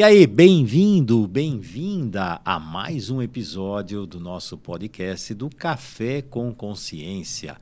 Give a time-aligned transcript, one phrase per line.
[0.00, 7.58] E aí, bem-vindo, bem-vinda a mais um episódio do nosso podcast do Café com Consciência.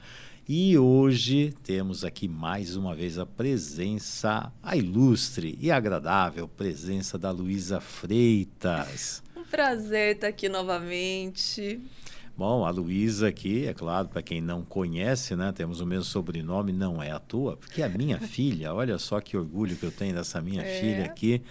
[0.48, 7.32] E hoje temos aqui mais uma vez a presença, a ilustre e agradável presença da
[7.32, 9.20] Luísa Freitas.
[9.36, 11.80] Um prazer estar aqui novamente.
[12.38, 16.72] Bom, a Luísa aqui, é claro, para quem não conhece, né, temos o mesmo sobrenome,
[16.72, 20.14] não é à toa, porque é minha filha, olha só que orgulho que eu tenho
[20.14, 20.80] dessa minha é.
[20.80, 21.42] filha aqui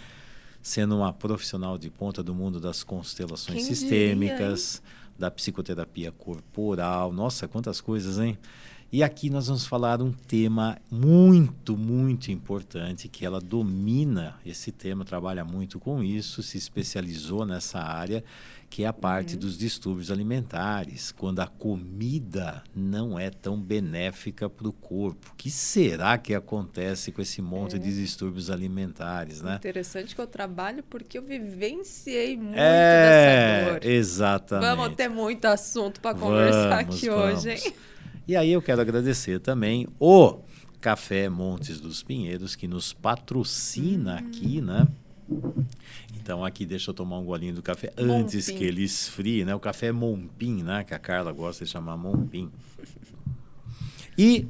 [0.61, 7.11] sendo uma profissional de ponta do mundo das constelações Quem sistêmicas, diria, da psicoterapia corporal.
[7.11, 8.37] Nossa, quantas coisas, hein?
[8.89, 15.03] E aqui nós vamos falar um tema muito, muito importante, que ela domina esse tema,
[15.03, 18.23] trabalha muito com isso, se especializou nessa área,
[18.69, 19.39] que é a parte uhum.
[19.39, 25.31] dos distúrbios alimentares, quando a comida não é tão benéfica para o corpo.
[25.33, 27.79] O que será que acontece com esse monte é.
[27.79, 29.55] de distúrbios alimentares, né?
[29.55, 33.85] Interessante que eu trabalho porque eu vivenciei muito é, dessa dor.
[33.85, 34.75] Exatamente.
[34.75, 37.45] Vamos ter muito assunto para conversar aqui vamos.
[37.45, 37.73] hoje, hein?
[38.27, 40.39] E aí eu quero agradecer também o
[40.81, 44.17] Café Montes dos Pinheiros, que nos patrocina hum.
[44.17, 44.87] aqui, né?
[46.27, 49.55] Então aqui deixa eu tomar um golinho do café antes que ele esfrie, né?
[49.55, 50.83] O café é Mompim, né?
[50.83, 52.51] Que a Carla gosta de chamar Mompim.
[54.17, 54.45] E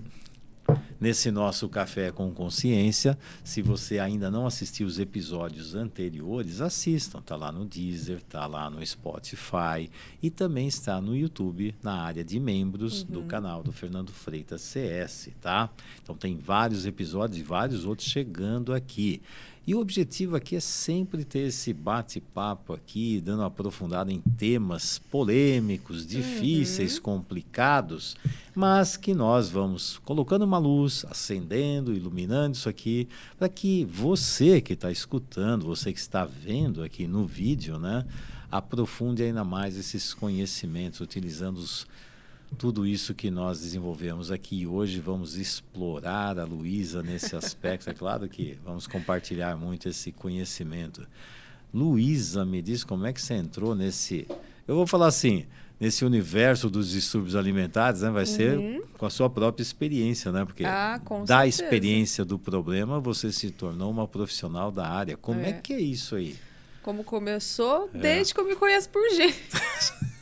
[1.00, 3.16] nesse nosso Café com Consciência.
[3.44, 7.20] Se você ainda não assistiu os episódios anteriores, assistam.
[7.20, 9.88] Está lá no Deezer, está lá no Spotify
[10.20, 13.10] e também está no YouTube, na área de membros uhum.
[13.10, 15.70] do canal do Fernando Freitas CS, tá?
[16.02, 19.22] Então tem vários episódios e vários outros chegando aqui.
[19.68, 24.98] E o objetivo aqui é sempre ter esse bate-papo aqui, dando uma aprofundada em temas
[24.98, 27.02] polêmicos, difíceis, uhum.
[27.02, 28.16] complicados,
[28.56, 34.72] mas que nós vamos colocando uma luz, acendendo, iluminando isso aqui, para que você que
[34.72, 38.06] está escutando, você que está vendo aqui no vídeo, né,
[38.50, 41.86] aprofunde ainda mais esses conhecimentos, utilizando os
[42.56, 47.90] tudo isso que nós desenvolvemos aqui hoje, vamos explorar a Luísa nesse aspecto.
[47.90, 51.08] É claro que vamos compartilhar muito esse conhecimento.
[51.74, 54.28] Luísa, me diz como é que você entrou nesse.
[54.68, 55.46] Eu vou falar assim,
[55.80, 58.10] nesse universo dos distúrbios alimentares, né?
[58.10, 58.28] Vai uhum.
[58.28, 60.46] ser com a sua própria experiência, né?
[60.46, 61.48] Porque ah, da certeza.
[61.48, 65.18] experiência do problema, você se tornou uma profissional da área.
[65.18, 66.36] Como é, é que é isso aí?
[66.82, 67.90] Como começou?
[67.94, 67.98] É.
[67.98, 69.38] Desde que eu me conheço por gente.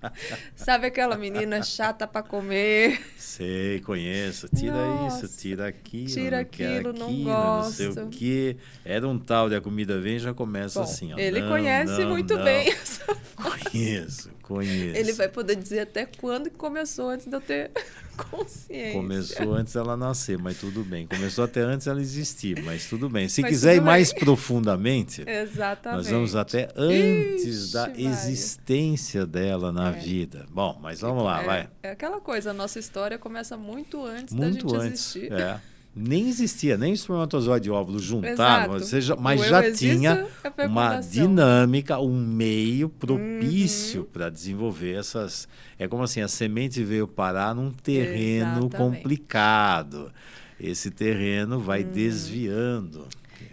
[0.54, 3.00] Sabe aquela menina chata para comer?
[3.16, 4.48] Sei, conheço.
[4.48, 6.06] Tira Nossa, isso, tira aquilo.
[6.06, 8.56] Tira aquilo, não, aquilo, não, sei o quê.
[8.84, 11.12] Era um tal de a comida vem já começa Bom, assim.
[11.12, 13.04] Ó, ele não, conhece não, muito bem essa
[13.36, 14.96] Conheço, conheço.
[14.96, 17.70] Ele vai poder dizer até quando começou antes de eu ter
[18.18, 18.92] consciência.
[18.92, 21.06] Começou antes dela nascer, mas tudo bem.
[21.06, 23.28] Começou até antes ela existir, mas tudo bem.
[23.28, 23.86] Se mas quiser ir bem.
[23.86, 25.96] mais profundamente, Exatamente.
[25.96, 29.92] nós vamos até antes Ixi, da existência dela na é.
[29.92, 30.46] vida.
[30.50, 31.68] Bom, mas vamos lá, é, vai.
[31.82, 35.32] É aquela coisa, a nossa história começa muito antes muito da gente antes, existir.
[35.32, 35.60] É
[35.98, 40.26] nem existia, nem espermatozoide e óvulo juntaram, mas, já, mas já tinha
[40.68, 44.06] uma dinâmica, um meio propício uhum.
[44.06, 45.48] para desenvolver essas.
[45.78, 48.76] É como assim, a semente veio parar num terreno Exatamente.
[48.76, 50.12] complicado.
[50.60, 51.90] Esse terreno vai uhum.
[51.90, 53.08] desviando.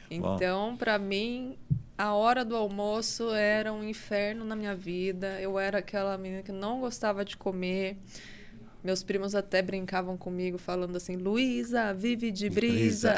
[0.09, 1.55] Então, para mim,
[1.97, 5.39] a hora do almoço era um inferno na minha vida.
[5.41, 7.97] Eu era aquela menina que não gostava de comer.
[8.85, 13.15] Meus primos até brincavam comigo, falando assim: Luísa, vive de brisa.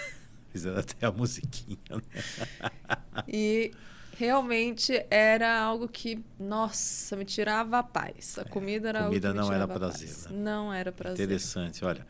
[0.48, 1.78] Fizeram até a musiquinha.
[1.90, 3.20] Né?
[3.28, 3.72] e
[4.16, 8.38] realmente era algo que, nossa, me tirava a paz.
[8.38, 10.30] A comida era comida algo que não era prazer.
[10.30, 10.38] Né?
[10.38, 11.26] Não era prazer.
[11.26, 11.84] Interessante.
[11.84, 12.06] Olha,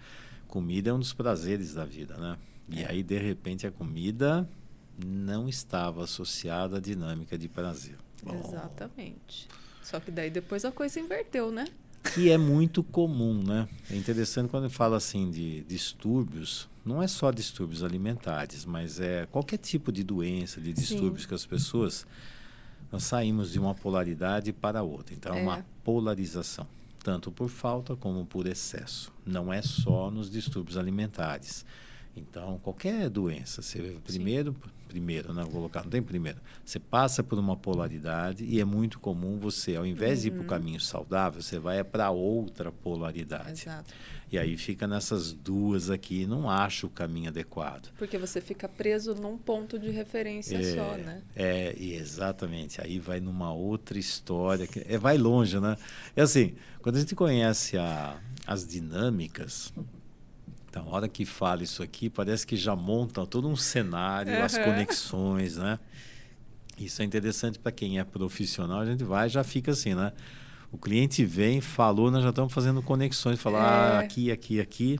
[0.46, 2.38] comida é um dos prazeres da vida, né?
[2.68, 2.86] E é.
[2.88, 4.48] aí, de repente, a comida
[5.04, 7.96] não estava associada à dinâmica de prazer.
[8.22, 8.40] Bom.
[8.44, 9.48] Exatamente.
[9.82, 11.64] Só que daí depois a coisa inverteu, né?
[12.02, 13.68] Que é muito comum, né?
[13.90, 19.58] É interessante quando fala assim de distúrbios, não é só distúrbios alimentares, mas é qualquer
[19.58, 21.28] tipo de doença, de distúrbios Sim.
[21.28, 22.06] que as pessoas
[22.90, 25.14] nós saímos de uma polaridade para outra.
[25.14, 26.66] Então, é uma polarização,
[27.02, 29.10] tanto por falta como por excesso.
[29.24, 31.64] Não é só nos distúrbios alimentares.
[32.14, 35.42] Então, qualquer doença, você primeiro Sim primeiro, né?
[35.42, 36.38] Vou colocar, não tem primeiro.
[36.62, 40.22] Você passa por uma polaridade e é muito comum você, ao invés uhum.
[40.22, 40.46] de ir para o uhum.
[40.48, 43.62] caminho saudável, você vai para outra polaridade.
[43.62, 43.94] Exato.
[44.30, 47.90] E aí fica nessas duas aqui, não acha o caminho adequado.
[47.96, 51.22] Porque você fica preso num ponto de referência é, só, né?
[51.34, 52.80] É, exatamente.
[52.80, 55.76] Aí vai numa outra história, que é, vai longe, né?
[56.14, 59.72] É assim, quando a gente conhece a, as dinâmicas
[60.72, 64.42] Então, a hora que fala isso aqui, parece que já monta todo um cenário, uhum.
[64.42, 65.78] as conexões, né?
[66.78, 70.14] Isso é interessante para quem é profissional, a gente vai já fica assim, né?
[70.72, 73.96] O cliente vem, falou, nós já estamos fazendo conexões, falar é.
[73.96, 74.98] ah, aqui, aqui, aqui.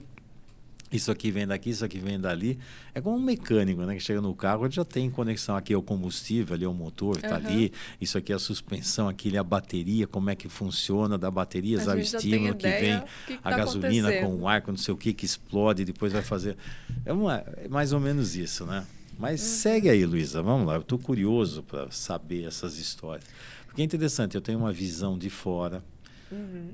[0.93, 2.59] Isso aqui vem daqui, isso aqui vem dali.
[2.93, 3.95] É como um mecânico, né?
[3.95, 5.55] Que chega no carro, ele já tem conexão.
[5.55, 7.47] Aqui é o combustível, ali é o motor, está uhum.
[7.47, 7.73] ali.
[7.99, 11.79] Isso aqui é a suspensão, aqui é a bateria, como é que funciona da bateria,
[11.79, 14.93] o estímulo que vem, que que a tá gasolina com o ar, com não sei
[14.93, 16.55] o que, que explode, depois vai fazer.
[17.03, 18.85] É, uma, é mais ou menos isso, né?
[19.17, 19.47] Mas uhum.
[19.47, 20.43] segue aí, Luísa.
[20.43, 20.75] Vamos lá.
[20.75, 23.25] Eu estou curioso para saber essas histórias.
[23.65, 25.83] Porque é interessante, eu tenho uma visão de fora.
[26.31, 26.69] Uhum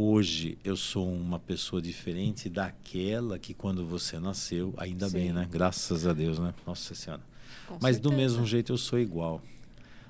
[0.00, 5.14] hoje eu sou uma pessoa diferente daquela que quando você nasceu, ainda Sim.
[5.14, 5.46] bem, né?
[5.50, 6.54] Graças a Deus, né?
[6.66, 7.22] Nossa Senhora.
[7.66, 8.00] Com Mas certeza.
[8.00, 9.42] do mesmo jeito eu sou igual.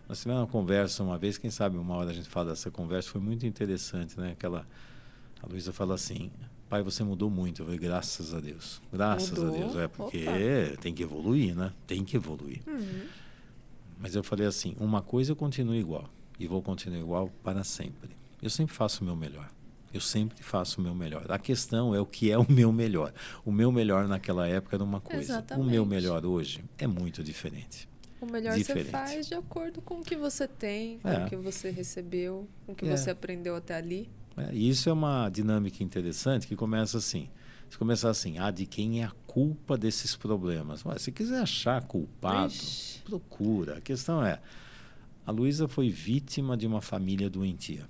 [0.08, 3.10] Nós tivemos uma conversa uma vez, quem sabe uma hora a gente fala dessa conversa,
[3.10, 4.32] foi muito interessante, né?
[4.32, 4.64] Aquela
[5.42, 6.30] a Luísa fala assim:
[6.68, 7.62] "Pai, você mudou muito".
[7.62, 8.80] Eu falei: "Graças a Deus".
[8.92, 9.48] Graças mudou?
[9.48, 10.24] a Deus, é porque
[10.72, 10.80] Opa.
[10.80, 11.72] tem que evoluir, né?
[11.88, 12.60] Tem que evoluir.
[12.66, 13.06] Uhum.
[13.98, 16.08] Mas eu falei assim: "Uma coisa eu continuo igual
[16.38, 18.10] e vou continuar igual para sempre.
[18.40, 19.50] Eu sempre faço o meu melhor.
[19.92, 21.30] Eu sempre faço o meu melhor.
[21.30, 23.12] A questão é o que é o meu melhor.
[23.44, 25.32] O meu melhor naquela época era uma coisa.
[25.32, 25.66] Exatamente.
[25.66, 27.88] O meu melhor hoje é muito diferente.
[28.20, 28.84] O melhor diferente.
[28.84, 31.24] você faz de acordo com o que você tem, com é.
[31.24, 32.96] o que você recebeu, com o que é.
[32.96, 34.10] você aprendeu até ali.
[34.36, 37.28] É, e isso é uma dinâmica interessante que começa assim.
[37.68, 40.84] Se começar assim, ah, de quem é a culpa desses problemas?
[40.84, 43.00] Ué, se quiser achar culpado, Ixi.
[43.04, 43.78] procura.
[43.78, 44.40] A questão é,
[45.24, 47.88] a Luísa foi vítima de uma família doentia.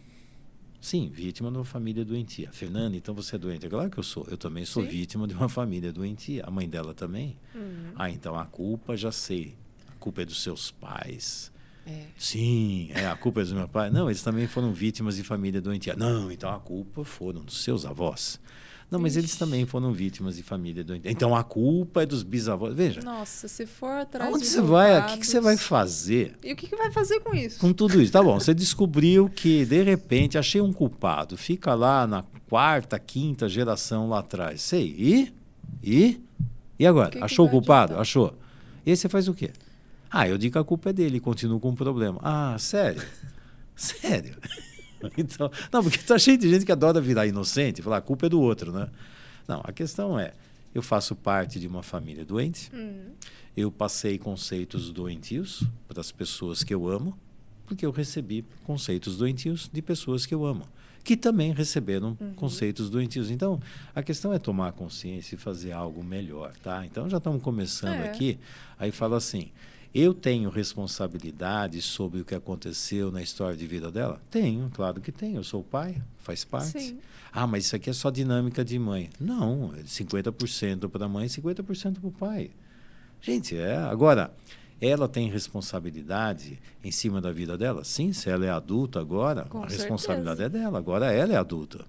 [0.80, 2.50] Sim, vítima de uma família doentia.
[2.52, 3.66] Fernanda, então você é doente?
[3.66, 4.26] É claro que eu sou.
[4.30, 4.88] Eu também sou Sim.
[4.88, 6.42] vítima de uma família doentia.
[6.46, 7.36] A mãe dela também?
[7.54, 7.92] Uhum.
[7.94, 9.54] Ah, então a culpa já sei.
[9.88, 11.52] A culpa é dos seus pais.
[11.86, 12.06] É.
[12.16, 13.92] Sim, é, a culpa é dos meus pais.
[13.92, 15.94] Não, eles também foram vítimas de família doentia.
[15.96, 18.40] Não, então a culpa foram dos seus avós.
[18.90, 19.20] Não, mas Ixi.
[19.20, 21.08] eles também foram vítimas de família doente.
[21.08, 22.74] Então a culpa é dos bisavós.
[22.74, 23.00] Veja.
[23.02, 25.00] Nossa, se for atrás Onde você vai?
[25.00, 26.36] O que, que, você vai fazer?
[26.42, 27.60] E o que, que vai fazer com isso?
[27.60, 28.10] Com tudo isso.
[28.10, 31.36] Tá bom, você descobriu que, de repente, achei um culpado.
[31.36, 34.60] Fica lá na quarta, quinta geração lá atrás.
[34.60, 34.94] Sei.
[34.98, 35.32] E?
[35.82, 36.20] E?
[36.76, 37.10] E agora?
[37.10, 37.92] Que Achou o culpado?
[37.92, 38.00] Adiantar?
[38.00, 38.34] Achou.
[38.84, 39.52] E aí você faz o quê?
[40.10, 42.18] Ah, eu digo que a culpa é dele e continuo com o problema.
[42.24, 43.00] Ah, sério?
[43.76, 44.34] sério?
[45.16, 48.26] Então, não, porque está cheio de gente que adora virar inocente e falar a culpa
[48.26, 48.88] é do outro, né?
[49.46, 50.32] Não, a questão é,
[50.74, 53.12] eu faço parte de uma família doente, uhum.
[53.56, 57.18] eu passei conceitos doentios para as pessoas que eu amo,
[57.66, 60.66] porque eu recebi conceitos doentios de pessoas que eu amo,
[61.02, 62.34] que também receberam uhum.
[62.34, 63.30] conceitos doentios.
[63.30, 63.60] Então,
[63.94, 66.84] a questão é tomar consciência e fazer algo melhor, tá?
[66.84, 68.08] Então, já estamos começando é.
[68.08, 68.38] aqui,
[68.78, 69.50] aí fala assim,
[69.94, 74.20] eu tenho responsabilidade sobre o que aconteceu na história de vida dela?
[74.30, 75.38] Tenho, claro que tenho.
[75.38, 76.80] Eu sou o pai, faz parte.
[76.80, 76.98] Sim.
[77.32, 79.10] Ah, mas isso aqui é só dinâmica de mãe.
[79.20, 82.50] Não, é 50% para a mãe e 50% para o pai.
[83.20, 83.76] Gente, é.
[83.76, 84.32] Agora,
[84.80, 87.84] ela tem responsabilidade em cima da vida dela?
[87.84, 89.82] Sim, se ela é adulta agora, Com a certeza.
[89.82, 90.78] responsabilidade é dela.
[90.78, 91.84] Agora ela é adulta.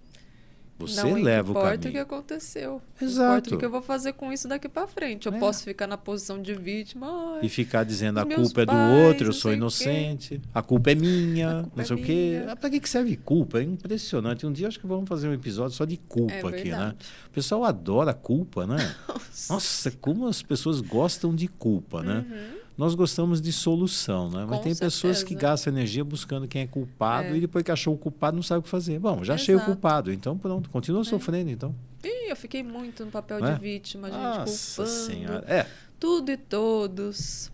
[0.88, 1.70] Você não leva o caminho.
[1.70, 2.82] Não importa o que aconteceu.
[3.02, 3.22] Exato.
[3.24, 5.28] Importa o que eu vou fazer com isso daqui para frente.
[5.28, 5.40] Eu é.
[5.40, 7.08] posso ficar na posição de vítima.
[7.36, 8.76] Ai, e ficar dizendo a culpa é do
[9.06, 12.44] outro, eu sou inocente, a culpa é minha, culpa não sei é o quê.
[12.48, 13.60] Ah, para que serve culpa?
[13.60, 14.46] É impressionante.
[14.46, 16.96] Um dia acho que vamos fazer um episódio só de culpa é aqui, né?
[17.28, 18.78] O pessoal adora culpa, né?
[19.08, 19.54] Nossa.
[19.54, 22.26] Nossa, como as pessoas gostam de culpa, né?
[22.30, 22.61] Uhum.
[22.82, 24.44] Nós gostamos de solução, né?
[24.50, 24.80] Mas tem certeza.
[24.80, 27.38] pessoas que gastam energia buscando quem é culpado é.
[27.38, 28.98] e depois que achou o culpado não sabe o que fazer.
[28.98, 29.42] Bom, já Exato.
[29.44, 31.04] achei o culpado, então pronto, continua é.
[31.04, 31.76] sofrendo então.
[32.04, 33.56] Ih, eu fiquei muito no papel de é?
[33.56, 35.46] vítima, gente, Nossa culpando senhora.
[35.48, 35.68] É.
[36.00, 37.52] tudo e todos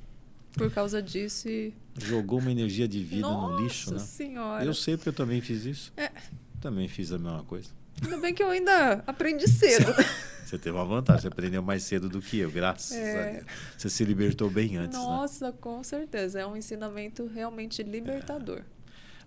[0.53, 1.49] por causa disso.
[1.49, 1.73] E...
[1.99, 3.99] Jogou uma energia de vida Nossa no lixo, né?
[3.99, 4.63] Senhora.
[4.63, 5.91] Eu sei porque eu também fiz isso.
[5.97, 6.09] É.
[6.61, 7.67] Também fiz a mesma coisa.
[8.03, 9.93] Ainda bem que eu ainda aprendi cedo.
[10.45, 13.19] Você teve uma vantagem, você aprendeu mais cedo do que eu, graças é.
[13.19, 13.45] a Deus.
[13.77, 14.97] Você se libertou bem antes.
[14.97, 15.03] Né?
[15.03, 15.53] Nossa, né?
[15.59, 16.39] com certeza.
[16.39, 18.59] É um ensinamento realmente libertador.
[18.59, 18.77] É.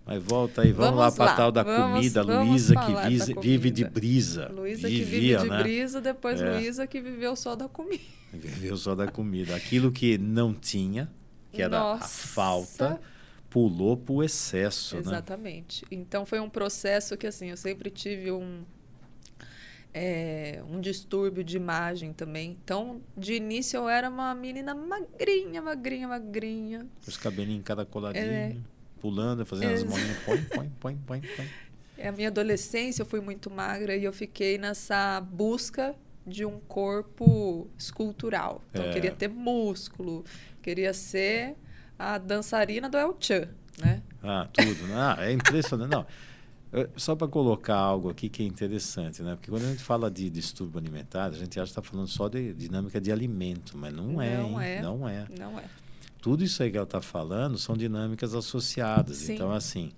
[0.03, 2.23] Mas volta aí, vamos, vamos lá para a tal da vamos, comida.
[2.23, 4.51] Luísa que vise, vive de brisa.
[4.51, 5.61] Luísa que vive de né?
[5.61, 6.53] brisa, depois é.
[6.53, 8.03] Luísa que viveu só da comida.
[8.33, 9.55] Viveu só da comida.
[9.55, 11.07] Aquilo que não tinha,
[11.51, 12.03] que era Nossa.
[12.03, 12.99] a falta,
[13.51, 14.95] pulou para o excesso.
[14.95, 15.01] Né?
[15.01, 15.83] Exatamente.
[15.83, 15.89] Né?
[15.91, 18.63] Então foi um processo que assim, eu sempre tive um
[19.93, 22.57] é, um distúrbio de imagem também.
[22.63, 26.87] Então, de início eu era uma menina magrinha, magrinha, magrinha.
[27.05, 28.55] Os cabelinhos encaracoladinhos, é,
[29.01, 31.49] pulando, fazendo as mãozinhas, põe, põe, põe, põe, põe.
[31.97, 35.93] É, a minha adolescência eu fui muito magra e eu fiquei nessa busca
[36.25, 38.63] de um corpo escultural.
[38.69, 38.87] Então, é.
[38.87, 40.23] eu queria ter músculo,
[40.61, 41.57] queria ser
[42.01, 43.47] a dançarina do El Chan,
[43.79, 44.01] né?
[44.23, 44.93] Ah, tudo.
[44.93, 45.91] Ah, é impressionante.
[45.91, 46.05] Não.
[46.95, 49.35] Só para colocar algo aqui que é interessante, né?
[49.35, 52.29] Porque quando a gente fala de distúrbio alimentar, a gente acha que está falando só
[52.29, 54.81] de dinâmica de alimento, mas não é, não é.
[54.81, 55.27] Não é.
[55.37, 55.63] Não é.
[56.21, 59.17] Tudo isso aí que ela está falando são dinâmicas associadas.
[59.17, 59.33] Sim.
[59.33, 59.91] Então, assim,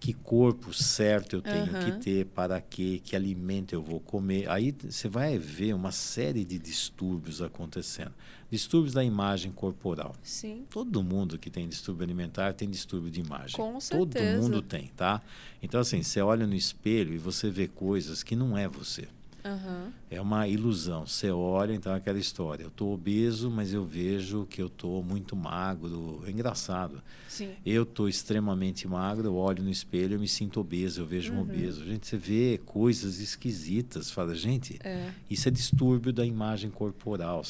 [0.00, 1.84] que corpo certo eu tenho uhum.
[1.84, 4.48] que ter, para quê, que alimento eu vou comer.
[4.48, 8.14] Aí você vai ver uma série de distúrbios acontecendo.
[8.50, 10.16] Distúrbios da imagem corporal.
[10.22, 10.64] Sim.
[10.70, 13.54] Todo mundo que tem distúrbio alimentar tem distúrbio de imagem.
[13.54, 14.36] Com certeza.
[14.36, 15.20] Todo mundo tem, tá?
[15.62, 19.06] Então, assim, você olha no espelho e você vê coisas que não é você.
[19.44, 19.92] Uhum.
[20.10, 21.06] É uma ilusão.
[21.06, 22.64] Você olha, então, aquela história.
[22.64, 26.22] Eu estou obeso, mas eu vejo que eu estou muito magro.
[26.26, 27.02] É engraçado.
[27.28, 27.50] Sim.
[27.64, 31.38] Eu estou extremamente magro, eu olho no espelho, eu me sinto obeso, eu vejo uhum.
[31.38, 31.84] um obeso.
[31.84, 34.10] Gente, você vê coisas esquisitas.
[34.10, 35.10] Fala, gente, é.
[35.28, 37.42] isso é distúrbio da imagem corporal.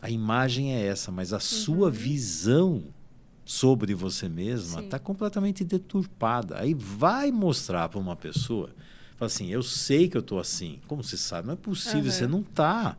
[0.00, 1.40] A imagem é essa, mas a uhum.
[1.40, 2.82] sua visão
[3.44, 6.58] sobre você mesma está completamente deturpada.
[6.58, 8.70] Aí vai mostrar para uma pessoa
[9.22, 10.80] Fala assim, eu sei que eu estou assim.
[10.88, 11.46] Como você sabe?
[11.46, 12.10] Não é possível, uhum.
[12.10, 12.96] você não está.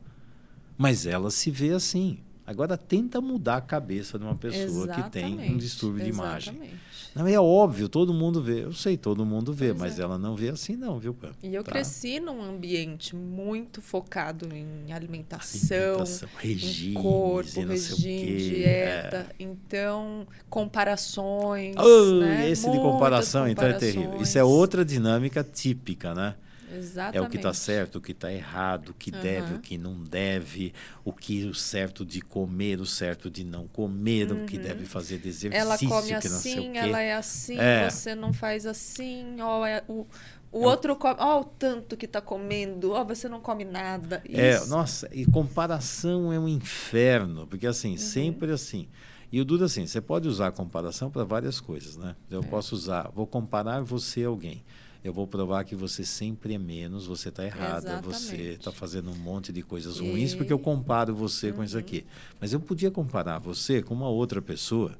[0.77, 2.19] Mas ela se vê assim.
[2.47, 5.03] Agora tenta mudar a cabeça de uma pessoa Exatamente.
[5.03, 6.43] que tem um distúrbio Exatamente.
[6.45, 6.79] de imagem.
[7.15, 8.63] Não é óbvio, todo mundo vê.
[8.63, 10.03] Eu sei, todo mundo vê, pois mas é.
[10.03, 11.31] ela não vê assim não, viu, Pam?
[11.43, 11.71] E eu tá?
[11.71, 19.27] cresci num ambiente muito focado em alimentação, alimentação regime, em corpo, regime, dieta.
[19.29, 19.35] É.
[19.39, 21.75] Então, comparações.
[21.77, 22.49] Oh, né?
[22.49, 24.21] Esse Muitas de comparação então é terrível.
[24.21, 26.35] Isso é outra dinâmica típica, né?
[26.75, 27.17] Exatamente.
[27.17, 29.19] É o que está certo, o que está errado, o que Uhum.
[29.19, 30.73] deve, o que não deve,
[31.05, 35.17] o que o certo de comer, o certo de não comer, o que deve fazer
[35.19, 37.89] de exercício, Ela come assim, ela é assim, É.
[37.89, 40.05] você não faz assim, ó, é, o,
[40.51, 44.23] o outro come, ó, o tanto que tá comendo, ó, você não come nada.
[44.31, 44.69] É, Isso.
[44.69, 47.71] nossa, e comparação é um inferno, porque Uhum.
[47.71, 48.87] assim, sempre assim.
[49.31, 52.15] E o duro assim, você pode usar a comparação para várias coisas, né?
[52.29, 52.47] Eu É.
[52.47, 54.63] posso usar, vou comparar você a alguém.
[55.03, 58.49] Eu vou provar que você sempre é menos, você está errada, você Exatamente.
[58.59, 62.05] está fazendo um monte de coisas E- ruins porque eu comparo você com isso aqui.
[62.39, 64.95] Mas eu podia comparar você com uma outra pessoa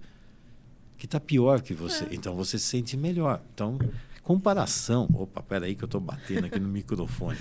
[0.98, 2.04] que está pior que você.
[2.04, 2.08] É.
[2.12, 3.42] Então você se sente melhor.
[3.54, 3.80] Então,
[4.22, 5.08] comparação.
[5.14, 7.38] Opa, peraí que eu estou batendo aqui no microfone.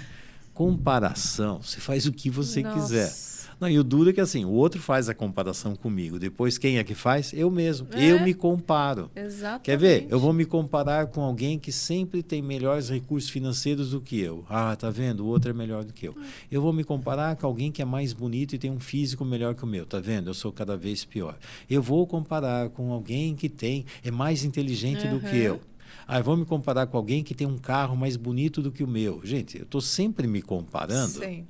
[0.54, 2.81] Comparação, você faz o que você Nossa.
[2.81, 3.41] quiser.
[3.62, 6.19] Não, e o duro é que assim, o outro faz a comparação comigo.
[6.19, 7.33] Depois, quem é que faz?
[7.33, 7.87] Eu mesmo.
[7.92, 8.11] É.
[8.11, 9.09] Eu me comparo.
[9.14, 9.62] Exatamente.
[9.62, 10.07] Quer ver?
[10.11, 14.45] Eu vou me comparar com alguém que sempre tem melhores recursos financeiros do que eu.
[14.49, 15.21] Ah, tá vendo?
[15.25, 16.16] O outro é melhor do que eu.
[16.50, 19.54] Eu vou me comparar com alguém que é mais bonito e tem um físico melhor
[19.54, 19.87] que o meu.
[19.87, 20.28] Tá vendo?
[20.28, 21.38] Eu sou cada vez pior.
[21.71, 25.42] Eu vou comparar com alguém que tem é mais inteligente do que Uhum.
[25.42, 25.61] eu.
[26.07, 28.83] Ah, eu vou me comparar com alguém que tem um carro mais bonito do que
[28.83, 29.21] o meu.
[29.23, 31.12] Gente, eu estou sempre me comparando.
[31.12, 31.47] Sempre.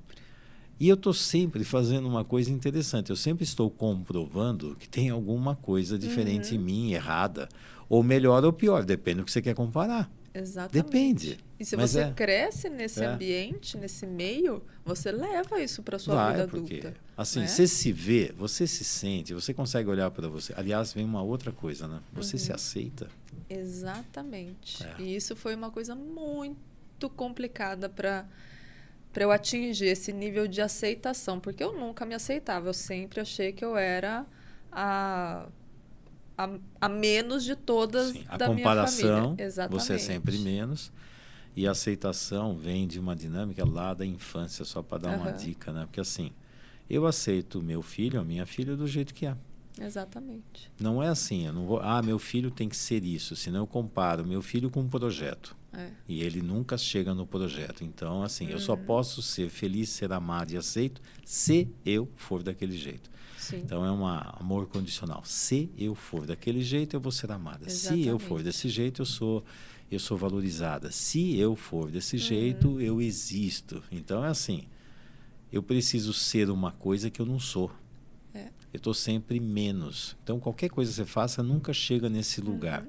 [0.82, 3.10] E eu estou sempre fazendo uma coisa interessante.
[3.10, 6.60] Eu sempre estou comprovando que tem alguma coisa diferente Uhum.
[6.60, 7.48] em mim, errada.
[7.88, 10.10] Ou melhor ou pior, depende do que você quer comparar.
[10.34, 10.82] Exatamente.
[10.84, 11.38] Depende.
[11.60, 12.10] E se você é.
[12.10, 13.06] cresce nesse É.
[13.06, 16.96] ambiente, nesse meio, você leva isso para sua Vai, vida porque, adulta.
[17.16, 17.46] assim, né?
[17.46, 20.52] você se vê, você se sente, você consegue olhar para você.
[20.56, 22.00] Aliás, vem uma outra coisa, né?
[22.12, 22.42] Você Uhum.
[22.42, 23.08] se aceita.
[23.48, 24.82] Exatamente.
[24.84, 24.94] É.
[25.02, 28.26] E isso foi uma coisa muito complicada para
[29.12, 33.52] para eu atingir esse nível de aceitação, porque eu nunca me aceitava, eu sempre achei
[33.52, 34.26] que eu era
[34.70, 35.46] a
[36.36, 36.48] a,
[36.80, 39.44] a menos de todas Sim, a da comparação, minha família.
[39.46, 39.86] Exatamente.
[39.86, 40.90] você é sempre menos.
[41.54, 45.36] E a aceitação vem de uma dinâmica lá da infância, só para dar uma Aham.
[45.36, 45.84] dica, né?
[45.84, 46.32] Porque assim,
[46.88, 49.36] eu aceito meu filho, a minha filha, do jeito que é.
[49.80, 50.70] Exatamente.
[50.80, 53.66] Não é assim, eu não vou, ah, meu filho tem que ser isso, senão eu
[53.66, 55.56] comparo meu filho com um projeto.
[55.72, 55.88] É.
[56.06, 57.82] E ele nunca chega no projeto.
[57.82, 58.84] Então, assim, eu só Uhum.
[58.84, 63.10] posso ser feliz, ser amado e aceito se eu for daquele jeito.
[63.38, 63.56] Sim.
[63.64, 65.22] Então, é um amor condicional.
[65.24, 67.68] Se eu for daquele jeito, eu vou ser amada.
[67.70, 68.44] Se eu for Exatamente.
[68.44, 69.44] desse jeito, eu sou
[69.90, 70.90] eu sou valorizada.
[70.90, 72.22] Se eu for desse Uhum.
[72.22, 73.82] jeito, eu existo.
[73.92, 74.64] Então, é assim,
[75.52, 77.70] eu preciso ser uma coisa que eu não sou.
[78.32, 78.46] É.
[78.72, 80.16] Eu estou sempre menos.
[80.22, 82.86] Então, qualquer coisa que você faça nunca chega nesse lugar.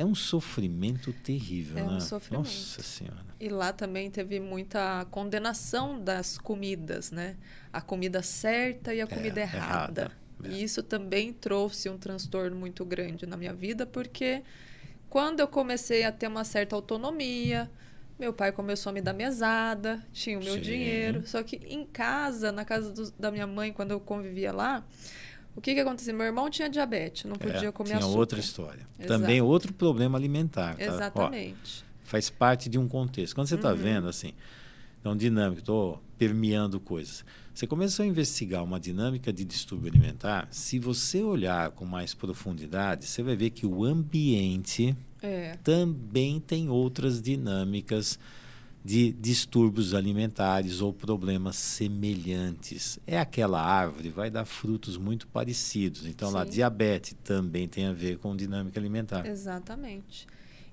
[0.00, 1.76] É um sofrimento terrível.
[1.76, 2.00] É um né?
[2.00, 2.44] sofrimento.
[2.46, 3.26] Nossa Senhora.
[3.38, 7.36] E lá também teve muita condenação das comidas, né?
[7.70, 10.00] A comida certa e a comida errada.
[10.02, 10.12] errada.
[10.44, 10.48] É.
[10.48, 14.42] E isso também trouxe um transtorno muito grande na minha vida, porque
[15.10, 17.70] quando eu comecei a ter uma certa autonomia,
[18.18, 20.60] meu pai começou a me dar mesada, tinha o meu Sim.
[20.62, 21.26] dinheiro.
[21.26, 24.82] Só que em casa, na casa do- da minha mãe, quando eu convivia lá,
[25.56, 26.12] o que que acontecia?
[26.12, 28.18] Meu irmão tinha diabetes, não podia É, comer tinha açúcar.
[28.18, 28.86] outra história.
[28.98, 29.08] Exato.
[29.20, 30.76] Também outro problema alimentar.
[30.76, 30.84] Tá?
[30.84, 31.84] Ó, Exatamente.
[32.04, 33.34] faz parte de um contexto.
[33.34, 33.76] Quando você está Uhum.
[33.76, 34.32] vendo assim,
[35.00, 37.24] então dinâmico, tô, permeando coisas.
[37.54, 43.06] Você começou a investigar uma dinâmica de distúrbio alimentar, se você olhar com mais profundidade,
[43.06, 45.56] você vai ver que o ambiente É.
[45.62, 48.18] também tem outras dinâmicas
[48.84, 52.98] de distúrbios alimentares ou problemas semelhantes.
[53.06, 56.06] É aquela árvore, vai dar frutos muito parecidos.
[56.06, 56.52] Então, lá, Sim.
[56.52, 59.26] diabetes também tem a ver com dinâmica alimentar.
[59.26, 60.26] Exatamente.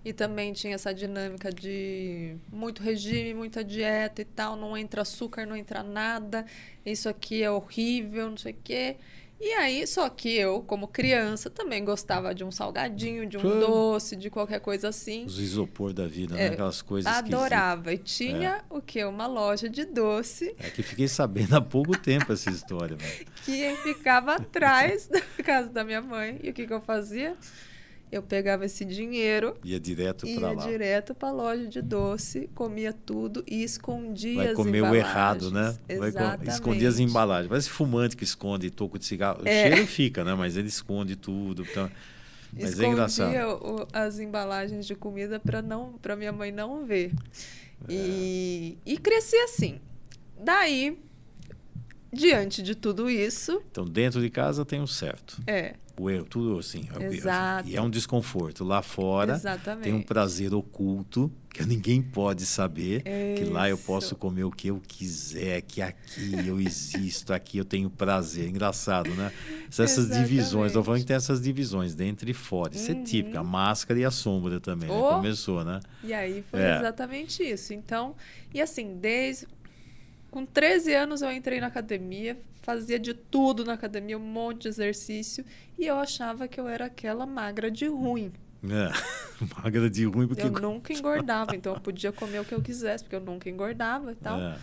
[0.06, 5.46] E também tinha essa dinâmica de muito regime, muita dieta e tal, não entra açúcar,
[5.46, 6.46] não entra nada,
[6.86, 8.96] isso aqui é horrível, não sei o quê.
[9.40, 13.60] E aí, só que eu, como criança, também gostava de um salgadinho, de um Claro.
[13.60, 15.26] doce, de qualquer coisa assim.
[15.26, 16.46] Os isopor da vida, né?
[16.46, 17.94] É, aquelas coisas Adorava.
[17.94, 19.04] E tinha o quê?
[19.06, 20.56] Uma loja de doce.
[20.58, 22.98] É que fiquei sabendo há pouco tempo essa história.
[22.98, 23.28] velho.
[23.46, 26.40] que ficava atrás da casa da minha mãe.
[26.42, 27.38] E o que, que eu fazia?
[28.12, 30.66] Eu pegava esse dinheiro Ia direto para Ia lá.
[30.66, 35.06] direto para a loja de doce, comia tudo e escondia Vai as comer o embalagens.
[35.10, 35.78] errado, né?
[35.98, 36.50] Vai Exatamente.
[36.50, 37.50] esconder as embalagens.
[37.50, 39.42] Parece fumante que esconde toco de cigarro.
[39.44, 39.70] O É.
[39.70, 40.34] cheiro fica, né?
[40.36, 41.64] Mas ele esconde tudo.
[41.70, 41.92] Então...
[42.54, 43.66] Mas é Escondia engraçado.
[43.66, 47.12] o- as embalagens de comida para não, para minha mãe não ver.
[47.90, 49.80] E, e cresci assim.
[50.44, 50.98] Daí,
[52.12, 55.42] diante de tudo isso, Então, dentro de casa tem um certo.
[55.48, 56.88] é, O erro, tudo assim.
[56.94, 57.68] é o- Exato.
[57.68, 58.64] E é um desconforto.
[58.64, 59.84] Lá fora exatamente.
[59.86, 63.02] tem um prazer oculto que ninguém pode saber.
[63.36, 63.86] Que lá eu Isso.
[63.86, 68.48] posso comer o que eu quiser, que aqui eu existo, aqui eu tenho prazer.
[68.48, 69.32] Engraçado, né?
[69.68, 70.28] Essas Exatamente.
[70.30, 72.76] divisões, estou falando que tem essas divisões dentro e fora.
[72.76, 74.88] Isso é típico, a máscara e a sombra também.
[74.88, 74.96] né?
[74.96, 75.02] Uhum.
[75.04, 75.16] Oh.
[75.16, 75.80] Começou, né?
[76.04, 76.78] E aí foi É.
[76.78, 77.74] exatamente isso.
[77.74, 78.16] Então,
[78.54, 79.48] e assim, desde.
[80.38, 84.68] Com 13 anos eu entrei na academia, fazia de tudo na academia, um monte de
[84.68, 85.44] exercício,
[85.80, 88.32] e eu achava que eu era aquela magra de ruim.
[88.64, 88.92] É.
[89.64, 90.44] Magra de ruim, porque.
[90.44, 94.12] Eu nunca engordava, então eu podia comer o que eu quisesse, porque eu nunca engordava
[94.12, 94.40] e tal.
[94.40, 94.60] É.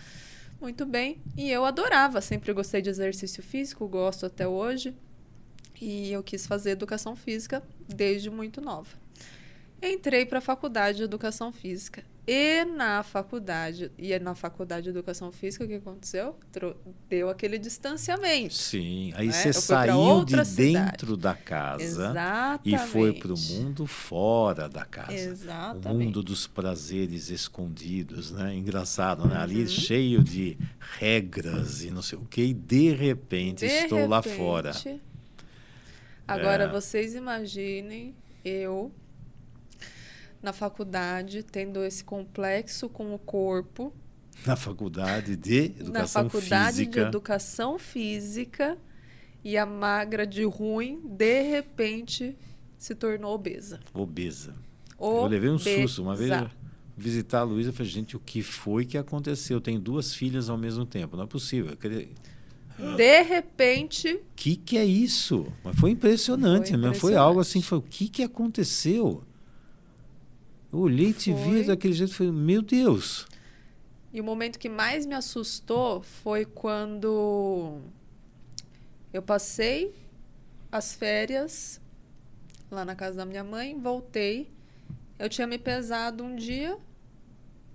[0.61, 1.17] Muito bem.
[1.35, 4.95] E eu adorava, sempre gostei de exercício físico, gosto até hoje.
[5.81, 8.95] E eu quis fazer educação física desde muito nova.
[9.81, 12.01] Entrei para a faculdade de educação física.
[12.27, 16.35] E na faculdade, e na faculdade de educação física, o que aconteceu?
[17.07, 18.53] Deu aquele distanciamento.
[18.55, 19.31] Sim, aí Né?
[19.33, 20.55] você saiu de cidade.
[20.91, 22.73] dentro da casa Exatamente.
[22.73, 25.11] e foi para o mundo fora da casa.
[25.11, 26.05] O Exatamente.
[26.05, 28.55] mundo dos prazeres escondidos, né?
[28.55, 29.35] Engraçado, né?
[29.35, 29.41] Uhum.
[29.41, 30.57] Ali cheio de
[30.97, 34.71] regras e não sei o que, e de repente De estou lá fora.
[34.71, 34.99] repente,
[36.27, 36.67] Agora É.
[36.67, 38.91] vocês imaginem eu
[40.45, 43.91] na faculdade tendo esse complexo com o corpo,
[44.45, 47.01] Na faculdade de educação na faculdade física.
[47.01, 48.77] de educação física
[49.43, 52.37] e a magra de ruim de repente
[52.77, 53.79] se tornou obesa.
[53.93, 54.53] Obesa.
[54.99, 55.81] Eu levei um Obesa.
[55.81, 56.03] susto.
[56.03, 56.49] Uma vez eu
[56.97, 59.57] visitar a Luísa, eu falei, gente, o que foi que aconteceu?
[59.57, 61.17] Eu tenho duas filhas ao mesmo tempo.
[61.17, 61.75] Não é possível.
[61.75, 62.07] Queria...
[62.97, 65.47] De repente, O que, que é isso?
[65.63, 66.81] Mas foi impressionante, Foi mesmo.
[66.95, 67.17] Foi impressionante.
[67.27, 69.23] algo assim, foi o que, que aconteceu?
[70.71, 73.27] Eu olhei e te vi daquele jeito e falei, meu Deus.
[74.11, 77.81] E o momento que mais me assustou foi quando
[79.11, 79.93] eu passei
[80.71, 81.81] as férias
[82.71, 84.49] lá na casa da minha mãe, voltei.
[85.17, 86.77] Eu tinha me pesado um dia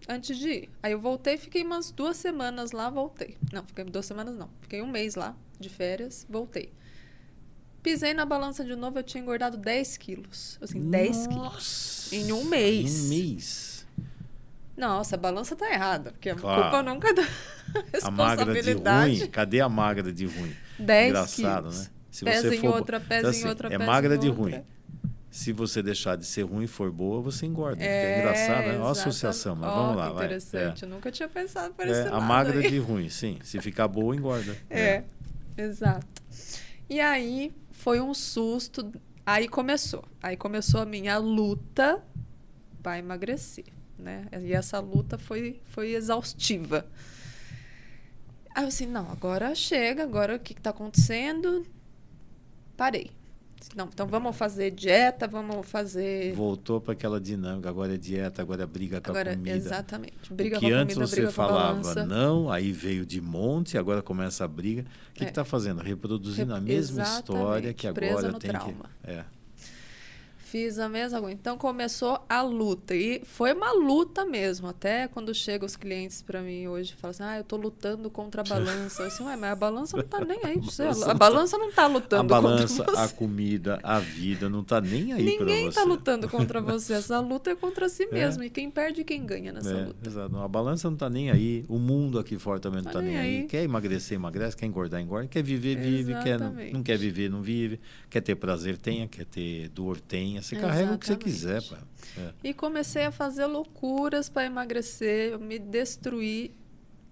[0.09, 0.71] antes de ir.
[0.83, 3.37] Aí eu voltei, fiquei umas duas semanas lá, voltei.
[3.53, 4.51] Não, fiquei duas semanas não.
[4.61, 6.73] Fiquei um mês lá de férias, voltei.
[7.83, 10.59] Pisei na balança de novo, eu tinha engordado 10 quilos.
[10.61, 11.37] Assim, 10 quilos.
[11.43, 12.15] Nossa.
[12.15, 12.95] Em um mês.
[12.95, 13.87] Em um mês.
[14.77, 16.13] Nossa, a balança tá errada.
[16.13, 16.63] Porque a Claro.
[16.63, 17.23] culpa nunca é da
[18.03, 19.19] A magra de responsabilidade.
[19.21, 20.55] ruim, cadê a magra de ruim?
[20.79, 21.81] 10 Engraçado, quilos.
[21.85, 21.91] né?
[22.11, 24.29] Se pesa você em for- outra, pesa Então, em assim, outra, é magra em de
[24.29, 24.43] outra.
[24.43, 24.65] ruim.
[25.31, 27.83] Se você deixar de ser ruim e for boa, você engorda.
[27.85, 28.79] É, É, engraçado, né?
[28.79, 30.11] Olha a associação, mas Ó, vamos lá.
[30.11, 30.83] interessante.
[30.83, 32.69] Eu nunca tinha pensado por É, esse é, a magra aí.
[32.69, 33.39] de ruim, sim.
[33.45, 34.57] Se ficar boa, engorda.
[34.69, 35.05] É,
[35.57, 36.05] exato.
[36.89, 38.93] E aí foi um susto.
[39.25, 40.05] Aí começou.
[40.23, 42.03] Aí começou a minha luta
[42.83, 43.67] para emagrecer,
[43.99, 44.27] né?
[44.43, 46.87] E essa luta foi, foi exaustiva.
[48.55, 51.67] Aí eu assim, não, agora chega, agora o que está acontecendo?
[52.77, 53.11] Parei.
[53.77, 56.33] Não, então vamos fazer dieta, vamos fazer.
[56.35, 57.69] Voltou para aquela dinâmica.
[57.69, 59.57] Agora é dieta, agora é briga com Agora, a comida.
[59.57, 60.33] exatamente.
[60.33, 63.21] Briga o com que a antes comida, você com a falava não, aí veio de
[63.21, 64.85] monte, agora começa a briga.
[65.11, 65.29] O que É.
[65.29, 65.81] está fazendo?
[65.83, 68.85] Reproduzindo a Rep- mesma história exatamente, que presa agora tem trauma.
[69.05, 69.11] que.
[69.11, 69.25] É.
[70.51, 71.33] Fiz a mesma coisa.
[71.33, 72.93] Então começou a luta.
[72.93, 74.67] E foi uma luta mesmo.
[74.67, 78.41] Até quando chegam os clientes para mim hoje falam assim: ah, eu tô lutando contra
[78.41, 79.03] a balança.
[79.03, 80.83] Eu assim, ué, mas a balança não tá nem aí você.
[81.07, 83.13] A balança não tá lutando a balança, contra você.
[83.13, 86.95] A comida, a vida não tá nem aí Ninguém tá lutando contra você.
[86.95, 88.13] Essa luta é contra si é.
[88.13, 88.43] mesmo.
[88.43, 90.09] E quem perde quem ganha nessa é, luta.
[90.09, 90.37] Exato.
[90.37, 91.65] A balança não tá nem aí.
[91.69, 93.37] O mundo aqui fora também não tá, tá nem aí.
[93.43, 93.47] aí.
[93.47, 94.57] Quer emagrecer, emagrece.
[94.57, 95.29] Quer engordar, engorda.
[95.29, 96.13] Quer viver, vive.
[96.23, 97.79] Quer, não, não quer viver, não vive.
[98.09, 99.07] Quer ter prazer, tenha.
[99.07, 100.40] Quer ter dor, tenha.
[100.41, 100.77] Você Exatamente.
[100.79, 101.79] carrega o que você quiser, pá.
[102.17, 102.33] É.
[102.45, 106.53] E comecei a fazer loucuras para emagrecer, me destruir.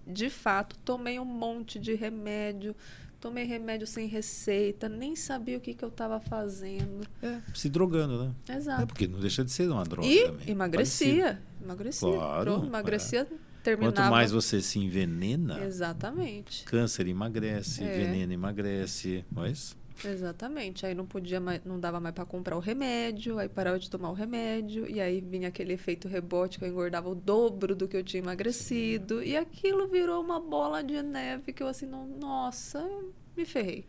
[0.05, 2.75] De fato, tomei um monte de remédio,
[3.19, 7.05] tomei remédio sem receita, nem sabia o que, que eu estava fazendo.
[7.21, 8.55] É, se drogando, né?
[8.55, 8.81] Exato.
[8.81, 10.49] É porque não deixa de ser uma droga e também.
[10.49, 11.23] emagrecia.
[11.23, 11.49] Parecido.
[11.63, 12.11] Emagrecia.
[12.11, 12.43] Claro.
[12.51, 13.21] Pronto, emagrecia.
[13.21, 13.49] É.
[13.61, 13.95] Terminava...
[13.95, 16.63] Quanto mais você se envenena, Exatamente.
[16.63, 17.91] câncer emagrece, é.
[17.91, 20.85] veneno emagrece, mas Exatamente.
[20.85, 24.09] Aí não podia mais, não dava mais para comprar o remédio, aí parava de tomar
[24.09, 27.97] o remédio, e aí vinha aquele efeito rebote que eu engordava o dobro do que
[27.97, 32.87] eu tinha emagrecido, e aquilo virou uma bola de neve que eu assim, não, nossa,
[33.35, 33.85] me ferrei.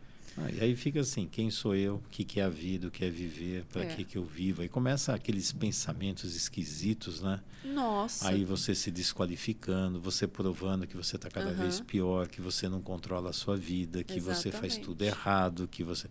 [0.49, 1.95] E aí fica assim, quem sou eu?
[1.95, 2.87] O que, que é a vida?
[2.87, 3.65] O que é viver?
[3.65, 3.95] Para é.
[3.95, 4.61] que, que eu vivo?
[4.61, 7.39] Aí começa aqueles pensamentos esquisitos, né?
[7.63, 8.29] Nossa.
[8.29, 11.57] Aí você se desqualificando, você provando que você está cada uhum.
[11.57, 14.43] vez pior, que você não controla a sua vida, que Exatamente.
[14.43, 16.07] você faz tudo errado, que você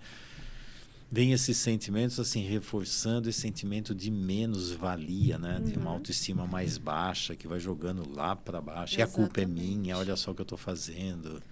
[1.11, 5.59] vem esses sentimentos assim reforçando esse sentimento de menos valia, né?
[5.59, 5.65] Uhum.
[5.65, 5.97] De uma uhum.
[5.97, 8.95] autoestima mais baixa que vai jogando lá para baixo.
[8.95, 8.99] Exatamente.
[8.99, 11.43] E a culpa é minha, olha só o que eu estou fazendo.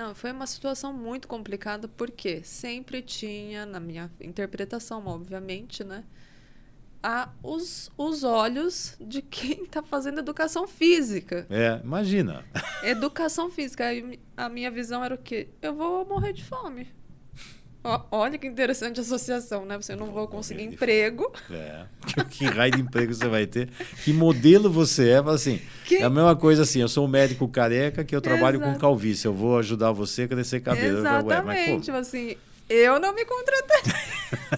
[0.00, 6.04] Não, foi uma situação muito complicada porque sempre tinha, na minha interpretação, obviamente, né?
[7.02, 11.46] A, os, os olhos de quem está fazendo educação física.
[11.50, 12.46] É, imagina.
[12.82, 13.84] Educação física.
[14.34, 15.50] A minha visão era o quê?
[15.60, 16.88] Eu vou morrer de fome.
[17.82, 19.76] Olha que interessante a associação, né?
[19.80, 21.32] Você não vai conseguir emprego.
[21.50, 21.84] É.
[22.30, 23.68] Que, raio de emprego você vai ter?
[24.04, 25.18] Que modelo você é?
[25.18, 25.96] Assim, que...
[25.96, 28.72] É a mesma coisa assim, eu sou um médico careca que eu trabalho Exato.
[28.72, 29.26] com calvície.
[29.26, 30.98] Eu vou ajudar você a crescer cabelo.
[30.98, 31.84] Exatamente.
[31.84, 32.36] Tipo assim,
[32.68, 33.92] eu não me contratei.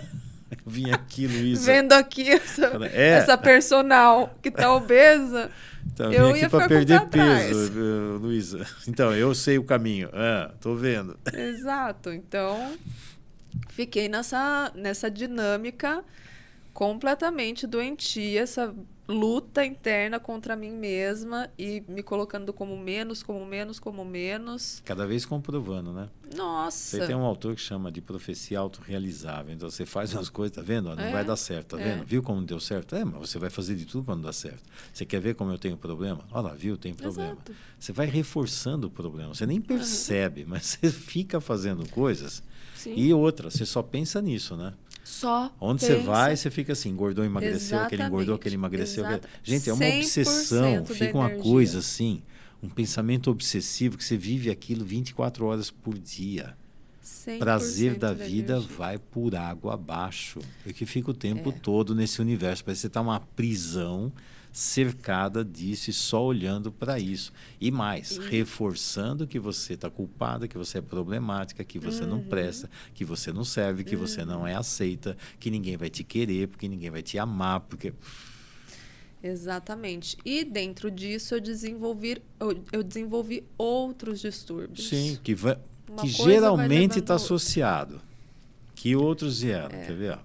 [0.64, 1.72] Vim aqui, Luísa.
[1.72, 3.08] Vendo aqui essa, é.
[3.11, 5.50] essa personal que tá obesa.
[5.85, 7.72] Então, eu vim aqui para perder peso,
[8.20, 8.64] Luísa.
[8.87, 10.08] Então, eu sei o caminho.
[10.12, 11.18] Ah, tô vendo.
[11.35, 12.11] Exato.
[12.12, 12.72] Então,
[13.68, 16.04] fiquei nessa, nessa dinâmica
[16.72, 18.74] completamente doentia, essa
[19.08, 24.80] luta interna contra mim mesma e me colocando como menos, como menos, como menos.
[24.84, 26.08] Cada vez comprovando, né?
[26.34, 26.96] Nossa.
[26.96, 29.52] Você tem um autor que chama de profecia autorrealizável.
[29.52, 30.94] Então você faz umas coisas, tá vendo?
[30.94, 31.92] Não é, vai dar certo, tá é.
[31.92, 32.06] vendo?
[32.06, 32.94] Viu como não deu certo?
[32.94, 34.62] É, mas você vai fazer de tudo para não dar certo.
[34.92, 36.24] Você quer ver como eu tenho problema?
[36.30, 36.76] Olha lá, viu?
[36.76, 37.32] Tem problema.
[37.32, 37.54] Exato.
[37.78, 39.34] Você vai reforçando o problema.
[39.34, 40.50] Você nem percebe, uhum.
[40.50, 42.42] mas você fica fazendo coisas.
[42.82, 42.94] Sim.
[42.96, 44.72] E outra, você só pensa nisso, né?
[45.04, 45.52] Só.
[45.60, 45.98] Onde pensa...
[45.98, 47.86] você vai, você fica assim, engordou, emagreceu, Exatamente.
[47.86, 49.06] aquele engordou, aquele emagreceu.
[49.06, 49.22] Aquele...
[49.42, 52.22] Gente, é uma obsessão, fica uma coisa assim,
[52.62, 56.56] um pensamento obsessivo que você vive aquilo 24 horas por dia.
[57.38, 58.76] Prazer da vida energia.
[58.76, 60.40] vai por água abaixo.
[60.64, 61.52] Porque fica o tempo é.
[61.52, 62.64] todo nesse universo.
[62.64, 64.12] Parece que você está uma prisão
[64.52, 67.32] cercada disso e só olhando para isso.
[67.58, 72.10] E mais, reforçando que você está culpada, que você é problemática, que você uhum.
[72.10, 74.02] não presta, que você não serve, que uhum.
[74.02, 77.94] você não é aceita, que ninguém vai te querer, porque ninguém vai te amar, porque.
[79.22, 80.18] Exatamente.
[80.24, 84.88] E dentro disso eu desenvolvi, eu, eu desenvolvi outros distúrbios.
[84.88, 85.56] Sim, que, vai,
[86.00, 88.00] que geralmente está associado.
[88.74, 89.86] Que outros vieram, é.
[89.86, 90.18] quer ver?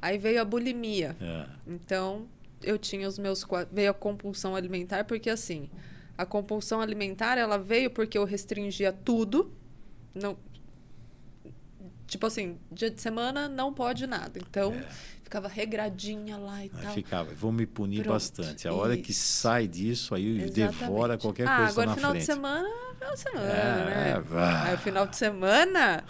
[0.00, 1.16] Aí veio a bulimia.
[1.20, 1.46] É.
[1.66, 2.26] Então,
[2.62, 5.70] eu tinha os meus veio a compulsão alimentar porque assim
[6.16, 9.52] a compulsão alimentar ela veio porque eu restringia tudo
[10.14, 10.36] não
[12.06, 14.86] tipo assim dia de semana não pode nada então é.
[15.22, 19.14] ficava regradinha lá e aí tal ficava vou me punir Pronto, bastante a hora que
[19.14, 20.78] sai disso aí Exatamente.
[20.78, 22.20] devora qualquer ah, coisa agora na final frente.
[22.20, 22.68] de semana
[22.98, 24.10] final de semana é, né?
[24.10, 26.04] É, aí o final de semana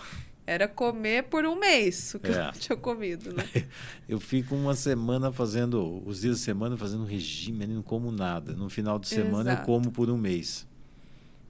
[0.51, 2.49] era comer por um mês o que é.
[2.49, 3.45] eu tinha comido, né?
[4.09, 8.53] eu fico uma semana fazendo, os dias de semana fazendo regime, não como nada.
[8.53, 9.63] No final de semana Exato.
[9.63, 10.67] eu como por um mês.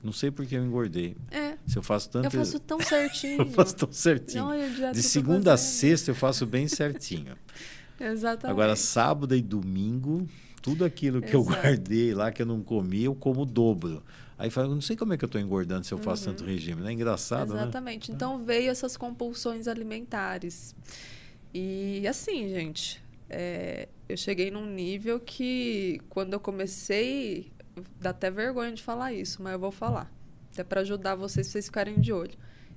[0.04, 1.16] Não sei porque eu engordei.
[1.30, 1.56] É.
[1.66, 2.26] Se eu faço tanto.
[2.26, 3.40] Eu faço tão certinho.
[3.40, 4.44] eu faço tão certinho.
[4.44, 7.34] Não, de segunda a sexta eu faço bem certinho.
[7.98, 8.52] Exatamente.
[8.52, 10.28] Agora, sábado e domingo,
[10.60, 11.38] tudo aquilo que Exato.
[11.38, 14.02] eu guardei lá, que eu não comi, eu como o dobro.
[14.40, 16.35] Aí fala, não sei como é que eu estou engordando se eu faço uhum.
[16.35, 16.90] tanto regime, né?
[16.90, 17.61] Engraçado, né?
[17.61, 18.11] Exatamente.
[18.11, 18.16] Né?
[18.16, 20.74] Então veio essas compulsões alimentares.
[21.53, 27.53] E assim, gente, é, eu cheguei num nível que quando eu comecei,
[28.00, 30.11] dá até vergonha de falar isso, mas eu vou falar.
[30.50, 32.33] Até para ajudar vocês, vocês ficarem de olho.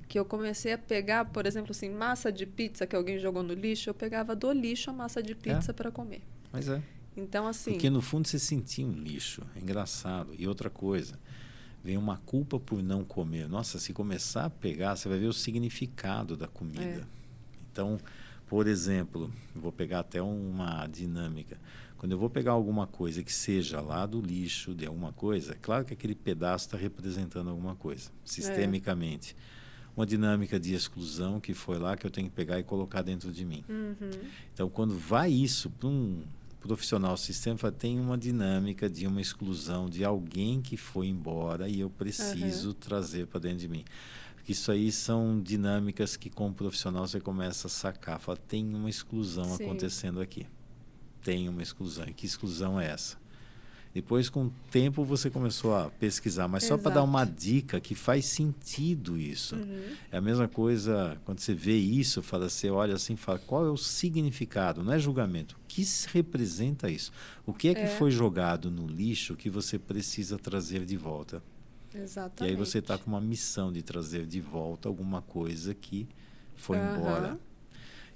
[0.09, 3.53] que eu comecei a pegar, por exemplo, assim, massa de pizza que alguém jogou no
[3.53, 5.73] lixo, eu pegava do lixo a massa de pizza é.
[5.73, 6.23] para comer.
[6.51, 6.83] Mas é.
[7.15, 7.71] Então, assim.
[7.71, 9.43] Porque no fundo você sentia um lixo.
[9.55, 10.35] É engraçado.
[10.37, 11.17] E outra coisa,
[11.83, 13.47] vem uma culpa por não comer.
[13.49, 17.01] Nossa, se começar a pegar, você vai ver o significado da comida.
[17.01, 17.05] É.
[17.71, 17.99] Então,
[18.47, 21.57] por exemplo, vou pegar até uma dinâmica.
[21.97, 25.57] Quando eu vou pegar alguma coisa que seja lá do lixo, de alguma coisa, é
[25.61, 29.35] claro que aquele pedaço está representando alguma coisa, sistemicamente.
[29.39, 29.63] É.
[29.95, 33.31] Uma dinâmica de exclusão que foi lá que eu tenho que pegar e colocar dentro
[33.31, 33.63] de mim.
[33.69, 34.11] Uhum.
[34.53, 36.23] Então, quando vai isso para um
[36.67, 41.89] profissional sistema, tem uma dinâmica de uma exclusão de alguém que foi embora e eu
[41.89, 42.73] preciso uhum.
[42.73, 43.85] trazer para dentro de mim.
[44.47, 48.19] Isso aí são dinâmicas que, como profissional, você começa a sacar.
[48.19, 49.63] Fala, tem uma exclusão Sim.
[49.63, 50.45] acontecendo aqui
[51.23, 52.05] tem uma exclusão.
[52.07, 53.17] E que exclusão é essa?
[53.93, 56.81] Depois, com o tempo, você começou a pesquisar, mas Exato.
[56.81, 59.55] só para dar uma dica que faz sentido isso.
[59.55, 59.95] Uhum.
[60.11, 63.69] É a mesma coisa quando você vê isso, fala, você olha assim, fala, qual é
[63.69, 64.83] o significado?
[64.83, 65.55] Não é julgamento.
[65.55, 67.11] O que representa isso?
[67.45, 67.87] O que é que é.
[67.87, 71.43] foi jogado no lixo que você precisa trazer de volta?
[71.93, 72.51] Exatamente.
[72.51, 76.07] E aí você está com uma missão de trazer de volta alguma coisa que
[76.55, 76.95] foi uhum.
[76.95, 77.39] embora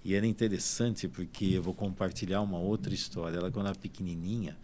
[0.03, 3.37] e era interessante porque eu vou compartilhar uma outra história.
[3.37, 4.57] Ela, quando era pequenininha,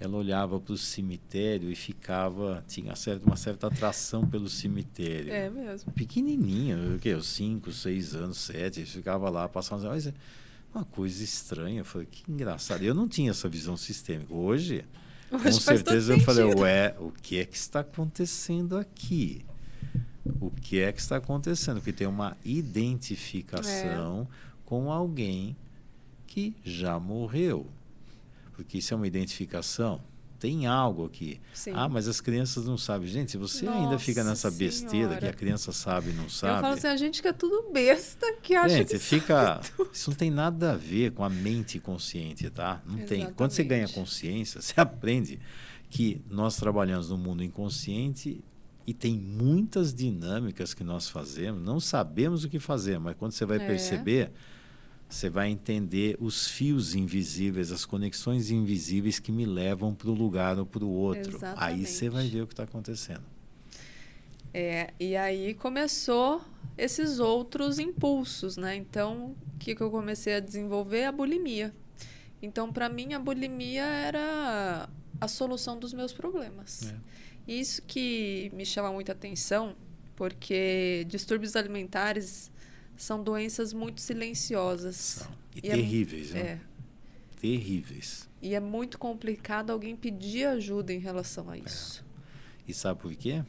[0.00, 5.30] ela olhava para o cemitério e ficava, tinha certa, uma certa atração pelo cemitério.
[5.30, 5.92] É mesmo.
[5.92, 7.20] Pequenininha, o quê?
[7.22, 9.84] Cinco, seis anos, sete, ficava lá, passando.
[9.84, 10.14] Mas é
[10.74, 11.82] uma coisa estranha.
[11.82, 12.82] Eu falei, que engraçado.
[12.82, 14.32] Eu não tinha essa visão sistêmica.
[14.32, 14.86] Hoje,
[15.30, 19.44] Hoje com certeza, eu falei, ué, o que é que está acontecendo aqui?
[20.40, 21.76] O que é que está acontecendo?
[21.76, 24.26] Porque tem uma identificação.
[24.30, 25.56] É com alguém
[26.26, 27.66] que já morreu.
[28.64, 30.00] Porque isso é uma identificação.
[30.38, 31.38] Tem algo aqui.
[31.52, 31.72] Sim.
[31.74, 33.06] Ah, mas as crianças não sabem.
[33.06, 35.18] Gente, se você Nossa ainda fica nessa besteira senhora.
[35.18, 36.58] que a criança sabe e não sabe.
[36.58, 39.60] Eu falo assim, a gente que é tudo besta, que acha gente, que fica.
[39.92, 42.80] Isso não tem nada a ver com a mente consciente, tá?
[42.86, 43.26] Não Exatamente.
[43.26, 43.34] tem.
[43.34, 45.38] Quando você ganha consciência, você aprende
[45.90, 48.42] que nós trabalhamos no mundo inconsciente
[48.86, 53.44] e tem muitas dinâmicas que nós fazemos, não sabemos o que fazer, mas quando você
[53.44, 53.66] vai é.
[53.66, 54.32] perceber,
[55.10, 60.58] você vai entender os fios invisíveis, as conexões invisíveis que me levam para o lugar
[60.58, 61.36] ou para o outro.
[61.36, 61.80] Exatamente.
[61.80, 63.24] Aí você vai ver o que está acontecendo.
[64.54, 66.42] É, e aí começou
[66.78, 68.76] esses outros impulsos, né?
[68.76, 71.04] Então, o que, que eu comecei a desenvolver?
[71.04, 71.74] A bulimia.
[72.40, 74.88] Então, para mim, a bulimia era
[75.20, 76.90] a solução dos meus problemas.
[76.92, 77.52] É.
[77.52, 79.76] Isso que me chama muita atenção,
[80.16, 82.49] porque distúrbios alimentares
[83.00, 85.26] são doenças muito silenciosas.
[85.56, 86.40] E, e é terríveis, é, né?
[86.50, 86.60] É.
[87.40, 88.28] Terríveis.
[88.42, 92.04] E é muito complicado alguém pedir ajuda em relação a isso.
[92.66, 92.70] É.
[92.70, 93.42] E sabe por quê?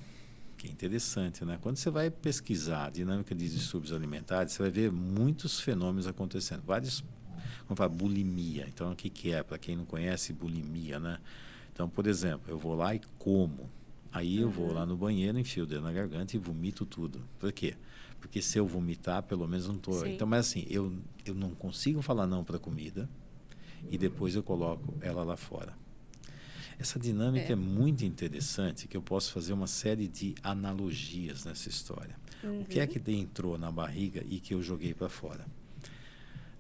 [0.58, 1.60] Que é interessante, né?
[1.62, 6.64] Quando você vai pesquisar a dinâmica de distúrbios alimentares, você vai ver muitos fenômenos acontecendo.
[6.66, 7.04] Vários,
[7.68, 8.66] como fala, bulimia.
[8.70, 9.44] Então, o que, que é?
[9.44, 11.20] Para quem não conhece, bulimia, né?
[11.74, 13.70] Então, por exemplo, eu vou lá e como.
[14.14, 17.22] Aí eu vou lá no banheiro, enfio o dedo na garganta e vomito tudo.
[17.38, 17.76] Por quê?
[18.22, 20.06] Porque se eu vomitar, pelo menos não estou.
[20.06, 20.94] Então, mas assim, eu,
[21.26, 23.10] eu não consigo falar não para a comida
[23.90, 25.76] e depois eu coloco ela lá fora.
[26.80, 27.52] Essa dinâmica é.
[27.52, 27.56] é.
[27.56, 32.16] muito interessante, que eu posso fazer uma série de analogias nessa história.
[32.44, 32.62] Uhum.
[32.62, 35.46] O que é que entrou na barriga e que eu joguei para fora?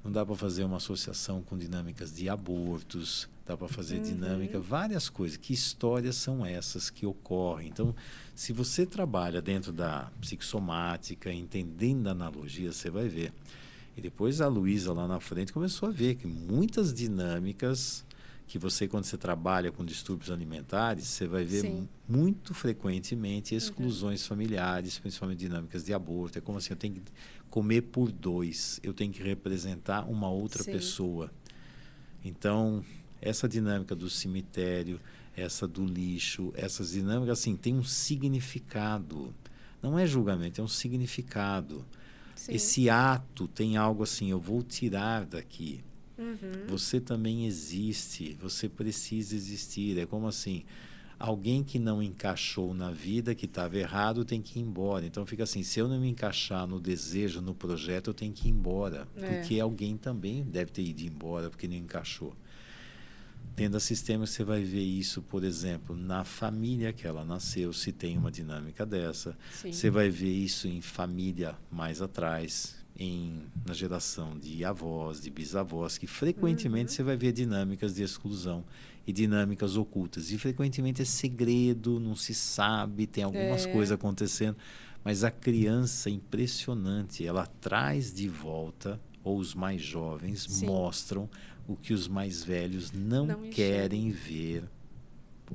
[0.03, 4.03] Não dá para fazer uma associação com dinâmicas de abortos, dá para fazer uhum.
[4.03, 5.37] dinâmica, várias coisas.
[5.37, 7.67] Que histórias são essas que ocorrem?
[7.69, 7.95] Então,
[8.41, 13.31] se você trabalha dentro da psicossomática, entendendo a analogia, você vai ver.
[13.95, 18.03] E depois a Luísa lá na frente começou a ver que muitas dinâmicas
[18.47, 21.87] que você, quando você trabalha com distúrbios alimentares, você vai ver Sim.
[22.09, 24.29] muito frequentemente exclusões uhum.
[24.29, 26.39] familiares, principalmente dinâmicas de aborto.
[26.39, 27.01] É como assim, eu tenho que
[27.47, 30.71] comer por dois, eu tenho que representar uma outra Sim.
[30.71, 31.31] pessoa.
[32.25, 32.83] Então,
[33.21, 34.99] essa dinâmica do cemitério,
[35.35, 39.33] essa do lixo, essas dinâmicas, assim, tem um significado.
[39.81, 41.85] Não é julgamento, é um significado.
[42.35, 42.53] Sim.
[42.53, 45.83] Esse ato tem algo assim, eu vou tirar daqui.
[46.17, 46.67] Uhum.
[46.67, 49.97] Você também existe, você precisa existir.
[49.97, 50.63] É como assim,
[51.17, 55.05] alguém que não encaixou na vida, que estava errado, tem que ir embora.
[55.05, 58.47] Então fica assim, se eu não me encaixar no desejo, no projeto, eu tenho que
[58.47, 59.07] ir embora.
[59.15, 59.39] É.
[59.39, 62.35] Porque alguém também deve ter ido embora porque não encaixou.
[63.61, 67.91] Tendo a sistema, você vai ver isso, por exemplo, na família que ela nasceu, se
[67.91, 69.37] tem uma dinâmica dessa.
[69.53, 69.71] Sim.
[69.71, 75.99] Você vai ver isso em família mais atrás, em, na geração de avós, de bisavós,
[75.99, 76.95] que frequentemente uhum.
[76.95, 78.65] você vai ver dinâmicas de exclusão
[79.05, 80.31] e dinâmicas ocultas.
[80.31, 83.71] E frequentemente é segredo, não se sabe, tem algumas é.
[83.71, 84.57] coisas acontecendo,
[85.03, 90.65] Mas a criança é impressionante, ela traz de volta, ou os mais jovens Sim.
[90.65, 91.29] mostram
[91.67, 94.63] o que os mais velhos não, Não querem ver,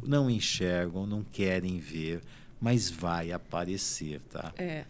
[0.03, 2.21] não enxergam, não querem ver,
[2.61, 4.53] mas vai aparecer, tá?
[4.57, 4.85] É.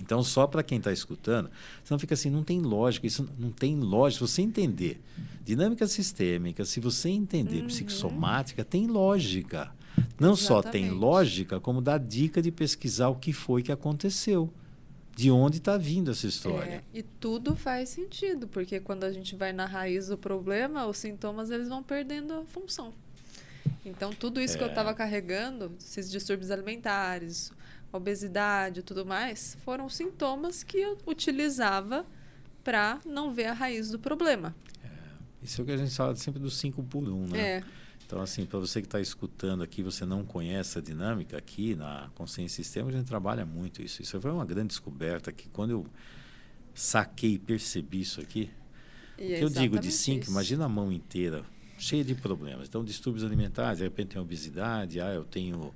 [0.00, 1.48] Então, só para quem está escutando,
[1.84, 4.26] você não fica assim, não tem lógica, isso não tem lógica.
[4.26, 5.00] Se você entender
[5.44, 7.66] dinâmica sistêmica, se você entender Uhum.
[7.68, 9.70] psicossomática, tem lógica.
[10.18, 11.00] Não só tem Exatamente.
[11.00, 14.52] lógica, como dá dica de pesquisar o que foi que aconteceu.
[15.14, 16.82] De onde está vindo essa história.
[16.94, 20.96] É, e tudo faz sentido, porque quando a gente vai na raiz do problema, os
[20.98, 22.92] sintomas eles vão perdendo a função.
[23.84, 24.70] Então, tudo isso que eu É.
[24.70, 27.52] estava carregando, esses distúrbios alimentares,
[27.92, 32.06] obesidade e tudo mais, foram sintomas que eu utilizava
[32.64, 34.54] para não ver a raiz do problema.
[35.42, 37.38] Isso é o que a gente fala sempre do 5 por 1, um, né?
[37.58, 37.64] É,
[38.12, 42.10] Então, assim, para você que está escutando aqui, você não conhece a dinâmica aqui na
[42.14, 44.02] Consciência Sistema, a gente trabalha muito isso.
[44.02, 45.86] Isso foi uma grande descoberta que quando eu
[46.74, 48.50] saquei e percebi isso aqui,
[49.16, 50.30] e que é eu digo de 5, isso.
[50.30, 51.42] imagina a mão inteira
[51.78, 52.68] cheia de problemas.
[52.68, 55.72] Então, distúrbios alimentares, de repente tem obesidade, ah, eu tenho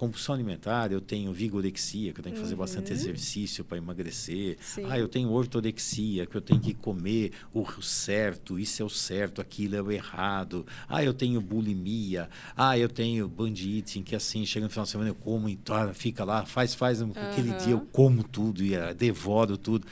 [0.00, 2.96] compulsão alimentar, eu tenho vigorexia, que eu tenho que fazer bastante Uhum.
[2.96, 4.56] exercício para emagrecer.
[4.58, 4.86] Sim.
[4.88, 9.42] Ah, eu tenho ortorexia, que eu tenho que comer o certo, isso é o certo,
[9.42, 10.66] aquilo é o errado.
[10.88, 12.30] Ah, eu tenho bulimia.
[12.56, 16.24] Ah, eu tenho bandite, que assim, chega no final de semana eu como, então, fica
[16.24, 17.02] lá, faz, faz.
[17.02, 17.58] Aquele Aham.
[17.58, 19.86] dia eu como tudo e ah, devoro tudo.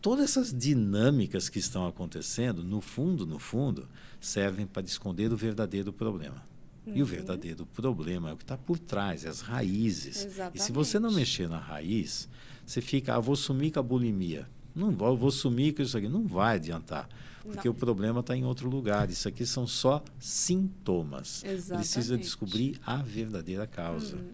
[0.00, 3.86] Todas essas dinâmicas que estão acontecendo, no fundo, no fundo,
[4.18, 6.48] servem para esconder o verdadeiro problema.
[6.86, 7.04] E o Uhum.
[7.04, 10.26] verdadeiro problema é o que está por trás, é as raízes.
[10.54, 11.14] E se você não Exatamente.
[11.14, 12.28] mexer na raiz,
[12.66, 14.48] você fica, ah, vou sumir com a bulimia.
[14.74, 16.08] Não vou, vou sumir com isso aqui.
[16.08, 17.08] Não vai adiantar.
[17.42, 17.74] Porque Não.
[17.74, 19.08] o problema está em outro lugar.
[19.10, 21.40] Isso aqui são só sintomas.
[21.42, 22.22] Precisa Exatamente.
[22.22, 24.16] descobrir a verdadeira causa.
[24.16, 24.32] Uhum.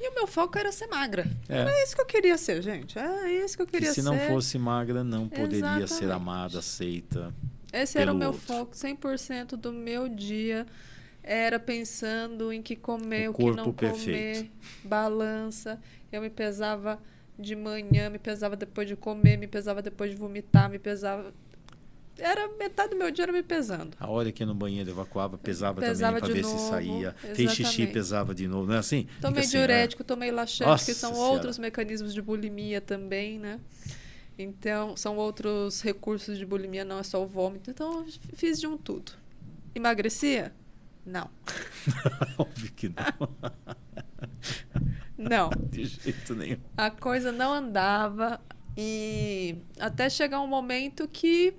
[0.00, 1.28] E o meu foco era ser magra.
[1.48, 1.58] É.
[1.58, 2.96] Era isso que eu queria ser, gente.
[2.98, 4.02] Era isso que eu Que queria se ser.
[4.02, 6.12] não fosse magra, não poderia ser Exatamente.
[6.12, 7.34] amada, aceita.
[7.72, 8.42] Esse era o meu outro.
[8.46, 10.66] foco, 100% do meu dia
[11.28, 14.50] era pensando em que comer, O o, que não corpo comer, perfeito.
[14.82, 15.78] balança.
[16.10, 16.98] Eu me pesava
[17.38, 21.34] de manhã, me pesava depois de comer, me pesava depois de vomitar, me pesava.
[22.16, 23.94] Era metade do meu dia era me pesando.
[24.00, 27.12] A hora que ia no banheiro evacuava, pesava, Pesava também para ver se novo, saía.
[27.12, 27.92] Fez xixi, exatamente.
[27.92, 28.66] pesava de novo.
[28.66, 29.06] Não é assim?
[29.20, 29.60] Tomei assim, né?
[29.60, 31.32] diurético, tomei laxante, que Nossa são Senhora.
[31.32, 33.60] outros mecanismos de bulimia também, né?
[34.38, 37.70] Então, são outros recursos de bulimia, não é só o vômito.
[37.70, 39.12] Então, fiz de um tudo.
[39.74, 40.52] Emagrecia?
[41.08, 41.30] Não.
[42.38, 43.28] Óbvio que não.
[45.16, 45.50] Não.
[45.70, 46.58] De jeito nenhum.
[46.76, 48.40] A coisa não andava
[48.76, 51.54] e até chegar um momento que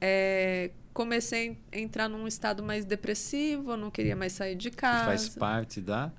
[0.00, 5.04] é, comecei a entrar num estado mais depressivo, não queria mais sair de Que casa.
[5.06, 6.12] faz parte da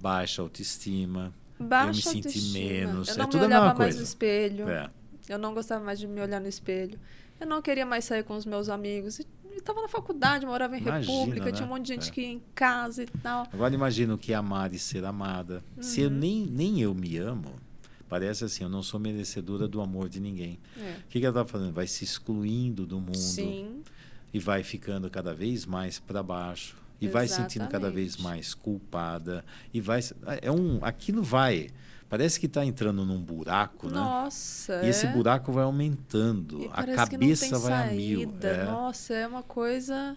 [0.00, 1.34] baixa autoestima.
[1.60, 2.58] Baixa eu me senti autoestima.
[2.70, 3.08] menos.
[3.08, 4.68] Eu É não tudo me olhava mais no espelho.
[4.70, 4.88] É.
[5.28, 6.98] Eu não gostava mais de me olhar no espelho.
[7.38, 9.18] Eu não queria mais sair com os meus amigos.
[9.20, 9.26] E
[9.58, 11.52] estava na faculdade, morava em Imagina, República, né?
[11.52, 12.12] tinha um monte de gente É.
[12.12, 13.46] que ia em casa e tal.
[13.52, 15.62] Agora imagina o que é amar e ser amada.
[15.80, 16.16] Se eu Uhum.
[16.16, 17.54] nem, nem eu me amo,
[18.08, 20.58] parece assim, eu não sou merecedora do amor de ninguém.
[20.78, 20.96] É.
[21.04, 21.72] O que, que ela está fazendo?
[21.72, 23.82] Vai se excluindo do mundo Sim,
[24.32, 26.76] e vai ficando cada vez mais para baixo.
[27.00, 28.22] E vai sentindo cada vez Exatamente.
[28.36, 29.44] mais culpada.
[29.74, 30.00] E vai.
[30.40, 31.68] É um, aquilo vai.
[32.12, 33.94] Parece que está entrando num buraco, né?
[33.94, 34.84] nossa.
[34.84, 35.12] E esse é.
[35.14, 36.60] buraco vai aumentando.
[36.60, 38.18] E A cabeça vai a mil.
[38.20, 38.48] saída.
[38.48, 38.64] É.
[38.66, 40.14] Nossa, é uma coisa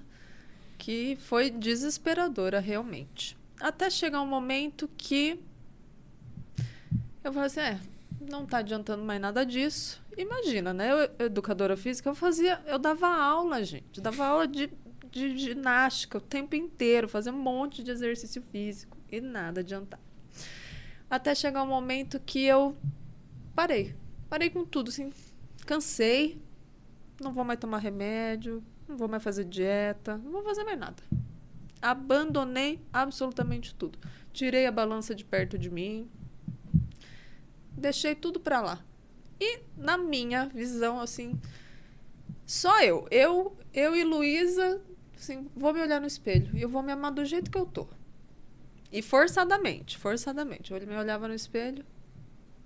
[0.77, 3.37] que foi desesperadora, realmente.
[3.61, 5.39] Até chegar um momento que
[7.23, 7.79] eu falei assim, é,
[8.29, 10.01] não tá adiantando mais nada disso.
[10.17, 10.91] Imagina, né?
[10.91, 13.99] Eu, educadora física, eu fazia, eu dava aula, gente.
[13.99, 14.69] Eu dava aula de,
[15.09, 20.03] de ginástica o tempo inteiro, fazia um monte de exercício físico e nada adiantava.
[21.09, 22.75] Até chegar um momento que eu
[23.55, 23.95] parei.
[24.29, 25.11] Parei com tudo, assim.
[25.65, 26.41] Cansei.
[27.21, 28.63] Não vou mais tomar remédio.
[28.87, 30.17] Não vou mais fazer dieta.
[30.17, 31.01] Não vou fazer mais nada.
[31.81, 33.99] Abandonei absolutamente tudo.
[34.33, 36.09] Tirei a balança de perto de mim.
[37.71, 38.83] Deixei tudo pra lá.
[39.39, 41.39] E na minha visão, assim,
[42.45, 43.07] só eu.
[43.11, 44.81] Eu, eu e Luísa,
[45.15, 47.65] assim, vou me olhar no espelho e eu vou me amar do jeito que eu
[47.65, 47.87] tô.
[48.91, 50.73] E forçadamente, forçadamente.
[50.73, 51.85] Eu me olhava no espelho.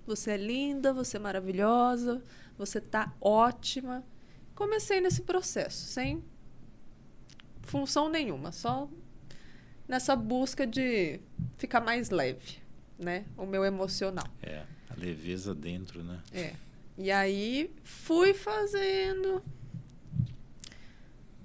[0.06, 2.22] Você é linda, você é maravilhosa,
[2.56, 4.04] você tá ótima.
[4.54, 6.22] Comecei nesse processo, sem
[7.62, 8.88] função nenhuma, só
[9.88, 11.20] nessa busca de
[11.56, 12.58] ficar mais leve,
[12.98, 13.24] né?
[13.36, 14.26] O meu emocional.
[14.42, 16.20] É, a leveza dentro, né?
[16.32, 16.54] É.
[16.98, 19.42] E aí fui fazendo.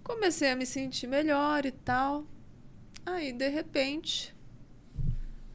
[0.04, 2.26] Comecei a me sentir melhor e tal.
[3.06, 4.35] Aí, de repente,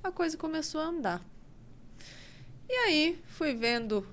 [0.02, 1.24] a coisa começou a andar.
[2.86, 4.06] aí fui vendo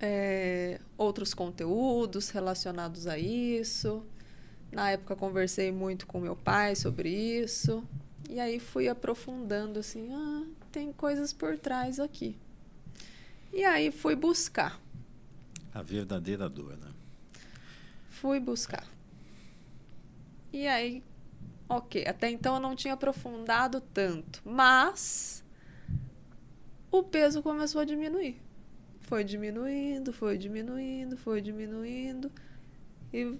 [0.00, 4.04] é, outros conteúdos relacionados a isso.
[4.72, 7.82] Na época conversei muito com meu pai sobre isso.
[8.28, 12.36] E aí fui aprofundando assim, ah, tem coisas por trás aqui.
[13.52, 14.78] E aí fui buscar.
[15.72, 16.90] A verdadeira dor, né?
[18.10, 18.86] Fui buscar.
[20.52, 21.02] E aí,
[21.68, 25.44] ok, até então eu não tinha aprofundado tanto, mas
[26.90, 28.40] o peso começou a diminuir.
[29.00, 32.30] Foi diminuindo, foi diminuindo, foi diminuindo.
[33.12, 33.38] E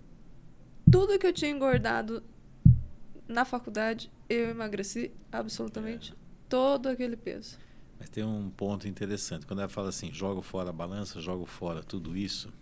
[0.90, 2.22] tudo que eu tinha engordado
[3.26, 6.16] na faculdade, eu emagreci absolutamente é.
[6.48, 7.58] todo aquele peso.
[7.98, 9.46] Mas tem um ponto interessante.
[9.46, 12.52] Quando ela fala assim, jogo fora a balança, jogo fora tudo isso,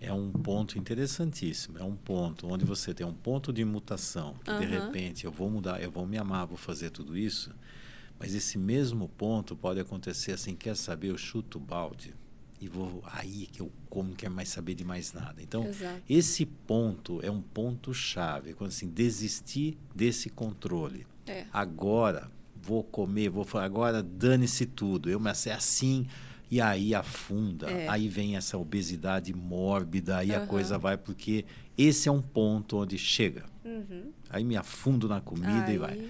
[0.00, 1.78] é um ponto interessantíssimo.
[1.78, 4.60] É um ponto onde você tem um ponto de mutação, que uhum.
[4.60, 7.54] de repente eu vou mudar, eu vou me amar, vou fazer tudo isso.
[8.18, 12.14] Mas esse mesmo ponto pode acontecer assim, quer saber, eu chuto o balde
[12.60, 15.42] e vou aí que eu como não quero mais saber de mais nada.
[15.42, 16.02] Então, Exato.
[16.08, 21.06] esse ponto é um ponto chave, quando assim desistir desse controle.
[21.26, 21.46] É.
[21.52, 22.30] Agora
[22.64, 25.10] vou comer, vou agora dane-se tudo.
[25.10, 26.06] Eu me assim
[26.50, 27.88] e aí afunda, é.
[27.88, 30.42] aí vem essa obesidade mórbida, aí uhum.
[30.42, 31.44] a coisa vai porque
[31.76, 33.44] esse é um ponto onde chega.
[33.64, 34.12] Uhum.
[34.28, 35.74] Aí me afundo na comida aí...
[35.74, 36.08] e vai.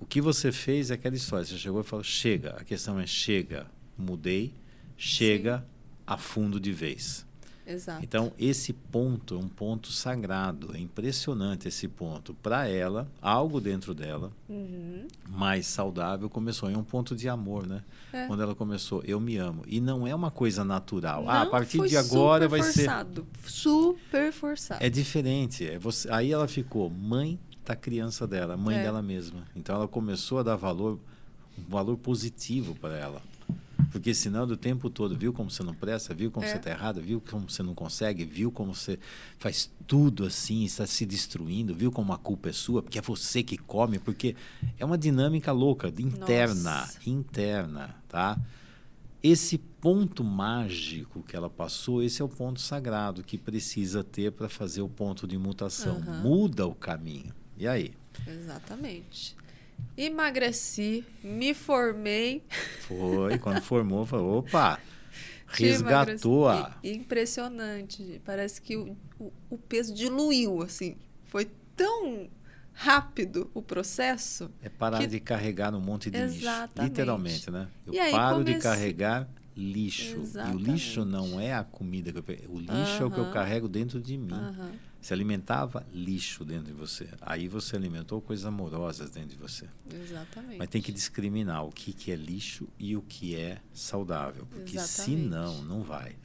[0.00, 1.44] O que você fez é aquela história.
[1.44, 2.50] Você chegou e falou: chega.
[2.50, 3.66] A questão é: chega,
[3.96, 4.54] mudei,
[4.96, 5.64] chega, Sim.
[6.06, 7.26] a fundo de vez.
[7.68, 8.02] Exato.
[8.02, 10.74] Então, esse ponto é um ponto sagrado.
[10.74, 12.32] É impressionante esse ponto.
[12.34, 15.06] Para ela, algo dentro dela, uhum.
[15.28, 17.82] mais saudável, começou em um ponto de amor, né?
[18.10, 18.26] É.
[18.26, 19.64] Quando ela começou, eu me amo.
[19.66, 21.24] E não é uma coisa natural.
[21.24, 23.26] Não, ah, a partir de agora vai forçado.
[23.42, 23.50] ser.
[23.50, 24.82] Super forçado.
[24.82, 25.68] É diferente.
[25.68, 26.10] É você...
[26.10, 28.82] Aí ela ficou mãe da criança dela, mãe é.
[28.82, 29.42] dela mesma.
[29.54, 30.98] Então ela começou a dar valor,
[31.58, 33.20] um valor positivo para ela.
[33.90, 36.50] Porque senão, do tempo todo, viu como você não presta, viu como é.
[36.50, 38.98] você está errado, viu como você não consegue, viu como você
[39.38, 43.42] faz tudo assim, está se destruindo, viu como a culpa é sua, porque é você
[43.42, 44.36] que come, porque
[44.78, 46.98] é uma dinâmica louca, interna, Nossa.
[47.06, 48.38] interna, tá?
[49.22, 54.48] Esse ponto mágico que ela passou, esse é o ponto sagrado que precisa ter para
[54.48, 55.96] fazer o ponto de mutação.
[55.96, 56.20] Uhum.
[56.20, 57.34] Muda o caminho.
[57.56, 57.94] E aí?
[58.26, 59.36] Exatamente.
[59.96, 62.44] Emagreci, me formei.
[62.82, 64.78] Foi, quando formou, falou, opa,
[65.48, 66.76] resgatou a...
[66.84, 68.20] Impressionante.
[68.24, 70.96] Parece que o, o, o, peso diluiu, assim.
[71.24, 72.28] Foi tão
[72.72, 74.50] rápido o processo.
[74.62, 75.06] É parar que...
[75.08, 76.70] de carregar um monte de Exatamente.
[76.74, 76.82] lixo.
[76.82, 77.68] Literalmente, né?
[77.86, 78.56] Eu paro comece...
[78.56, 80.16] de carregar lixo.
[80.20, 80.62] Exatamente.
[80.62, 83.30] E o lixo não é a comida que eu O lixo é o que eu
[83.32, 84.30] carrego dentro de mim.
[85.00, 87.08] Você alimentava lixo dentro de você.
[87.20, 89.66] Aí você alimentou coisas amorosas dentro de você.
[89.92, 90.58] Exatamente.
[90.58, 94.46] Mas tem que discriminar o que, que é lixo e o que é saudável.
[94.50, 95.22] Porque Exatamente.
[95.22, 96.16] senão, não vai.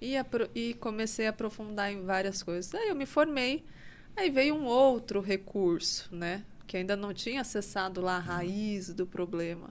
[0.00, 0.14] E,
[0.54, 2.74] e comecei a aprofundar em várias coisas.
[2.74, 3.64] Aí eu me formei.
[4.16, 6.44] Aí veio um outro recurso, né?
[6.66, 9.70] Que ainda não tinha acessado lá a raiz do problema.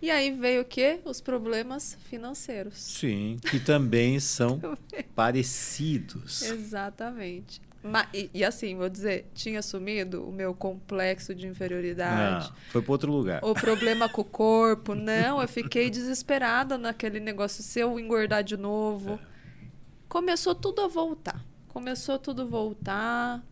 [0.00, 1.00] E aí veio o quê?
[1.04, 2.78] Os problemas financeiros.
[2.78, 4.60] Sim, que também são
[5.14, 6.42] parecidos.
[6.42, 7.60] Exatamente.
[7.82, 12.48] Mas, e, e, assim, vou dizer, tinha assumido o meu complexo de inferioridade.
[12.48, 13.44] Não, foi para outro lugar.
[13.44, 14.94] O problema com o corpo.
[14.94, 17.62] Não, eu fiquei desesperada naquele negócio.
[17.62, 19.18] Se eu engordar de novo.
[19.34, 19.38] É.
[20.08, 21.44] Começou tudo a voltar.
[21.68, 23.44] Começou tudo a voltar.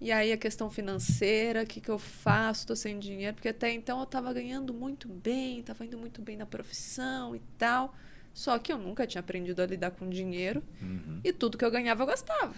[0.00, 2.60] E aí a questão financeira, o que, que eu faço?
[2.60, 6.36] Estou sem dinheiro, porque até então eu estava ganhando muito bem, estava indo muito bem
[6.36, 7.94] na profissão e tal.
[8.34, 11.20] Só que eu nunca tinha aprendido a lidar com dinheiro uhum.
[11.24, 12.54] e tudo que eu ganhava eu gastava.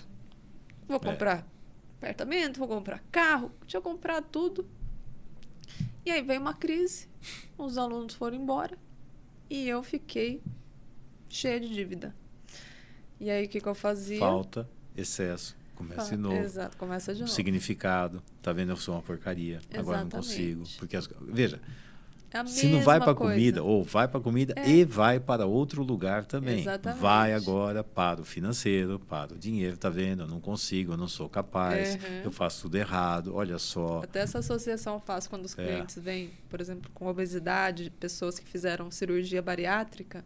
[0.88, 1.00] Vou é.
[1.00, 2.06] comprar é.
[2.06, 4.68] apartamento, vou comprar carro, tinha comprado tudo.
[6.04, 7.08] E aí veio uma crise,
[7.56, 8.76] os alunos foram embora
[9.48, 10.42] e eu fiquei
[11.28, 12.12] cheia de dívida.
[13.20, 14.18] E aí o que, que eu fazia?
[14.18, 16.36] Falta, excesso Começa de novo.
[16.36, 17.32] Exato, começa de novo.
[17.32, 18.20] Significado.
[18.42, 18.72] Tá vendo?
[18.72, 19.58] Eu sou uma porcaria.
[19.58, 19.78] Exatamente.
[19.78, 20.64] Agora não consigo.
[20.76, 21.60] Porque as, veja,
[22.32, 24.68] é se não vai para comida, ou vai para comida é.
[24.68, 26.60] e vai para outro lugar também.
[26.60, 27.00] Exatamente.
[27.00, 30.24] Vai agora para o financeiro, para o dinheiro, tá vendo?
[30.24, 32.22] Eu não consigo, eu não sou capaz, uhum.
[32.24, 34.02] eu faço tudo errado, olha só.
[34.02, 35.64] Até essa associação eu faço quando os é.
[35.64, 40.24] clientes vêm, por exemplo, com obesidade, pessoas que fizeram cirurgia bariátrica,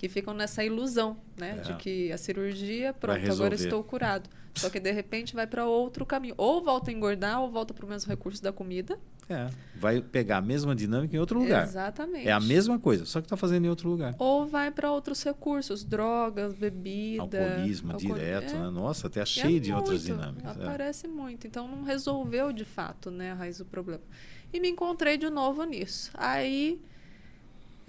[0.00, 1.58] que ficam nessa ilusão, né?
[1.58, 1.60] É.
[1.60, 4.30] De que a cirurgia, pronto, agora estou curado.
[4.54, 6.34] Só que de repente vai para outro caminho.
[6.38, 8.98] Ou volta a engordar, ou volta para o mesmo recurso da comida.
[9.28, 11.64] É, vai pegar a mesma dinâmica em outro lugar.
[11.64, 12.26] Exatamente.
[12.26, 14.14] É a mesma coisa, só que está fazendo em outro lugar.
[14.18, 17.22] Ou vai para outros recursos, drogas, bebida.
[17.22, 18.14] Alcoolismo alcool...
[18.14, 18.58] direto, é.
[18.58, 18.70] né?
[18.70, 20.56] Nossa, até cheio é de muito, outras dinâmicas.
[20.56, 20.62] É.
[20.62, 21.10] Aparece é.
[21.10, 21.46] muito.
[21.46, 24.02] Então não resolveu de fato né, a raiz do problema.
[24.50, 26.10] E me encontrei de novo nisso.
[26.14, 26.80] Aí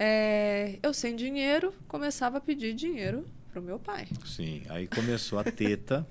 [0.04, 4.08] é, eu sem dinheiro, começava a pedir dinheiro para o meu pai.
[4.26, 6.04] Sim, aí começou a teta,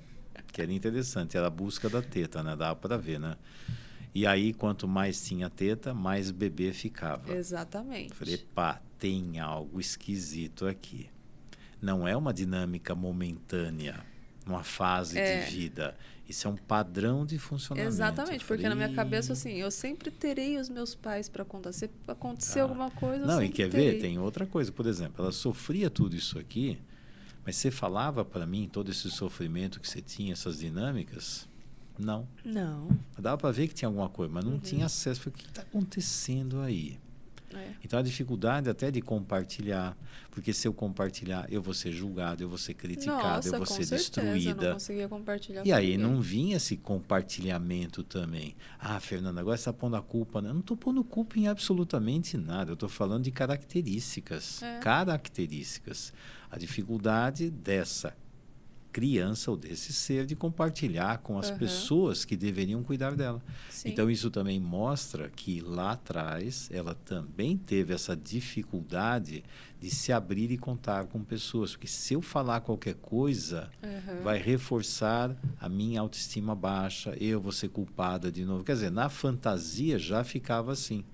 [0.50, 2.56] que era interessante, era a busca da teta, né?
[2.56, 3.36] Dava para ver, né?
[4.14, 7.34] E aí, quanto mais tinha teta, mais bebê ficava.
[7.34, 8.14] Exatamente.
[8.14, 11.10] Falei, pá, tem algo esquisito aqui.
[11.80, 14.00] Não é uma dinâmica momentânea,
[14.46, 15.44] uma fase é.
[15.44, 15.94] de vida.
[16.28, 17.92] Isso é um padrão de funcionamento.
[17.92, 21.72] Exatamente, porque na minha cabeça, assim, eu sempre terei os meus pais para contar.
[21.72, 22.62] Se acontecer ah.
[22.62, 23.26] alguma coisa.
[23.26, 23.92] Não, e quer terei.
[23.92, 24.00] ver?
[24.00, 24.70] Tem outra coisa.
[24.70, 26.78] Por exemplo, ela sofria tudo isso aqui,
[27.44, 31.48] mas você falava para mim todo esse sofrimento que você tinha, essas dinâmicas.
[31.98, 32.26] Não.
[32.44, 32.88] Não.
[33.18, 34.58] Dava para ver que tinha alguma coisa, mas não uhum.
[34.58, 35.20] tinha acesso.
[35.20, 36.98] Falei, o que está acontecendo aí?
[37.56, 37.74] É.
[37.84, 39.96] Então a dificuldade até de compartilhar,
[40.30, 43.66] porque se eu compartilhar, eu vou ser julgado, eu vou ser criticado, Nossa, eu vou
[43.66, 44.66] ser certeza, destruída.
[44.68, 45.66] Não conseguia compartilhar.
[45.66, 45.98] E aí ninguém.
[45.98, 48.54] não vinha esse compartilhamento também.
[48.78, 50.40] Ah, Fernanda, agora você está pondo a culpa.
[50.40, 50.48] Né?
[50.50, 52.70] Eu não estou pondo culpa em absolutamente nada.
[52.70, 54.62] Eu estou falando de características.
[54.62, 54.78] É.
[54.78, 56.12] Características.
[56.50, 58.14] A dificuldade dessa
[58.92, 61.58] criança ou desse ser de compartilhar com as uhum.
[61.58, 63.42] pessoas que deveriam cuidar dela.
[63.70, 63.88] Sim.
[63.88, 69.42] Então isso também mostra que lá atrás ela também teve essa dificuldade
[69.80, 74.22] de se abrir e contar com pessoas, porque se eu falar qualquer coisa, uhum.
[74.22, 78.62] vai reforçar a minha autoestima baixa, eu vou ser culpada de novo.
[78.62, 81.04] Quer dizer, na fantasia já ficava assim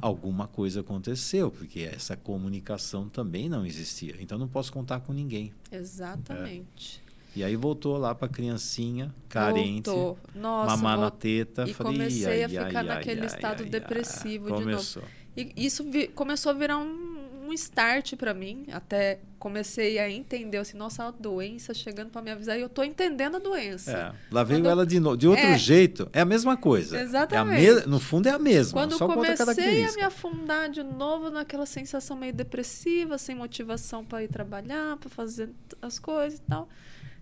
[0.00, 4.14] alguma coisa aconteceu, porque essa comunicação também não existia.
[4.20, 5.52] Então não posso contar com ninguém.
[5.70, 7.00] Exatamente.
[7.00, 7.04] É.
[7.36, 10.18] E aí voltou lá para criancinha, carente, voltou.
[10.34, 11.68] Nossa, mamar na teta.
[11.68, 15.02] E falei, comecei ai, a ficar ai, naquele ai, estado depressivo de novo.
[15.36, 15.84] E isso
[16.14, 17.13] começou a virar um
[17.44, 18.66] um start para mim.
[18.72, 22.82] Até comecei a entender assim, nossa, a doença chegando para me avisar e eu tô
[22.82, 23.92] entendendo a doença.
[23.92, 26.08] É, lá veio Quando ela de novo, de outro é, jeito.
[26.12, 27.00] É a mesma coisa.
[27.00, 27.66] Exatamente.
[27.66, 27.86] É me...
[27.86, 28.80] No fundo é a mesma.
[28.80, 34.24] Quando só comecei a me afundar de novo naquela sensação meio depressiva, sem motivação para
[34.24, 35.50] ir trabalhar, para fazer
[35.82, 36.68] as coisas e tal.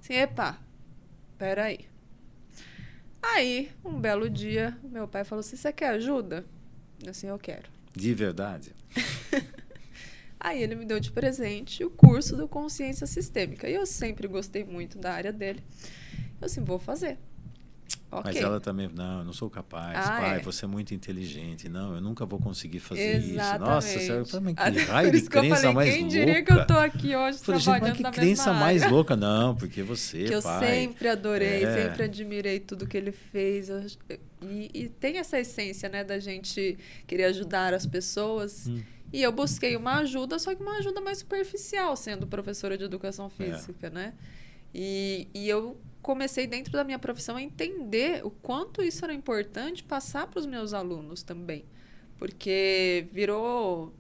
[0.01, 0.59] Assim, epa,
[1.37, 1.81] peraí.
[3.23, 6.45] Aí, um belo dia, meu pai falou assim: Você quer ajuda?
[7.09, 7.69] Assim, eu quero.
[7.95, 8.75] De verdade?
[10.45, 13.69] Aí ele me deu de presente o curso do Consciência Sistêmica.
[13.69, 15.63] E eu sempre gostei muito da área dele.
[16.41, 17.17] Eu assim, vou fazer.
[18.11, 18.35] Okay.
[18.35, 20.43] Mas ela também, não, eu não sou capaz, ah, pai, é.
[20.43, 23.87] você é muito inteligente, não, eu nunca vou conseguir fazer Exatamente.
[23.87, 24.11] isso.
[24.11, 26.15] Nossa, você, que raio de crença falei, mais quem louca.
[26.15, 29.17] Quem diria que eu tô aqui hoje falei, trabalhando gente, mas que crença mais louca,
[29.17, 31.85] não, porque você, Que eu pai, sempre adorei, é.
[31.85, 33.71] sempre admirei tudo que ele fez.
[34.43, 36.77] E, e, tem essa essência, né, da gente
[37.07, 38.67] querer ajudar as pessoas.
[38.67, 38.83] Hum.
[39.13, 43.27] E eu busquei uma ajuda, só que uma ajuda mais superficial, sendo professora de educação
[43.27, 43.31] é.
[43.31, 43.91] física, é.
[43.91, 44.15] né?
[44.75, 49.85] E, e eu comecei dentro da minha profissão a entender o quanto isso era importante
[49.85, 51.65] passar para os meus alunos também.
[52.19, 53.95] Porque virou.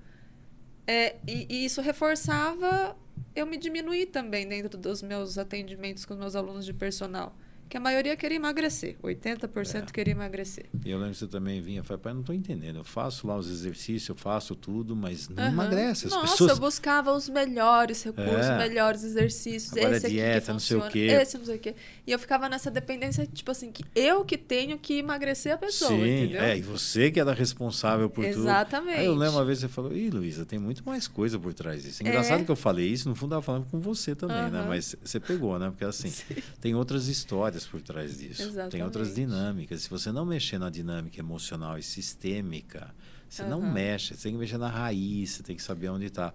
[0.87, 2.97] É, e, e, isso reforçava
[3.35, 7.37] eu me diminuir também dentro dos meus atendimentos com os meus alunos de personal
[7.73, 9.93] que a maioria queria emagrecer, 80% é.
[9.93, 10.67] queria emagrecer.
[10.85, 13.27] E eu lembro que você também vinha e falava, pai, não estou entendendo, eu faço
[13.27, 15.49] lá os exercícios, eu faço tudo, mas não uhum.
[15.53, 16.07] emagrece.
[16.07, 16.51] As Nossa, pessoas...
[16.51, 18.59] eu buscava os melhores recursos, é.
[18.59, 20.99] melhores exercícios, Agora esse é dieta, aqui que não sei o quê.
[20.99, 21.75] esse não sei o quê.
[22.07, 25.93] E eu ficava nessa dependência, tipo assim, que eu que tenho que emagrecer a pessoa,
[25.93, 26.43] Sim, entendeu?
[26.43, 28.35] é, e você que era responsável por Exatamente.
[28.35, 28.49] tudo.
[28.51, 28.99] Exatamente.
[28.99, 31.83] Aí eu lembro uma vez você falou, ih, Luísa, tem muito mais coisa por trás
[31.83, 32.03] disso.
[32.03, 32.45] Engraçado é.
[32.45, 34.51] que eu falei isso, no fundo eu estava falando com você também, uhum.
[34.51, 34.67] né?
[34.69, 35.71] Mas você pegou, né?
[35.71, 36.35] Porque assim, Sim.
[36.61, 38.43] tem outras histórias por trás disso.
[38.43, 38.73] Exatamente.
[38.73, 39.83] Tem outras dinâmicas.
[39.83, 42.95] Se você não mexer na dinâmica emocional e sistêmica,
[43.33, 43.49] você uhum.
[43.49, 44.15] não mexe.
[44.15, 46.35] Você tem que mexer na raiz, você tem que saber onde está.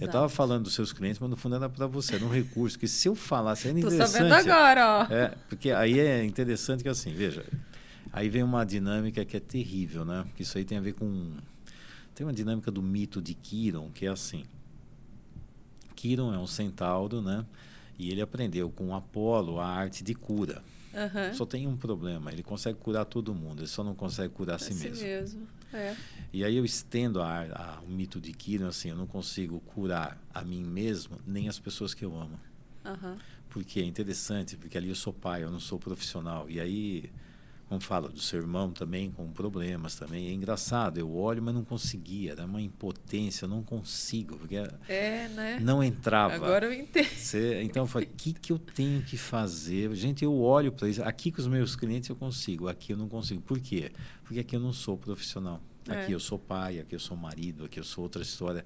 [0.00, 2.78] Eu estava falando dos seus clientes, mas no fundo era para você, era um recurso.
[2.78, 4.02] Que se eu falasse, é interessante.
[4.02, 5.12] Estou sabendo agora, ó.
[5.12, 7.44] É, porque aí é interessante que assim, veja,
[8.12, 10.24] aí vem uma dinâmica que é terrível, né?
[10.26, 11.30] Porque isso aí tem a ver com.
[12.14, 14.44] Tem uma dinâmica do mito de Kiron, que é assim.
[15.94, 17.46] Kiron é um centauro, né?
[17.98, 20.62] E ele aprendeu com Apolo a arte de cura.
[20.92, 21.34] Uhum.
[21.34, 24.58] Só tem um problema, ele consegue curar todo mundo, ele só não consegue curar a
[24.58, 25.02] si, si mesmo.
[25.02, 25.48] mesmo.
[25.72, 25.96] É.
[26.32, 30.20] E aí eu estendo a, a, o mito de Kiran assim, eu não consigo curar
[30.34, 32.38] a mim mesmo, nem as pessoas que eu amo.
[32.84, 33.16] Uhum.
[33.48, 36.48] Porque é interessante, porque ali eu sou pai, eu não sou profissional.
[36.50, 37.10] E aí
[37.72, 40.28] como fala do seu irmão também com problemas também.
[40.28, 44.56] É engraçado, eu olho, mas não conseguia, era uma impotência, eu não consigo, porque
[44.88, 45.58] é, né?
[45.58, 46.34] não entrava.
[46.34, 47.08] Agora eu entendo.
[47.08, 49.94] Você, então eu falei, o que, que eu tenho que fazer?
[49.94, 51.02] Gente, eu olho para isso.
[51.02, 53.40] Aqui com os meus clientes eu consigo, aqui eu não consigo.
[53.40, 53.90] Por quê?
[54.22, 55.58] Porque aqui eu não sou profissional.
[55.88, 56.14] Aqui é.
[56.14, 58.64] eu sou pai, aqui eu sou marido, aqui eu sou outra história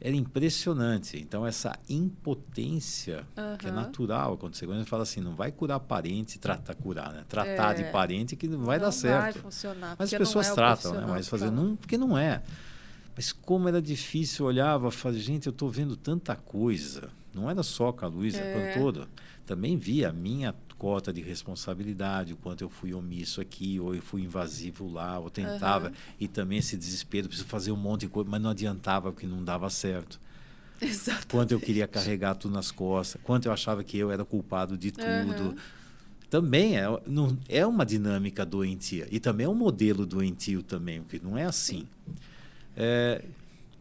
[0.00, 1.18] era impressionante.
[1.18, 3.56] Então, essa impotência, uhum.
[3.56, 7.12] que é natural acontecer, quando a gente fala assim, não vai curar parente, tratar curar,
[7.12, 7.24] né?
[7.28, 7.82] Tratar é.
[7.82, 9.34] de parente que não vai não dar certo.
[9.34, 11.06] Vai funcionar, Mas as pessoas é tratam, né?
[11.06, 12.42] Mas fazer não, porque não é.
[13.16, 17.10] Mas como era difícil, eu olhava, falava, gente, eu estou vendo tanta coisa.
[17.38, 18.72] Não era só com a Luísa, é.
[18.74, 19.08] com toda.
[19.46, 24.02] Também via a minha cota de responsabilidade, o quanto eu fui omisso aqui, ou eu
[24.02, 25.88] fui invasivo lá, ou tentava.
[25.88, 25.94] Uhum.
[26.20, 29.42] E também esse desespero, preciso fazer um monte de coisa, mas não adiantava porque não
[29.42, 30.20] dava certo.
[30.80, 31.26] Exatamente.
[31.26, 34.92] Quanto eu queria carregar tudo nas costas, quanto eu achava que eu era culpado de
[34.92, 35.48] tudo.
[35.48, 35.56] Uhum.
[36.30, 39.08] Também é, não, é uma dinâmica doentia.
[39.10, 41.86] E também é um modelo doentio também, porque não é assim.
[42.76, 43.24] É,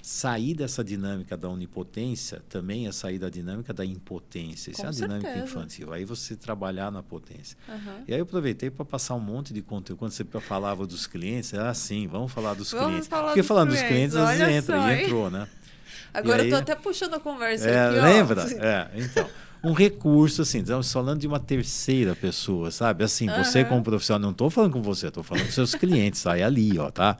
[0.08, 4.72] sair dessa dinâmica da onipotência também é sair da dinâmica da impotência.
[4.72, 5.20] Isso Com é uma certeza.
[5.20, 5.91] dinâmica infantil.
[5.91, 7.58] Aí você trabalhar na potência.
[7.68, 8.03] Uhum.
[8.08, 9.99] E aí eu aproveitei para passar um monte de conteúdo.
[9.99, 13.08] Quando você falava dos clientes, ah, sim, vamos falar dos vamos clientes.
[13.10, 15.45] Falar Porque dos falando clientes, dos clientes, às vezes entra, e entrou, né?
[16.14, 18.45] Agora aí, eu tô até puxando a conversa é, aqui, Lembra?
[18.66, 19.30] É, então.
[19.62, 23.03] um recurso, assim, estamos falando de uma terceira pessoa, sabe?
[23.03, 23.43] Assim, uhum.
[23.43, 26.80] você como profissional, não estou falando com você, estou falando com seus clientes, sai ali,
[26.80, 27.18] ó, tá?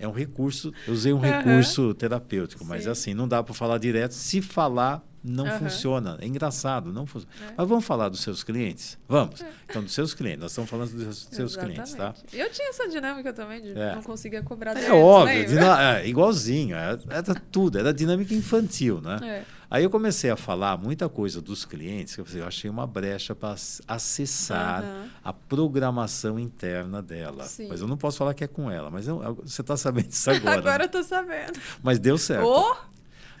[0.00, 1.22] É um recurso, eu usei um uhum.
[1.22, 2.90] recurso terapêutico, mas Sim.
[2.90, 4.12] assim, não dá para falar direto.
[4.12, 5.58] Se falar, não uhum.
[5.58, 6.16] funciona.
[6.20, 7.34] É engraçado, não funciona.
[7.42, 7.54] É.
[7.56, 8.98] Mas vamos falar dos seus clientes?
[9.06, 9.42] Vamos.
[9.42, 9.50] É.
[9.68, 10.40] Então, dos seus clientes.
[10.40, 12.14] Nós estamos falando dos seus clientes, tá?
[12.32, 13.94] Eu tinha essa dinâmica também de é.
[13.94, 16.74] não conseguir cobrar É óbvio, é, igualzinho.
[16.74, 19.18] Era, é, era tudo, era dinâmica infantil, né?
[19.22, 19.59] É.
[19.70, 23.54] Aí eu comecei a falar muita coisa dos clientes, que eu achei uma brecha para
[23.86, 25.08] acessar uhum.
[25.22, 27.44] a programação interna dela.
[27.44, 27.68] Sim.
[27.68, 30.28] Mas eu não posso falar que é com ela, mas eu, você está sabendo disso
[30.32, 30.58] agora.
[30.58, 30.84] agora né?
[30.84, 31.60] eu estou sabendo.
[31.84, 32.46] Mas deu certo.
[32.46, 32.76] Oh!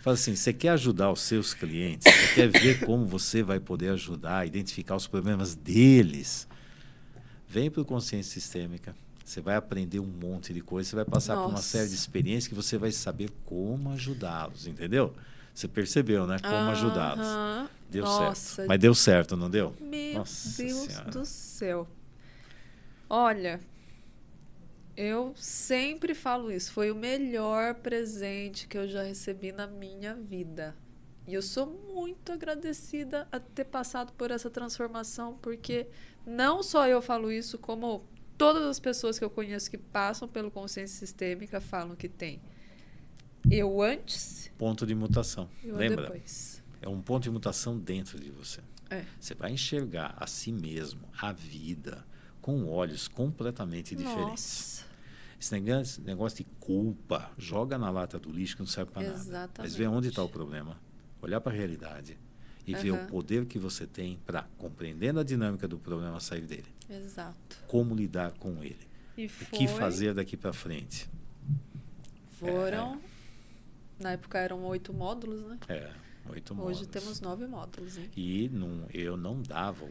[0.02, 3.90] Fala assim, você quer ajudar os seus clientes, você quer ver como você vai poder
[3.90, 6.46] ajudar, identificar os problemas deles.
[7.48, 8.94] Vem para o Consciência Sistêmica.
[9.24, 11.48] Você vai aprender um monte de coisa, você vai passar Nossa.
[11.48, 15.12] por uma série de experiências que você vai saber como ajudá-los, entendeu?
[15.60, 16.38] Você percebeu, né?
[16.38, 17.70] Como uh ajudá-los.
[17.90, 18.56] Deu Nossa.
[18.56, 18.68] certo.
[18.68, 19.74] Mas deu certo, não deu?
[19.78, 21.10] Meu Nossa Deus senhora.
[21.10, 21.88] do céu.
[23.08, 23.60] Olha,
[24.96, 26.72] eu sempre falo isso.
[26.72, 30.74] Foi o melhor presente que eu já recebi na minha vida.
[31.26, 35.88] E eu sou muito agradecida a ter passado por essa transformação, porque
[36.26, 38.08] não só eu falo isso, como
[38.38, 42.40] todas as pessoas que eu conheço que passam pelo consciência sistêmica falam que tem.
[43.48, 44.50] Eu antes.
[44.58, 45.48] Ponto de mutação.
[45.62, 46.06] Lembra?
[46.06, 46.62] Depois.
[46.82, 48.60] É um ponto de mutação dentro de você.
[48.90, 49.04] É.
[49.20, 52.04] Você vai enxergar a si mesmo, a vida,
[52.40, 54.84] com olhos completamente diferentes.
[54.84, 54.90] Nossa.
[55.40, 59.50] Esse negócio, negócio de culpa, joga na lata do lixo que não serve para nada.
[59.58, 60.78] Mas vê onde está o problema.
[61.22, 62.18] Olhar para a realidade
[62.66, 62.80] e uhum.
[62.80, 66.66] ver o poder que você tem para, compreendendo a dinâmica do problema, sair dele.
[66.88, 67.56] Exato.
[67.66, 68.86] Como lidar com ele.
[69.16, 69.46] E foi...
[69.46, 71.08] O que fazer daqui para frente.
[72.38, 72.98] Foram é,
[74.00, 75.58] na época eram oito módulos, né?
[75.68, 75.90] É,
[76.30, 76.78] oito módulos.
[76.78, 77.98] Hoje temos nove módulos.
[77.98, 78.10] Hein?
[78.16, 79.86] E não, eu não dava.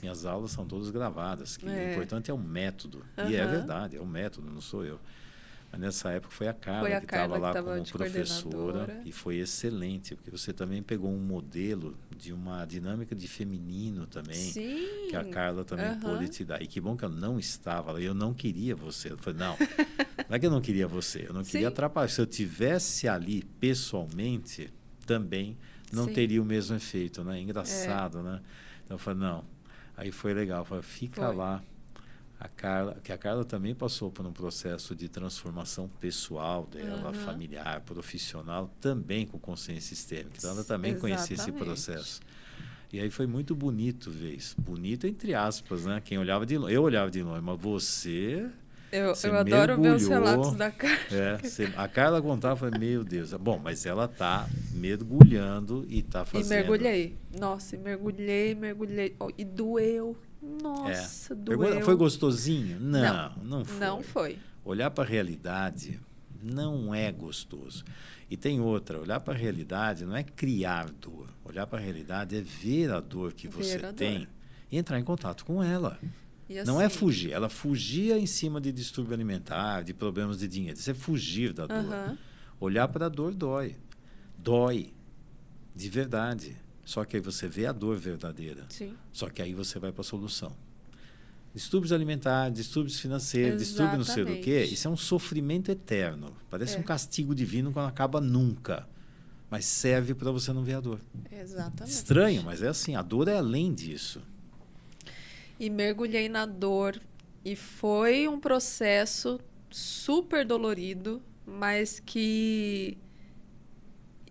[0.00, 1.56] Minhas aulas são todas gravadas.
[1.56, 1.88] Que é.
[1.88, 3.04] O importante é o método.
[3.16, 3.30] Uhum.
[3.30, 4.98] E é verdade, é o método, não sou eu.
[5.70, 9.36] Mas nessa época foi a Carla foi a que estava lá como professora e foi
[9.38, 15.08] excelente, porque você também pegou um modelo de uma dinâmica de feminino também, Sim.
[15.10, 15.98] que a Carla também uhum.
[15.98, 16.62] pôde te dar.
[16.62, 19.10] E que bom que eu não estava lá, eu não queria você.
[19.10, 19.56] Eu falei, não,
[20.28, 21.66] não é que eu não queria você, eu não queria Sim.
[21.66, 22.06] atrapalhar.
[22.06, 24.72] Se eu tivesse ali pessoalmente,
[25.04, 25.58] também
[25.92, 26.12] não Sim.
[26.12, 27.40] teria o mesmo efeito, né?
[27.40, 28.22] Engraçado, é.
[28.22, 28.40] né?
[28.84, 29.44] Então eu falei, não.
[29.96, 31.34] Aí foi legal, eu falei, fica foi.
[31.34, 31.60] lá
[32.42, 37.14] a Carla, que a Carla também passou por um processo de transformação pessoal dela, uhum.
[37.14, 40.32] familiar, profissional, também com consciência sistêmica.
[40.38, 41.16] Então ela também Exatamente.
[41.18, 42.20] conhecia esse processo.
[42.92, 44.60] E aí foi muito bonito ver isso.
[44.60, 46.02] Bonito entre aspas, né?
[46.04, 48.50] Quem olhava de longe, eu olhava de longe, mas você
[48.90, 50.98] eu, eu adoro ver os relatos da Carla.
[51.12, 53.32] É, você, a Carla contava, falei, meu Deus.
[53.34, 56.46] Bom, mas ela tá mergulhando e tá fazendo.
[56.46, 57.16] E mergulhei.
[57.38, 59.14] Nossa, mergulhei, mergulhei.
[59.20, 60.16] Oh, e doeu.
[60.60, 61.36] Nossa, é.
[61.36, 61.80] doeu.
[61.82, 62.78] Foi gostosinho?
[62.80, 63.78] Não, não, não foi.
[63.78, 64.38] Não foi.
[64.64, 66.00] Olhar para a realidade
[66.42, 67.84] não é gostoso.
[68.30, 71.28] E tem outra, olhar para a realidade não é criar dor.
[71.44, 74.26] Olhar para a realidade é ver a dor que ver você tem
[74.70, 75.98] e entrar em contato com ela.
[76.48, 77.32] Assim, não é assim fugir.
[77.32, 80.78] Ela fugia em cima de distúrbio alimentar, de problemas de dinheiro.
[80.78, 82.18] Isso é fugir da dor.
[82.58, 83.76] Olhar para a dor dói.
[84.38, 84.92] Dói.
[85.74, 86.56] De verdade.
[86.84, 88.64] Só que aí você vê a dor verdadeira.
[88.68, 88.94] Sim.
[89.12, 90.52] Só que aí você vai para a solução.
[91.54, 96.34] Distúrbios alimentares, distúrbios financeiros, distúrbio não sei do quê, isso é um sofrimento eterno.
[96.48, 96.80] Parece é.
[96.80, 98.88] um castigo divino quando acaba nunca.
[99.50, 100.98] Mas serve para você não ver a dor.
[101.30, 101.92] Exatamente.
[101.92, 104.22] Estranho, mas é assim, a dor é além disso.
[105.60, 106.98] E mergulhei na dor
[107.44, 109.38] e foi um processo
[109.70, 112.96] super dolorido, mas que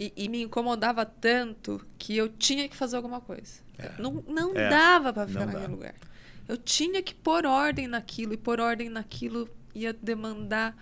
[0.01, 3.61] e, e, me incomodava tanto que eu tinha que fazer alguma coisa.
[3.77, 4.01] É.
[4.01, 4.67] Não, não é.
[4.67, 5.71] dava para ficar não naquele dá.
[5.71, 5.95] lugar.
[6.47, 10.75] Eu tinha que pôr ordem naquilo, e pôr ordem naquilo ia demandar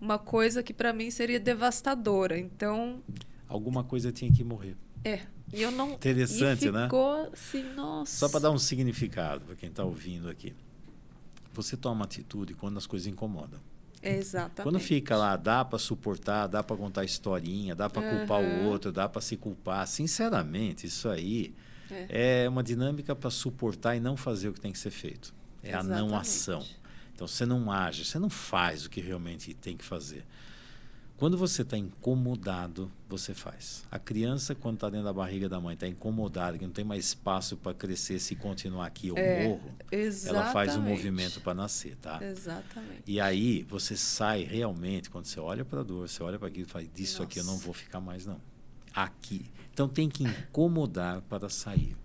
[0.00, 2.38] uma coisa que para mim seria devastadora.
[2.38, 3.02] Então.
[3.46, 4.74] Alguma coisa tinha que morrer.
[5.04, 5.20] É.
[5.52, 5.92] E eu não.
[5.92, 6.84] Interessante, né?
[6.84, 8.16] ficou assim, nossa.
[8.16, 10.54] Só para dar um significado para quem está ouvindo aqui.
[11.52, 13.60] Você toma atitude quando as coisas incomodam.
[14.14, 14.62] Exatamente.
[14.62, 18.18] Quando fica lá, dá para suportar, dá para contar historinha, dá para uhum.
[18.18, 19.86] culpar o outro, dá para se culpar.
[19.86, 21.54] Sinceramente, isso aí
[21.90, 25.34] é, é uma dinâmica para suportar e não fazer o que tem que ser feito.
[25.62, 25.98] É Exatamente.
[25.98, 26.64] a não ação.
[27.14, 30.24] Então você não age, você não faz o que realmente tem que fazer.
[31.16, 33.84] Quando você está incomodado, você faz.
[33.90, 37.06] A criança, quando está dentro da barriga da mãe, está incomodada, que não tem mais
[37.06, 40.42] espaço para crescer, se continuar aqui eu é, morro, exatamente.
[40.42, 42.22] ela faz um movimento para nascer, tá?
[42.22, 43.02] Exatamente.
[43.06, 46.66] E aí você sai realmente, quando você olha para a dor, você olha para aquilo
[46.66, 47.24] e fala, disso Nossa.
[47.24, 48.40] aqui eu não vou ficar mais não.
[48.94, 49.50] Aqui.
[49.72, 51.96] Então tem que incomodar para sair.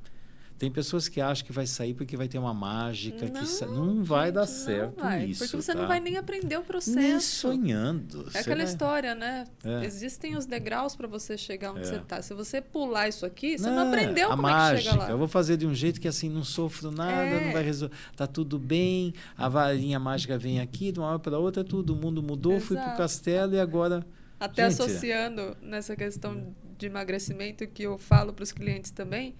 [0.62, 3.66] Tem pessoas que acham que vai sair porque vai ter uma mágica não, que sa...
[3.66, 5.44] não vai dar certo vai, isso.
[5.44, 5.80] Porque você tá?
[5.80, 7.00] não vai nem aprender o processo.
[7.00, 8.30] Nem sonhando.
[8.32, 8.66] É aquela vai...
[8.66, 9.48] história, né?
[9.64, 9.84] É.
[9.84, 11.84] Existem os degraus para você chegar onde é.
[11.86, 12.22] você está.
[12.22, 15.04] Se você pular isso aqui, você não, não aprendeu a como mágica, é que chega
[15.04, 15.10] lá.
[15.10, 17.46] Eu vou fazer de um jeito que assim não sofro nada, é.
[17.46, 17.96] não vai resolver.
[18.16, 19.16] Tá tudo bem.
[19.36, 22.68] A varinha mágica vem aqui de uma hora para outra, tudo o mundo mudou, Exato.
[22.68, 24.06] fui pro castelo e agora
[24.40, 29.36] até Gente, associando nessa questão de emagrecimento que eu falo para os clientes também,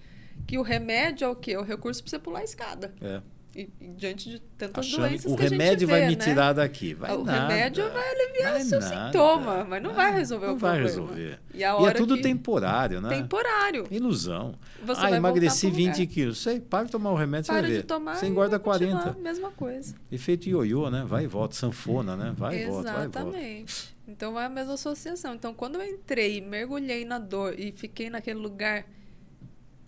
[0.46, 1.52] que o remédio é o quê?
[1.52, 2.94] É o recurso para você pular a escada.
[3.00, 3.20] É.
[3.54, 6.24] E, e, diante de tantas Achando, doenças o que remédio vê, vai me né?
[6.24, 6.94] tirar daqui.
[6.94, 10.46] Vai o nada, remédio vai aliviar vai o seu nada, sintoma mas não vai resolver
[10.46, 11.10] não o vai problema.
[11.10, 11.40] resolver.
[11.52, 12.22] E, e é tudo que...
[12.22, 13.10] temporário né?
[13.10, 13.86] Temporário.
[13.90, 14.54] Ilusão.
[14.82, 16.38] Você ah emagreci 20 quilos.
[16.38, 19.50] Sei para de tomar o remédio para você vai de tomar você engorda 40 mesma
[19.50, 19.94] coisa.
[20.10, 21.04] Efeito ioiô né?
[21.06, 22.32] Vai e volta sanfona né?
[22.34, 23.18] Vai e volta vai e volta.
[23.20, 23.96] Exatamente.
[24.08, 25.34] Então é a mesma associação.
[25.34, 28.86] Então quando eu entrei mergulhei na dor e fiquei naquele lugar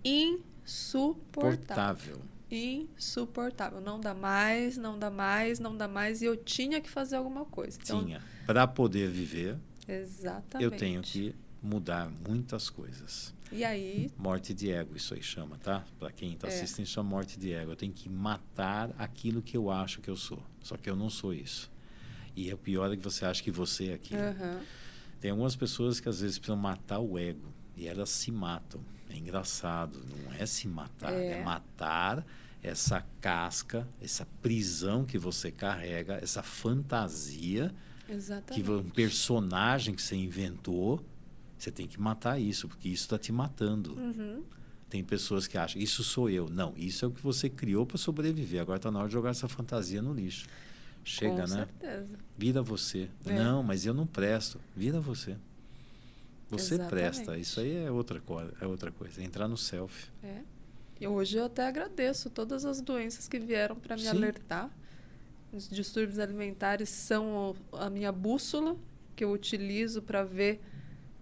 [0.04, 2.20] insuportável.
[2.50, 3.80] Insuportável.
[3.80, 6.22] Não dá mais, não dá mais, não dá mais.
[6.22, 7.78] E eu tinha que fazer alguma coisa.
[7.82, 8.22] Então, tinha.
[8.46, 9.56] Para poder viver,
[9.88, 10.64] exatamente.
[10.64, 13.32] eu tenho que mudar muitas coisas.
[13.50, 14.10] E aí?
[14.18, 15.84] Morte de ego, isso aí chama, tá?
[15.98, 16.50] Para quem está é.
[16.50, 17.72] assistindo, isso é morte de ego.
[17.72, 20.42] Eu tenho que matar aquilo que eu acho que eu sou.
[20.60, 21.70] Só que eu não sou isso.
[22.36, 24.20] E o pior é que você acha que você é aquilo.
[24.20, 24.60] Uhum.
[25.20, 27.52] Tem algumas pessoas que às vezes precisam matar o ego.
[27.76, 28.80] E elas se matam.
[29.10, 32.24] É engraçado, não é se matar, é, é matar
[32.62, 37.72] essa casca, essa prisão que você carrega, essa fantasia,
[38.08, 38.64] Exatamente.
[38.64, 41.04] que um personagem que você inventou,
[41.58, 43.94] você tem que matar isso, porque isso está te matando.
[43.94, 44.42] Uhum.
[44.88, 46.48] Tem pessoas que acham, isso sou eu.
[46.48, 48.60] Não, isso é o que você criou para sobreviver.
[48.60, 50.46] Agora está na hora de jogar essa fantasia no lixo.
[51.04, 51.68] Chega, Com né?
[51.80, 52.18] Certeza.
[52.38, 53.10] Vira você.
[53.26, 53.34] É.
[53.34, 54.58] Não, mas eu não presto.
[54.74, 55.36] Vira você.
[56.58, 56.90] Você Exatamente.
[56.90, 57.36] presta.
[57.36, 58.22] Isso aí é outra,
[58.60, 59.20] é outra coisa.
[59.20, 60.10] É entrar no self.
[60.22, 60.40] É.
[61.00, 64.08] E hoje eu até agradeço todas as doenças que vieram para me Sim.
[64.08, 64.70] alertar.
[65.52, 68.76] Os distúrbios alimentares são a minha bússola
[69.14, 70.60] que eu utilizo para ver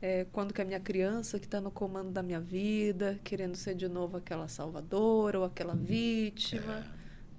[0.01, 3.74] é, quando que a minha criança que está no comando da minha vida, querendo ser
[3.74, 6.85] de novo aquela salvadora ou aquela vítima,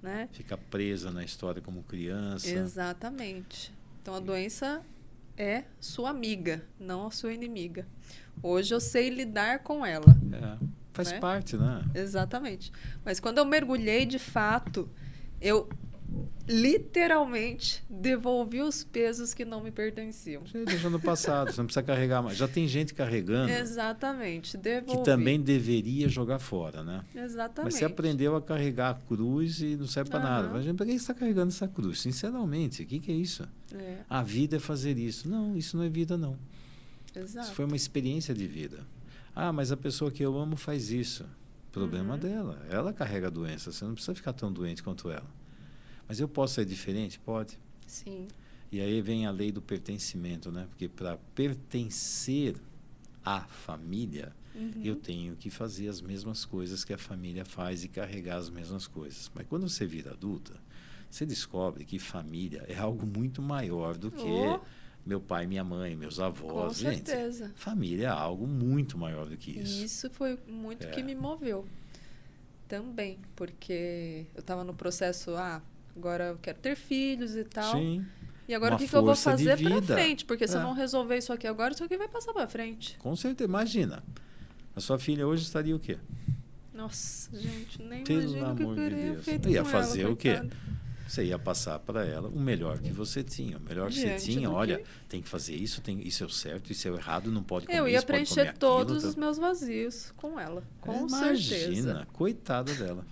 [0.02, 0.06] é.
[0.06, 0.28] né?
[0.32, 2.48] Fica presa na história como criança.
[2.48, 3.72] Exatamente.
[4.00, 4.82] Então a doença
[5.36, 7.86] é sua amiga, não a sua inimiga.
[8.42, 10.16] Hoje eu sei lidar com ela.
[10.32, 11.18] É, faz né?
[11.18, 11.82] parte, né?
[11.94, 12.72] Exatamente.
[13.04, 14.88] Mas quando eu mergulhei de fato,
[15.40, 15.68] eu
[16.46, 20.42] literalmente devolvi os pesos que não me pertenciam.
[20.44, 22.36] Você deixou no passado, você não precisa carregar mais.
[22.36, 23.50] Já tem gente carregando.
[23.50, 24.98] Exatamente, devolvi.
[24.98, 27.02] Que também deveria jogar fora, né?
[27.14, 27.72] Exatamente.
[27.72, 30.24] Mas você aprendeu a carregar a cruz e não serve para uhum.
[30.26, 30.48] nada.
[30.52, 32.00] Mas para que você está carregando essa cruz?
[32.02, 33.48] Sinceramente, o que, que é isso?
[33.74, 34.04] É.
[34.08, 35.28] A vida é fazer isso.
[35.28, 36.38] Não, isso não é vida, não.
[37.14, 37.46] Exato.
[37.46, 38.86] Isso foi uma experiência de vida.
[39.34, 41.24] Ah, mas a pessoa que eu amo faz isso.
[41.72, 42.20] Problema uhum.
[42.20, 42.66] dela.
[42.70, 43.72] Ela carrega a doença.
[43.72, 45.28] Você não precisa ficar tão doente quanto ela.
[46.06, 47.18] Mas eu posso ser diferente?
[47.18, 47.58] Pode.
[47.86, 48.28] Sim.
[48.70, 50.66] E aí vem a lei do pertencimento, né?
[50.68, 52.56] Porque para pertencer
[53.24, 54.82] à família, uhum.
[54.84, 58.86] eu tenho que fazer as mesmas coisas que a família faz e carregar as mesmas
[58.86, 59.30] coisas.
[59.34, 60.54] Mas quando você vira adulta,
[61.14, 64.60] você descobre que família é algo muito maior do que oh.
[65.06, 66.78] meu pai, minha mãe, meus avós.
[66.78, 67.52] Com Gente, certeza.
[67.54, 69.84] família é algo muito maior do que isso.
[69.84, 70.90] Isso foi muito é.
[70.90, 71.64] que me moveu
[72.66, 75.62] também, porque eu estava no processo, ah,
[75.96, 77.76] agora eu quero ter filhos e tal.
[77.76, 78.04] Sim.
[78.48, 80.24] E agora Uma o que, que eu vou fazer para frente?
[80.24, 80.58] Porque se é.
[80.58, 82.98] eu não resolver isso aqui agora, isso aqui vai passar para frente.
[82.98, 83.48] Com certeza.
[83.48, 84.02] Imagina.
[84.74, 85.96] A sua filha hoje estaria o quê?
[86.74, 89.54] Nossa, gente, nem Pelo imagino amor que eu de Deus.
[89.54, 90.40] ia fazer ela, o quê?
[90.40, 90.73] coitada.
[91.06, 93.58] Você ia passar para ela o melhor que você tinha.
[93.58, 96.26] O melhor que Diante você tinha, olha, que- tem que fazer isso, tem, isso é
[96.26, 99.10] o certo, isso é o errado, não pode comer Eu ia isso, preencher todos aquilo,
[99.10, 100.62] os meus vazios com ela.
[100.80, 102.06] Com Imagina, certeza.
[102.12, 103.04] coitada dela.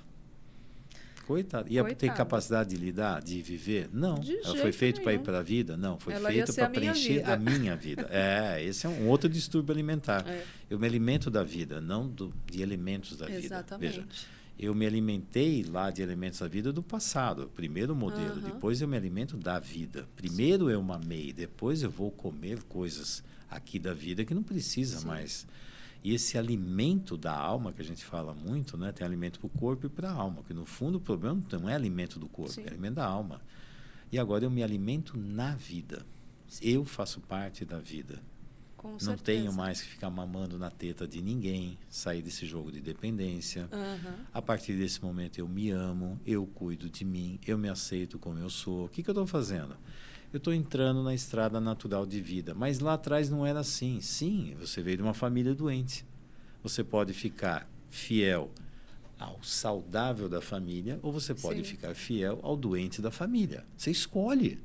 [1.27, 1.69] Coitado.
[1.73, 2.13] Ia ter Coitada.
[2.17, 3.89] capacidade de lidar, de viver?
[3.93, 4.17] Não.
[4.17, 5.77] De Ela foi feito para ir para a vida?
[5.77, 5.99] Não.
[5.99, 7.33] Foi Ela ia feito ser a para preencher vida.
[7.33, 8.09] a minha vida.
[8.11, 10.27] É, esse é um outro distúrbio alimentar.
[10.27, 10.45] É.
[10.69, 13.39] Eu me alimento da vida, não do, de elementos da vida.
[13.39, 14.27] Exatamente.
[14.59, 18.39] Eu me alimentei lá de elementos da vida do passado, primeiro modelo.
[18.39, 18.51] Aham.
[18.51, 20.09] Depois eu me alimento da vida.
[20.15, 25.07] Primeiro eu mamei, depois eu vou comer coisas aqui da vida que não precisa Sim.
[25.07, 25.47] mais.
[26.05, 28.91] E esse alimento da alma, que a gente fala muito, né?
[28.91, 30.43] tem alimento para o corpo e para a alma.
[30.43, 32.65] Que no fundo o problema não é alimento do corpo, Sim.
[32.65, 33.41] é alimento da alma.
[34.11, 36.05] E agora eu me alimento na vida.
[36.61, 38.21] Eu faço parte da vida.
[38.83, 39.23] Com Não certeza.
[39.23, 43.69] tenho mais que ficar mamando na teta de ninguém, sair desse jogo de dependência.
[43.73, 44.17] Aham.
[44.35, 48.41] A partir desse momento eu me amo, eu cuido de mim, eu me aceito como
[48.41, 48.87] eu sou.
[48.87, 49.77] O que, que eu estou fazendo?
[50.33, 52.55] Eu estou entrando na estrada natural de vida.
[52.55, 54.01] Mas lá atrás não era assim.
[54.01, 56.05] Sim, você veio de uma família doente.
[56.63, 58.51] Você pode ficar fiel
[59.17, 61.65] ao saudável da família ou você pode Sim.
[61.65, 63.65] ficar fiel ao doente da família.
[63.77, 64.59] Você escolhe.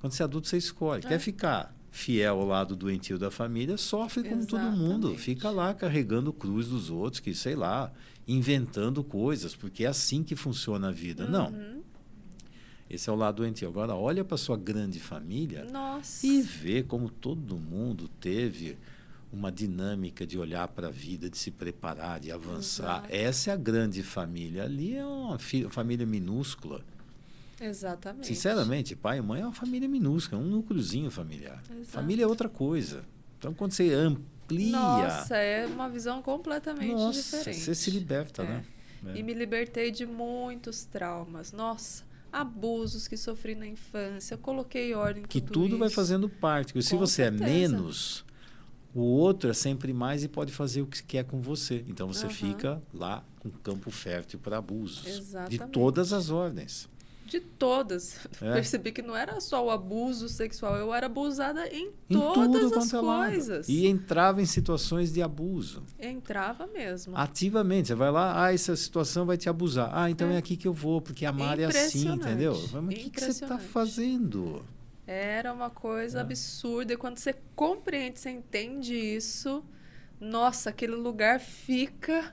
[0.00, 1.04] Quando você é adulto, você escolhe.
[1.04, 1.08] É.
[1.08, 5.08] Quer ficar fiel ao lado doentio da família, sofre como todo mundo.
[5.08, 5.20] Exatamente.
[5.20, 7.92] Fica lá carregando cruz dos outros, que sei lá,
[8.26, 11.28] inventando coisas, porque é assim que funciona a vida.
[11.28, 11.82] Não, Uhum.
[12.88, 13.68] esse é o lado doentio.
[13.68, 16.26] Agora, olha para sua grande família Nossa.
[16.26, 18.76] e vê como todo mundo teve
[19.30, 23.00] uma dinâmica de olhar para a vida, de se preparar, de avançar.
[23.04, 23.14] Exato.
[23.14, 24.64] Essa é a grande família.
[24.64, 25.38] Ali é uma
[25.70, 26.82] família minúscula.
[27.64, 28.26] Exatamente.
[28.26, 31.62] Sinceramente, pai e mãe é uma família minúscula, um núcleozinho familiar.
[31.70, 31.86] Exato.
[31.86, 33.04] Família é outra coisa.
[33.38, 37.60] Então, quando você amplia, Nossa, é uma visão completamente nossa, diferente.
[37.60, 38.46] você se liberta, É.
[38.46, 38.64] né?
[39.06, 39.18] É.
[39.18, 41.52] E me libertei de muitos traumas.
[41.52, 44.34] Nossa, abusos que sofri na infância.
[44.34, 45.96] Eu coloquei ordem em Que tudo tudo vai isso.
[45.96, 46.72] fazendo parte.
[46.72, 47.50] Porque se você é certeza.
[47.50, 48.24] menos,
[48.94, 51.84] o outro é sempre mais e pode fazer o que quer com você.
[51.88, 52.34] Então você Aham.
[52.34, 55.02] fica lá com campo fértil para abusos.
[55.02, 55.72] De Exatamente.
[55.72, 56.88] todas as ordens.
[57.32, 58.18] De todas.
[58.42, 58.52] É.
[58.52, 62.78] Percebi que não era só o abuso sexual, eu era abusada em, Em todas tudo
[62.78, 63.68] as é coisas.
[63.70, 65.82] E entrava em situações de abuso.
[65.98, 67.16] Entrava mesmo.
[67.16, 67.88] Ativamente.
[67.88, 69.90] Você vai lá, ah, essa situação vai te abusar.
[69.94, 70.36] Ah, então é, É.
[70.36, 72.52] aqui que eu vou, porque a Mari é assim, entendeu?
[72.70, 74.62] Mas o que, que você está fazendo?
[75.06, 76.20] Era uma coisa É.
[76.20, 76.92] absurda.
[76.92, 79.64] E quando você compreende, você entende isso,
[80.20, 82.30] nossa, aquele lugar fica.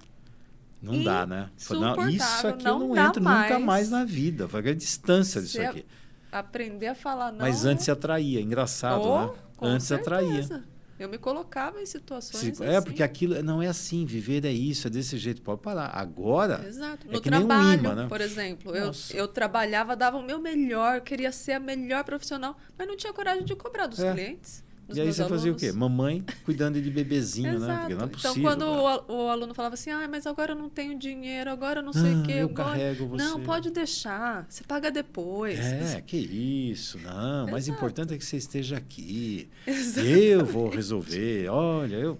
[0.81, 1.49] Não dá, né?
[1.71, 3.65] Não, isso aqui eu não não dá entro nunca mais.
[3.65, 4.47] mais na vida.
[4.47, 5.85] Foi a distância disso Você aqui.
[6.31, 7.39] Aprender a falar não.
[7.39, 9.31] Mas antes se atraía, engraçado, Oh, né?
[9.61, 10.29] Antes atraía.
[10.43, 10.63] certeza.
[10.97, 12.65] Eu me colocava em situações Se- assim.
[12.65, 15.87] É, porque aquilo não é assim, viver é isso, é desse jeito, pode parar.
[15.97, 17.07] Agora, Exato.
[17.07, 18.05] É No nem um trabalho, imã, né?
[18.09, 22.85] por exemplo, eu, eu trabalhava, dava o meu melhor, queria ser a melhor profissional, mas
[22.85, 24.11] não tinha coragem de cobrar dos É.
[24.13, 24.61] clientes.
[24.95, 25.61] E aí você fazia o alunos.
[25.61, 25.71] quê?
[25.71, 27.77] Mamãe cuidando de bebezinho, né?
[27.79, 28.41] Porque não é então, possível.
[28.43, 29.03] quando cara.
[29.07, 31.93] o, o aluno falava assim, ah, mas agora eu não tenho dinheiro, agora eu não
[31.93, 32.31] sei o Ah, quê.
[32.33, 32.69] eu agora...
[32.69, 33.23] carrego você.
[33.23, 35.59] Não, pode deixar, você paga depois.
[35.59, 37.45] É, que isso, não.
[37.47, 39.49] O mais importante é que você esteja aqui.
[39.67, 40.17] Exatamente.
[40.23, 41.47] Eu vou resolver.
[41.49, 42.19] Olha, eu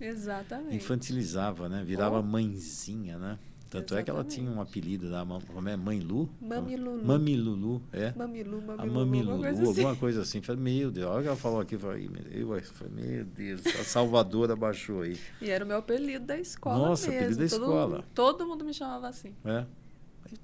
[0.00, 0.76] Exatamente.
[0.76, 1.82] infantilizava, né?
[1.86, 2.22] Virava Oh.
[2.22, 3.38] mãezinha, né?
[3.74, 4.40] Tanto é que ela Exatamente.
[4.40, 5.76] tinha um apelido da como é?
[5.76, 6.30] Mãe Lu?
[6.40, 7.04] Mami Lulu.
[7.04, 8.12] Mami Lulu, é.
[8.16, 9.68] Mamilu, mamilu, Mami alguma Lulu, coisa assim.
[9.68, 10.42] alguma coisa assim.
[10.42, 11.76] Falei, meu Deus, olha o que ela falou aqui.
[11.76, 15.18] Falei, eu, eu falei, meu Deus, a Salvadora baixou aí.
[15.40, 17.20] E era o meu apelido da escola Nossa, mesmo.
[17.24, 18.04] apelido da todo, escola.
[18.14, 19.34] Todo mundo me chamava assim.
[19.44, 19.66] É.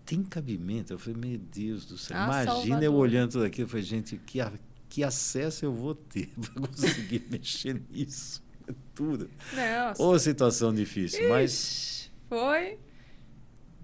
[0.04, 0.92] Tem cabimento?
[0.92, 2.16] Eu falei, meu Deus do céu.
[2.16, 2.92] A Imagina eu Salvadora.
[2.92, 3.66] olhando tudo aquilo.
[3.66, 4.40] Eu falei, gente, que,
[4.88, 8.42] que acesso eu vou ter para conseguir mexer nisso?
[8.68, 9.28] É tudo.
[9.52, 10.00] Nossa.
[10.02, 11.52] Ô, situação difícil, mas.
[11.52, 12.78] Ixi, Foi.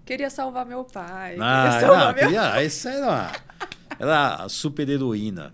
[0.07, 1.37] Queria salvar meu pai.
[1.41, 2.25] Ah, queria salvar não, meu...
[2.25, 3.33] queria, essa era, uma-
[3.99, 5.53] era a super heroína.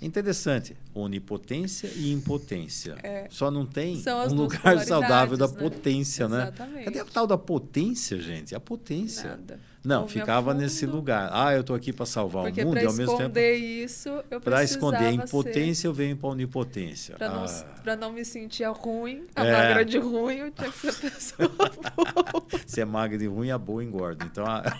[0.00, 0.76] Interessante.
[0.94, 2.96] Onipotência e impotência.
[3.02, 3.26] É.
[3.28, 5.54] Só não tem um lugar saudável da né?
[5.54, 6.42] potência, né?
[6.42, 6.84] Exatamente.
[6.84, 8.54] Cadê a tal da potência, gente?
[8.54, 9.30] A potência.
[9.30, 9.60] Nada.
[9.84, 11.30] Não, ficava nesse lugar.
[11.32, 13.22] Ah, eu tô aqui para salvar Porque o mundo para e ao mesmo tempo.
[13.22, 17.16] esconder isso, eu Para esconder a impotência, eu venho para a onipotência.
[17.16, 19.52] Para não, Ah, não me sentir ruim, a É.
[19.52, 22.44] magra de ruim, eu tinha que ser pessoa boa.
[22.66, 24.24] se é magra de ruim, a boa engorda.
[24.24, 24.62] Então, a...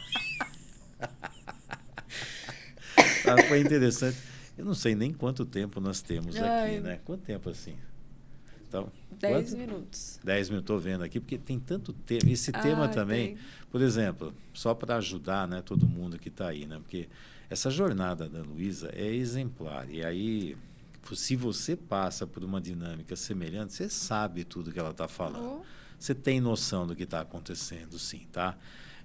[3.27, 4.17] Ah, foi interessante.
[4.57, 6.81] Eu não sei nem quanto tempo nós temos aqui, Ai.
[6.81, 6.99] né?
[7.05, 7.77] Quanto tempo assim?
[8.69, 9.59] Então, Dez quanto?
[9.59, 10.21] minutos.
[10.23, 12.31] 10 mil, estou vendo aqui, porque tem tanto tema.
[12.31, 13.39] Esse tema Ah, também, tem.
[13.71, 16.77] por exemplo, só para ajudar né, todo mundo que está aí, né?
[16.79, 17.09] Porque
[17.49, 19.89] essa jornada da Luísa é exemplar.
[19.91, 20.57] E aí,
[21.15, 25.61] se você passa por uma dinâmica semelhante, você sabe tudo que ela está falando.
[25.63, 25.65] Oh.
[25.99, 28.57] Você tem noção do que está acontecendo, sim, tá?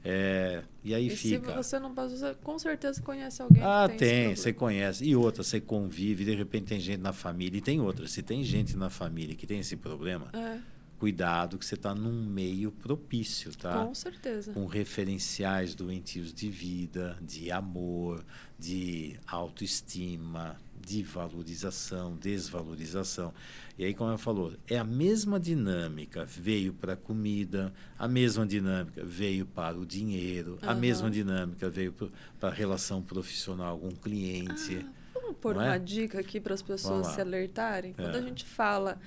[0.06, 1.49] É, e aí E fica.
[1.51, 5.06] se você não passou, você com certeza conhece alguém Ah, tem, tem, você conhece.
[5.06, 7.58] E outra, você convive, de repente tem gente na família.
[7.58, 10.60] E tem outra, se tem gente na família que tem esse problema, É.
[10.99, 13.86] cuidado que você está num meio propício, tá?
[13.86, 14.51] Com certeza.
[14.54, 18.24] Com referenciais doentios de vida, de amor,
[18.60, 23.34] de autoestima, de valorização, desvalorização.
[23.78, 28.46] E aí, como eu falou, é a mesma dinâmica veio para a comida, a mesma
[28.46, 30.70] dinâmica veio para o dinheiro, uhum.
[30.70, 31.94] a mesma dinâmica veio
[32.40, 34.86] para a relação profissional com o cliente.
[34.86, 35.80] Ah, vamos pôr uma é?
[35.80, 37.94] dica aqui para as pessoas se alertarem?
[37.94, 38.20] Quando é.
[38.20, 39.00] a gente fala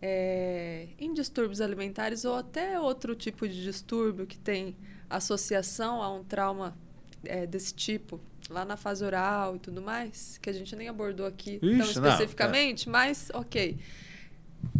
[0.00, 4.76] é, em distúrbios alimentares ou até outro tipo de distúrbio que tem
[5.10, 6.76] associação a um trauma
[7.24, 11.26] é, desse tipo, lá na fase oral e tudo mais, que a gente nem abordou
[11.26, 13.06] aqui Ixi, tão especificamente, não, é.
[13.06, 13.78] mas ok.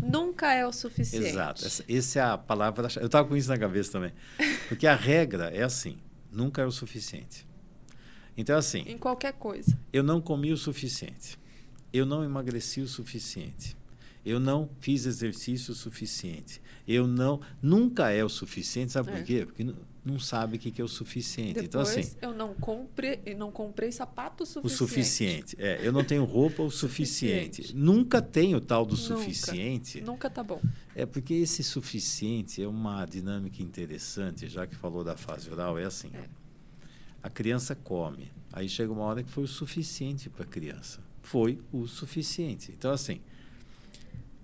[0.00, 1.26] Nunca é o suficiente.
[1.26, 1.64] Exato.
[1.64, 2.88] Essa, essa é a palavra.
[2.96, 4.12] Eu estava com isso na cabeça também.
[4.68, 5.98] Porque a regra é assim:
[6.32, 7.46] nunca é o suficiente.
[8.36, 8.82] Então, assim.
[8.86, 9.78] Em qualquer coisa.
[9.92, 11.38] Eu não comi o suficiente.
[11.92, 13.76] Eu não emagreci o suficiente.
[14.24, 16.60] Eu não fiz exercício o suficiente.
[16.86, 17.40] Eu não.
[17.62, 18.92] Nunca é o suficiente.
[18.92, 19.16] Sabe é.
[19.16, 19.46] por quê?
[19.46, 19.64] Porque
[20.04, 21.54] não sabe o que é o suficiente.
[21.54, 22.16] Depois, então, assim.
[22.20, 24.66] Eu não comprei, não comprei sapato suficiente.
[24.66, 25.56] O suficiente.
[25.58, 27.56] É, eu não tenho roupa o suficiente.
[27.56, 27.76] suficiente.
[27.76, 30.00] Nunca tenho tal do nunca, suficiente.
[30.02, 30.60] Nunca tá bom.
[30.94, 35.84] É porque esse suficiente é uma dinâmica interessante, já que falou da fase oral, é
[35.84, 36.10] assim.
[36.12, 36.28] É.
[37.22, 38.30] A criança come.
[38.52, 41.00] Aí chega uma hora que foi o suficiente para a criança.
[41.22, 42.70] Foi o suficiente.
[42.76, 43.22] Então, assim,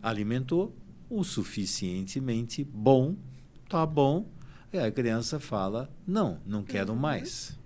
[0.03, 0.74] alimentou
[1.11, 3.17] o suficientemente bom,
[3.69, 4.27] tá bom
[4.73, 6.99] e a criança fala: não, não quero uhum.
[6.99, 7.59] mais.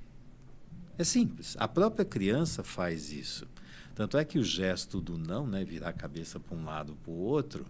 [0.97, 1.57] É simples.
[1.59, 3.47] A própria criança faz isso.
[3.95, 7.13] Tanto é que o gesto do não, né, virar a cabeça para um lado para
[7.13, 7.67] o outro,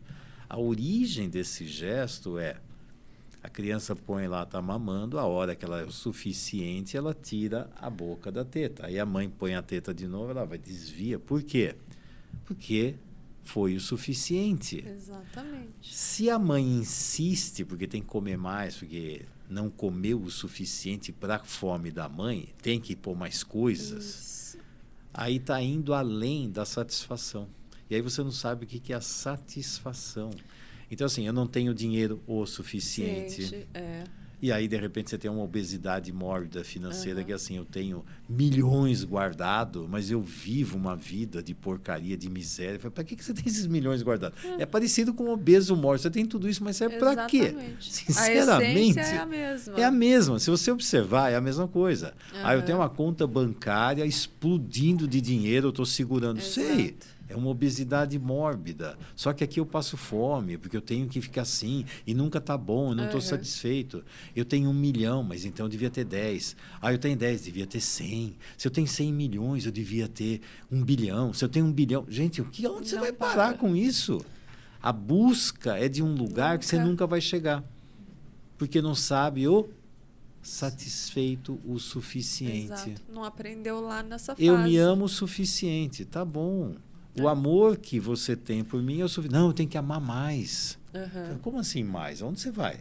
[0.49, 2.57] a origem desse gesto é
[3.43, 7.69] a criança põe lá, está mamando, a hora que ela é o suficiente, ela tira
[7.77, 8.87] a boca da teta.
[8.87, 11.19] Aí a mãe põe a teta de novo, ela vai desvia.
[11.19, 11.75] Por quê?
[12.47, 12.95] Porque
[13.45, 14.85] foi o suficiente.
[14.87, 15.95] Exatamente.
[15.95, 21.37] Se a mãe insiste, porque tem que comer mais, porque não comeu o suficiente para
[21.37, 24.59] a fome da mãe, tem que pôr mais coisas, Isso.
[25.13, 27.49] aí está indo além da satisfação.
[27.89, 30.31] E aí você não sabe o que, é a satisfação.
[30.91, 33.43] Então, assim, eu não tenho dinheiro o suficiente.
[33.43, 34.05] Gente, é.
[34.45, 37.25] E aí, de repente, você tem uma obesidade mórbida financeira uhum.
[37.25, 42.79] que, assim, eu tenho milhões guardado, mas eu vivo uma vida de porcaria, de miséria.
[42.79, 44.39] Para que, que você tem esses milhões guardados?
[44.45, 46.03] É, é parecido com um obeso mórbido.
[46.03, 47.57] Você tem tudo isso, mas serve para quê?
[47.81, 49.01] Sinceramente.
[49.01, 49.81] A é a mesma.
[49.81, 50.39] É a mesma.
[50.39, 52.13] Se você observar, é a mesma coisa.
[52.35, 52.41] Uhum.
[52.45, 56.37] Aí eu tenho uma conta bancária explodindo de dinheiro, eu estou segurando.
[56.37, 56.51] Exato.
[56.51, 56.95] Sei.
[57.29, 58.99] É uma obesidade mórbida.
[59.17, 62.57] Só que aqui eu passo fome, porque eu tenho que ficar assim, e nunca está
[62.57, 63.27] bom, eu não estou uhum.
[63.27, 64.05] satisfeito.
[64.35, 66.57] Eu tenho um milhão, mas então eu devia ter 10.
[66.81, 68.37] Ah, eu tenho 10, devia ter 100.
[68.59, 71.33] Se eu tenho 100 milhões, eu devia ter um bilhão.
[71.33, 72.05] Se eu tenho um bilhão.
[72.09, 73.29] Gente, o que, onde você vai para.
[73.29, 74.25] parar com isso?
[74.83, 76.59] A busca é de um lugar nunca.
[76.59, 77.65] que você nunca vai chegar.
[78.59, 79.69] Porque não sabe o
[80.43, 82.67] satisfeito o suficiente.
[82.67, 83.03] Exato.
[83.09, 84.47] Não aprendeu lá nessa fase.
[84.47, 86.75] Eu me amo o suficiente, tá bom.
[87.21, 89.39] O amor que você tem por mim é o suficiente.
[89.41, 90.79] Não, eu tenho que amar mais.
[90.93, 91.39] Uhum.
[91.39, 92.23] Como assim mais?
[92.23, 92.81] Onde você vai?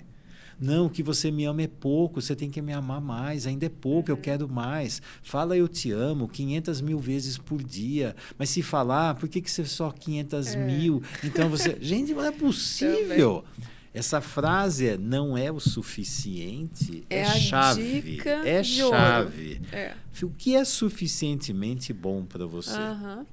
[0.59, 3.69] Não, que você me ama é pouco, você tem que me amar mais, ainda é
[3.69, 4.17] pouco, uhum.
[4.17, 5.01] eu quero mais.
[5.21, 9.51] Fala eu te amo 500 mil vezes por dia, mas se falar, por que, que
[9.51, 10.65] você só 500 é.
[10.65, 11.03] mil?
[11.23, 11.77] Então você.
[11.81, 13.43] Gente, não é possível.
[13.93, 18.19] Essa frase é, não é o suficiente, é, é chave.
[18.25, 19.61] é chave.
[19.71, 19.93] É.
[20.23, 22.79] O que é suficientemente bom para você?
[22.79, 23.23] Uhum.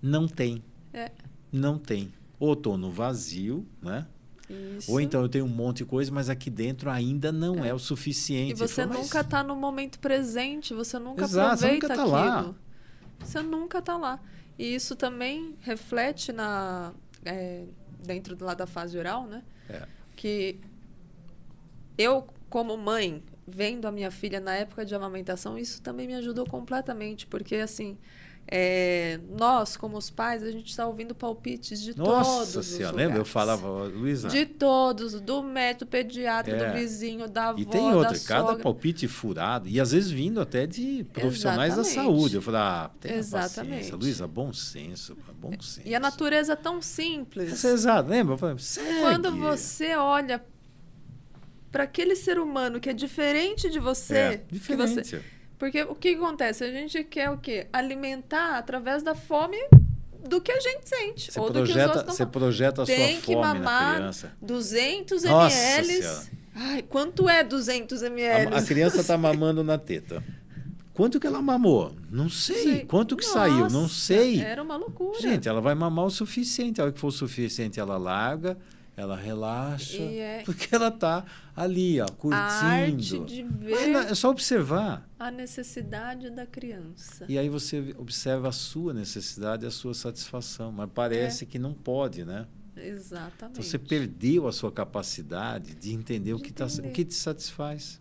[0.00, 0.62] Não tem.
[0.92, 1.10] É.
[1.52, 2.12] Não tem.
[2.38, 4.06] Ou estou no vazio, né?
[4.48, 4.92] Isso.
[4.92, 7.74] Ou então eu tenho um monte de coisa, mas aqui dentro ainda não é, é
[7.74, 8.52] o suficiente.
[8.52, 12.48] E você nunca está no momento presente, você nunca Exato, aproveita você nunca tá aquilo.
[12.48, 12.54] Lá.
[13.18, 14.20] Você nunca está lá.
[14.58, 16.92] E isso também reflete na
[17.24, 17.64] é,
[18.04, 19.42] dentro lá da fase oral, né?
[19.68, 19.82] É.
[20.14, 20.60] Que
[21.98, 26.46] eu, como mãe, vendo a minha filha na época de amamentação, isso também me ajudou
[26.46, 27.98] completamente, porque assim,
[28.48, 32.96] é, nós, como os pais, a gente está ouvindo palpites de Nossa todos Nossa senhora,
[32.96, 33.18] lembra?
[33.18, 34.28] Eu falava, Luísa.
[34.28, 36.68] De todos, do médico, pediatra, é.
[36.68, 38.62] do vizinho, da avó, E tem outra, cada sogra.
[38.62, 41.96] palpite furado, e às vezes vindo até de profissionais Exatamente.
[41.96, 42.36] da saúde.
[42.36, 43.70] Eu falava, ah, Exatamente.
[43.70, 43.96] paciência.
[43.96, 45.82] Luísa, bom senso, bom senso.
[45.84, 47.64] E a natureza é tão simples.
[47.64, 48.34] Exato, lembra?
[48.34, 48.56] Eu falei,
[49.00, 50.44] Quando você olha
[51.72, 54.94] para aquele ser humano que é diferente de você, é, diferente.
[54.94, 55.22] que você
[55.58, 56.64] porque o que acontece?
[56.64, 57.66] A gente quer o quê?
[57.72, 59.58] Alimentar através da fome
[60.28, 61.32] do que a gente sente.
[61.32, 64.32] Você, ou projeta, do que você projeta a sua fome que mamar na criança.
[64.42, 66.04] 200 ml.
[66.54, 68.54] Ai, quanto é 200 ml?
[68.54, 70.22] A, a criança está mamando na teta.
[70.92, 71.94] Quanto que ela mamou?
[72.10, 72.62] Não sei.
[72.62, 72.84] sei.
[72.86, 73.68] Quanto que Nossa, saiu?
[73.68, 74.40] Não sei.
[74.40, 75.20] Era uma loucura.
[75.20, 76.80] Gente, ela vai mamar o suficiente.
[76.80, 78.56] A hora que for o suficiente, ela larga
[78.96, 81.24] ela relaxa, é- porque ela está
[81.54, 82.34] ali, ó, curtindo.
[82.42, 85.06] A arte de Mas ver não- é só observar.
[85.18, 87.26] a necessidade da criança.
[87.28, 90.72] E aí você observa a sua necessidade e a sua satisfação.
[90.72, 91.46] Mas parece É.
[91.46, 92.46] que não pode, né?
[92.76, 93.58] Exatamente.
[93.58, 96.88] Então você perdeu a sua capacidade de entender o De que, tá, entender.
[96.88, 98.00] o que te satisfaz.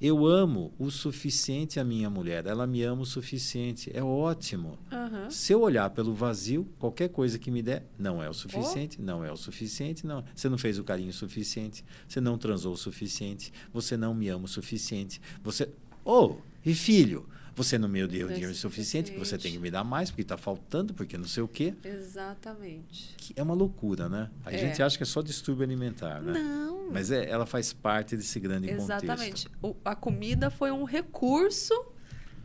[0.00, 3.90] Eu amo o suficiente a minha mulher, ela me ama o suficiente.
[3.92, 4.78] É ótimo.
[4.90, 5.28] Aham.
[5.28, 9.22] Se eu olhar pelo vazio, qualquer coisa que me der, não é o suficiente, não
[9.22, 10.24] é o suficiente, não.
[10.34, 14.46] Você não fez o carinho suficiente, você não transou o suficiente, você não me ama
[14.46, 15.68] o suficiente, você.
[16.02, 17.28] Oh, e filho,
[17.62, 20.36] você não me deu dinheiro suficiente, que você tem que me dar mais, porque está
[20.36, 21.74] faltando, porque não sei o quê.
[21.84, 23.14] Exatamente.
[23.16, 24.30] Que é uma loucura, né?
[24.44, 24.58] A É.
[24.58, 26.32] gente acha que é só distúrbio alimentar, né?
[26.32, 26.90] Não.
[26.90, 29.48] Mas é, ela faz parte desse grande Exatamente.
[29.48, 29.50] contexto.
[29.62, 31.72] O- a comida foi um recurso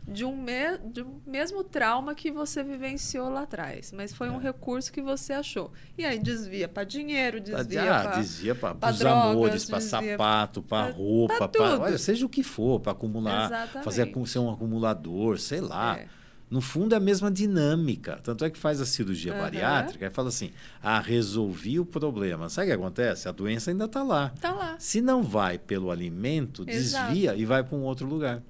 [0.06, 3.92] de um, me- de um mesmo trauma que você vivenciou lá atrás.
[3.92, 4.42] Mas foi um É.
[4.44, 5.72] recurso que você achou.
[5.98, 8.16] E aí desvia para dinheiro, desvia ah, para.
[8.18, 13.46] desvia para os amores, para sapato, para roupa, para seja o que for, para acumular,
[13.46, 13.84] Exatamente.
[13.84, 15.98] fazer ser um acumulador, sei lá.
[15.98, 16.06] É.
[16.48, 18.20] No fundo é a mesma dinâmica.
[18.22, 19.42] Tanto é que faz a cirurgia Aham.
[19.42, 22.48] bariátrica e fala assim: ah, resolvi o problema.
[22.48, 23.28] Sabe o que acontece?
[23.28, 24.32] A doença ainda está lá.
[24.40, 24.76] Tá lá.
[24.78, 27.06] Se não vai pelo alimento, Exato.
[27.12, 28.40] desvia e vai para um outro lugar.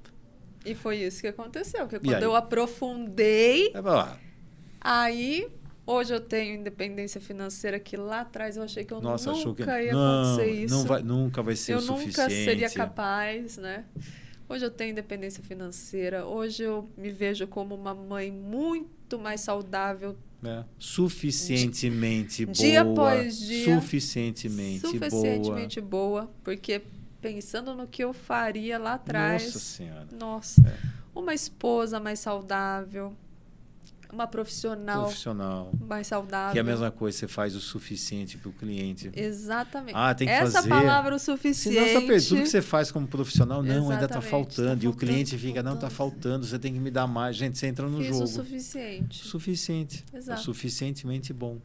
[0.67, 1.87] E foi isso que aconteceu.
[1.87, 4.19] Que E quando eu aprofundei, É pra lá.
[4.81, 5.49] aí
[5.87, 9.63] hoje eu tenho independência financeira que lá atrás eu achei que eu Nossa, achou que
[9.63, 10.75] nunca ia não, acontecer isso.
[10.75, 12.45] não vai, nunca vai ser eu o nunca suficiente.
[12.45, 13.85] seria capaz, né?
[14.49, 16.25] Hoje eu tenho independência financeira.
[16.27, 20.63] Hoje eu me vejo como uma mãe muito mais saudável, É.
[20.79, 22.55] Suficientemente boa.
[22.55, 26.83] Dia após dia, Suficientemente, suficientemente boa, porque
[27.35, 30.07] pensando no que eu faria lá atrás, Nossa Senhora.
[30.19, 30.77] nossa, É.
[31.15, 33.13] uma esposa mais saudável,
[34.13, 35.73] uma profissional Profissional.
[35.81, 36.53] mais saudável.
[36.53, 39.11] Que é a mesma coisa, você faz o suficiente para o cliente.
[39.13, 39.97] Exatamente.
[39.97, 40.69] Ah, tem que Essa fazer.
[40.69, 41.93] palavra o Senão suficiente.
[41.93, 44.69] você perde tudo que você faz como profissional, não, ainda está Exatamente, faltando.
[44.69, 46.23] tá e o faltando, cliente tá fica, não, está faltando.
[46.23, 47.35] faltando, você tem que me dar mais.
[47.37, 48.23] Gente, você entra no Fiz jogo.
[48.23, 49.25] o suficiente.
[49.27, 50.05] Suficiente.
[50.13, 50.41] É Exato.
[50.43, 51.59] suficientemente bom.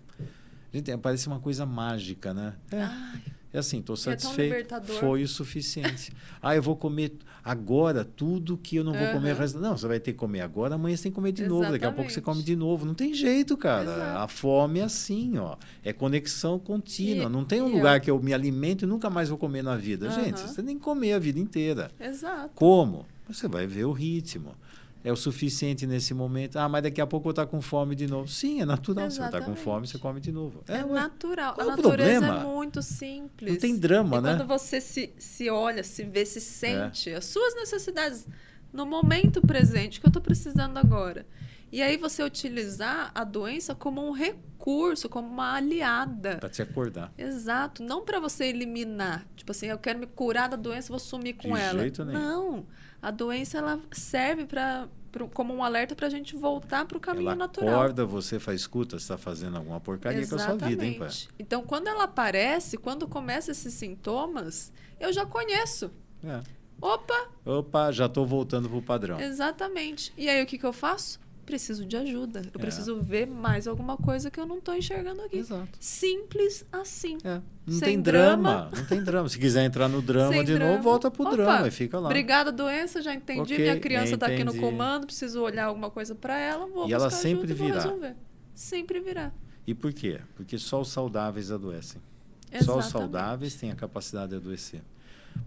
[0.74, 2.56] Gente, parece uma coisa mágica, né?
[2.72, 2.82] É.
[2.82, 3.22] Ai,
[3.54, 4.52] É assim, estou é satisfeito.
[4.52, 4.96] libertador.
[4.96, 6.12] Foi o suficiente.
[6.42, 9.40] ah, eu vou comer agora tudo que eu não vou comer o Aham.
[9.40, 9.60] resto.
[9.60, 11.70] Não, você vai ter que comer agora, amanhã você tem que comer de novo.
[11.72, 12.38] Daqui a pouco você Exatamente.
[12.38, 12.86] come de novo.
[12.86, 13.84] Não tem jeito, cara.
[13.84, 14.18] Exato.
[14.20, 15.58] A fome é assim, ó.
[15.84, 17.26] É conexão contínua.
[17.26, 19.62] E- não tem um lugar eu- que eu me alimento e nunca mais vou comer
[19.64, 20.10] na vida.
[20.12, 20.48] Gente, Aham.
[20.48, 21.92] você tem que comer a vida inteira.
[22.00, 22.52] exato.
[22.56, 23.06] Como?
[23.28, 24.56] Você vai ver o ritmo.
[25.04, 26.58] É o suficiente nesse momento.
[26.58, 28.28] Ah, mas daqui a pouco eu estou com fome de novo.
[28.28, 29.10] Sim, é natural.
[29.10, 29.64] Você está com Exatamente.
[29.64, 30.64] fome, você come de novo.
[30.68, 30.94] É, ué.
[30.94, 31.56] natural.
[31.56, 32.42] qual a é natureza problema?
[32.42, 33.54] é muito simples.
[33.54, 34.34] Não tem drama, e né?
[34.34, 34.36] É.
[34.38, 38.28] quando você se, se olha, se vê, se sente, as suas necessidades
[38.72, 41.26] no momento presente, que eu estou precisando agora.
[41.72, 46.36] E aí você utilizar a doença como um recurso, como uma aliada.
[46.38, 47.14] Para te acordar.
[47.18, 49.26] Exato, não para você eliminar.
[49.38, 51.80] Tipo assim, eu quero me curar da doença, vou sumir com De ela.
[51.80, 52.20] jeito nenhum.
[52.20, 52.66] Não,
[53.02, 54.88] a doença ela serve para
[55.34, 57.76] como um alerta para a gente voltar para o caminho ela natural.
[57.82, 61.08] acorda, você faz, escuta, está fazendo alguma porcaria com a sua vida, hein, pai?
[61.08, 61.30] Exatamente.
[61.38, 65.92] Então, quando ela aparece, quando começam esses sintomas, eu já conheço.
[66.24, 66.42] É.
[66.80, 69.20] Opa, Opa, já estou voltando pro padrão.
[69.20, 70.14] exatamente.
[70.18, 71.20] E aí o que, que eu faço?
[71.52, 72.40] Preciso de ajuda.
[72.54, 72.62] Eu É.
[72.62, 75.38] preciso ver mais alguma coisa que eu não estou enxergando aqui.
[75.38, 75.68] Exato.
[75.82, 77.18] Simples assim.
[77.26, 77.42] É.
[77.68, 78.50] Não Sem tem drama.
[78.54, 78.72] drama.
[78.78, 79.28] Não tem drama.
[79.28, 80.72] Se quiser entrar no drama Sem de drama.
[80.72, 82.06] novo, volta pro Opa, drama e fica lá.
[82.08, 83.42] Obrigada, doença, já entendi.
[83.42, 86.94] Ok, Minha criança está aqui no comando, preciso olhar alguma coisa para ela, vou E
[86.94, 87.76] ela sempre e virá.
[87.82, 88.16] resolver.
[88.56, 89.34] Sempre virá.
[89.68, 90.22] E por quê?
[90.36, 92.02] Porque só os saudáveis adoecem.
[92.02, 92.92] Só os Exatamente.
[92.92, 94.82] saudáveis têm a capacidade de adoecer.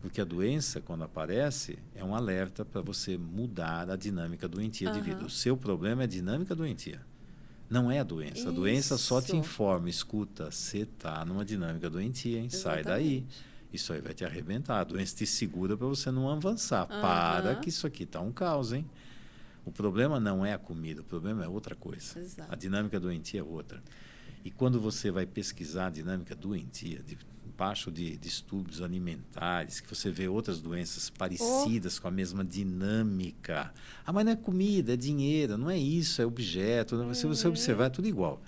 [0.00, 4.98] Porque a doença, quando aparece, é um alerta para você mudar a dinâmica doentia de
[4.98, 5.04] Aham.
[5.04, 5.24] vida.
[5.24, 7.00] O seu problema é a dinâmica doentia.
[7.68, 8.50] Não é a doença.
[8.50, 9.36] A doença só te Isso.
[9.36, 12.50] informa, escuta, você está numa dinâmica doentia, hein?
[12.50, 13.16] Sai daí.
[13.16, 13.54] Exatamente.
[13.72, 14.80] Isso aí vai te arrebentar.
[14.80, 16.86] A doença te segura para você não avançar.
[16.90, 17.00] Aham.
[17.00, 18.88] Para que isso aqui está um caos, hein?
[19.64, 22.18] O problema não é a comida, o problema é outra coisa.
[22.18, 22.52] Exato.
[22.52, 23.82] A dinâmica doentia é outra.
[24.44, 27.16] E quando você vai pesquisar a dinâmica doentia, de,
[27.56, 33.72] baixo de distúrbios alimentares, que você vê outras doenças parecidas com a mesma dinâmica.
[34.04, 36.96] Ah, mas não é comida, é dinheiro, não é isso, é objeto.
[36.96, 37.52] não- Se você Uhum.
[37.52, 38.42] observar, é tudo igual.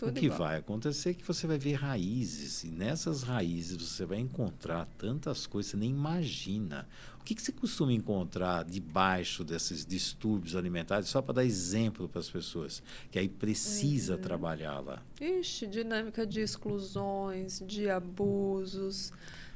[0.00, 0.38] Tudo o que igual.
[0.40, 5.46] vai acontecer é que você vai ver raízes, e nessas raízes você vai encontrar tantas
[5.46, 6.88] coisas que você nem imagina.
[7.20, 12.18] O que, que você costuma encontrar debaixo desses distúrbios alimentares, só para dar exemplo para
[12.20, 14.20] as pessoas, que aí precisa Uhum.
[14.20, 15.02] trabalhar lá.
[15.20, 19.12] Ixi, dinâmica de exclusões, de abusos,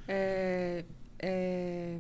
[0.07, 0.85] é,
[1.19, 1.99] é,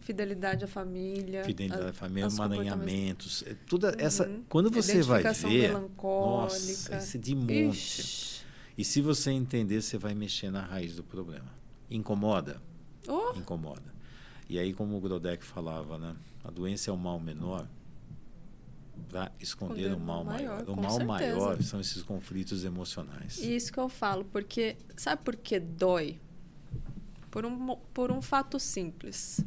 [0.00, 1.44] fidelidade à família.
[1.44, 3.44] Fidelidade à família, emaranhamentos.
[3.46, 4.42] é Toda essa, Uhum.
[4.48, 6.42] quando você vai ver, melancólica.
[6.42, 7.50] nossa, esse de monte.
[7.70, 8.40] Ixi,
[8.78, 11.52] E se você entender, você vai mexer na raiz do problema.
[11.90, 12.60] Incomoda?
[13.06, 13.32] Oh.
[13.36, 13.92] Incomoda.
[14.48, 16.16] E aí, como o Grodeck falava, né?
[16.42, 17.66] A doença é o mal menor
[19.08, 20.64] para esconder o mal maior.
[20.64, 20.68] maior.
[20.70, 21.04] O mal certeza.
[21.04, 23.38] maior são esses conflitos emocionais.
[23.38, 26.18] Isso que eu falo, porque sabe por que dói?
[27.30, 29.44] Por um, por um fato simples.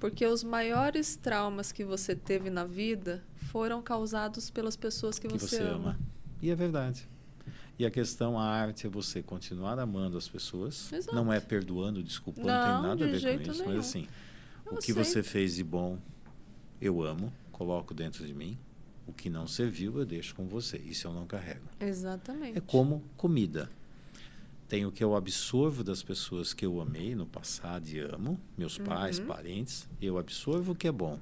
[0.00, 5.38] Porque os maiores traumas que você teve na vida foram causados pelas pessoas que, que
[5.38, 5.74] você, você ama.
[5.90, 5.98] ama.
[6.40, 7.08] E é verdade.
[7.78, 10.92] E a questão, a arte é você continuar amando as pessoas.
[10.92, 11.14] Exato.
[11.14, 13.62] Não é perdoando, desculpando, não, tem nada a ver com isso.
[13.62, 13.76] Nenhum.
[13.76, 14.08] Mas assim,
[14.66, 14.94] eu o que sei.
[14.94, 15.96] você fez de bom,
[16.80, 18.58] eu amo, coloco dentro de mim.
[19.06, 20.76] O que não serviu, eu deixo com você.
[20.76, 21.66] Isso eu não carrego.
[21.80, 22.58] Exatamente.
[22.58, 23.70] É como comida.
[24.68, 28.76] Tem o que eu absorvo das pessoas que eu amei no passado e amo, meus
[28.78, 29.26] pais, Uhum.
[29.26, 29.88] parentes.
[30.00, 31.18] Eu absorvo o que é bom.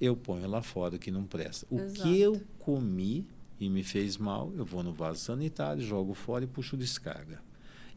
[0.00, 1.66] Eu ponho lá fora o que não presta.
[1.70, 2.02] O Exato.
[2.02, 3.26] que eu comi
[3.58, 7.40] e me fez mal, eu vou no vaso sanitário, jogo fora e puxo descarga.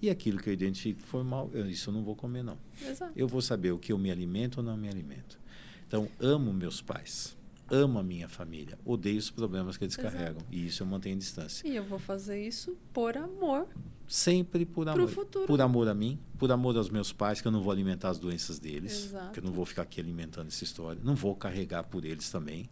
[0.02, 2.58] E aquilo que eu identifico que foi mal, eu, isso eu não vou comer, não.
[2.82, 3.12] Exato.
[3.16, 5.40] Eu vou saber o que eu me alimento ou não me alimento.
[5.88, 7.38] Então, amo meus pais,
[7.70, 10.14] amo a minha família, odeio os problemas que eles Exato.
[10.14, 10.42] carregam.
[10.52, 11.66] E isso eu mantenho distância.
[11.66, 13.68] E eu vou fazer isso por amor.
[14.08, 15.10] Sempre por amor.
[15.48, 18.20] Por amor a mim, por amor aos meus pais, que eu não vou alimentar as
[18.20, 19.06] doenças deles.
[19.06, 19.32] Exato.
[19.32, 21.00] Que eu não vou ficar aqui alimentando essa história.
[21.04, 22.70] Não vou carregar por eles também.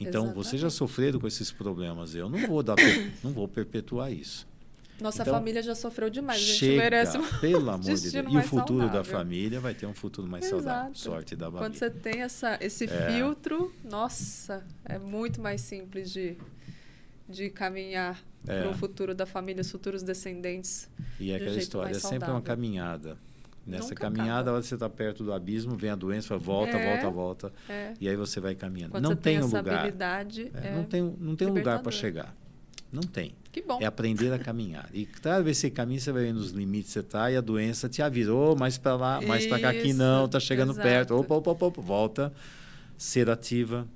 [0.00, 2.14] Então, vocês já sofreram com esses problemas.
[2.14, 2.76] Eu não vou dar,
[3.24, 4.46] não vou perpetuar isso.
[5.00, 6.40] Nossa Então, família já sofreu demais.
[6.40, 8.32] A gente Chega, merece um pelo amor de Deus.
[8.32, 9.12] E o futuro da saudável.
[9.12, 10.82] família vai ter um futuro mais saudável.
[10.92, 10.98] Exato.
[10.98, 11.78] Sorte da Quando Babi.
[11.78, 13.12] você tem essa, esse É.
[13.12, 16.36] filtro, nossa, é muito mais simples de,
[17.28, 18.62] de caminhar É.
[18.62, 20.88] para o futuro da família, os futuros descendentes.
[21.20, 23.16] E é aquela história, é sempre uma caminhada.
[23.66, 24.50] Nessa Nunca caminhada, acaba.
[24.50, 26.90] a hora que você está perto do abismo, vem a doença, volta, É.
[26.90, 27.52] volta, volta.
[27.68, 27.92] É.
[28.00, 28.92] E aí você vai caminhando.
[28.92, 29.86] Quando não tem tem um lugar.
[30.54, 32.34] É, não tem, não tem um lugar para chegar.
[32.90, 33.34] Não tem.
[33.52, 33.78] Que bom.
[33.78, 34.88] É aprender a caminhar.
[34.94, 37.36] E cada vez que você caminha, você vai vendo os limites que você está e
[37.36, 38.32] a doença te avisa.
[38.32, 40.88] Ô, mais para lá, mais para cá, aqui não, tá chegando exato.
[40.88, 41.14] perto.
[41.14, 42.32] Opa, opa, opa, opa, volta.
[42.96, 43.86] Ser ativa,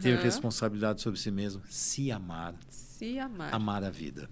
[0.00, 0.22] ter Aham.
[0.22, 3.52] responsabilidade sobre si mesmo, se amar, Se amar.
[3.54, 4.28] amar a vida.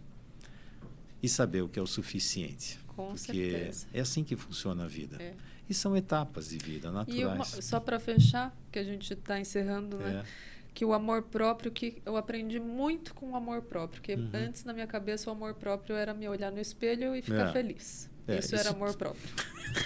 [1.23, 2.79] E saber o que é o suficiente.
[2.89, 3.87] Com Porque certeza.
[3.95, 5.17] é assim que funciona a vida.
[5.23, 5.35] É.
[5.69, 7.65] E são etapas de vida E uma- naturais.
[7.65, 10.23] só para fechar, que a gente está encerrando, né?
[10.27, 10.53] É.
[10.75, 14.01] Que o amor próprio, que eu aprendi muito com o amor próprio.
[14.01, 14.31] Porque Uhum.
[14.35, 17.53] antes, na minha cabeça, o amor próprio era me olhar no espelho e ficar É.
[17.53, 18.11] feliz.
[18.27, 19.23] É, isso, era amor próprio.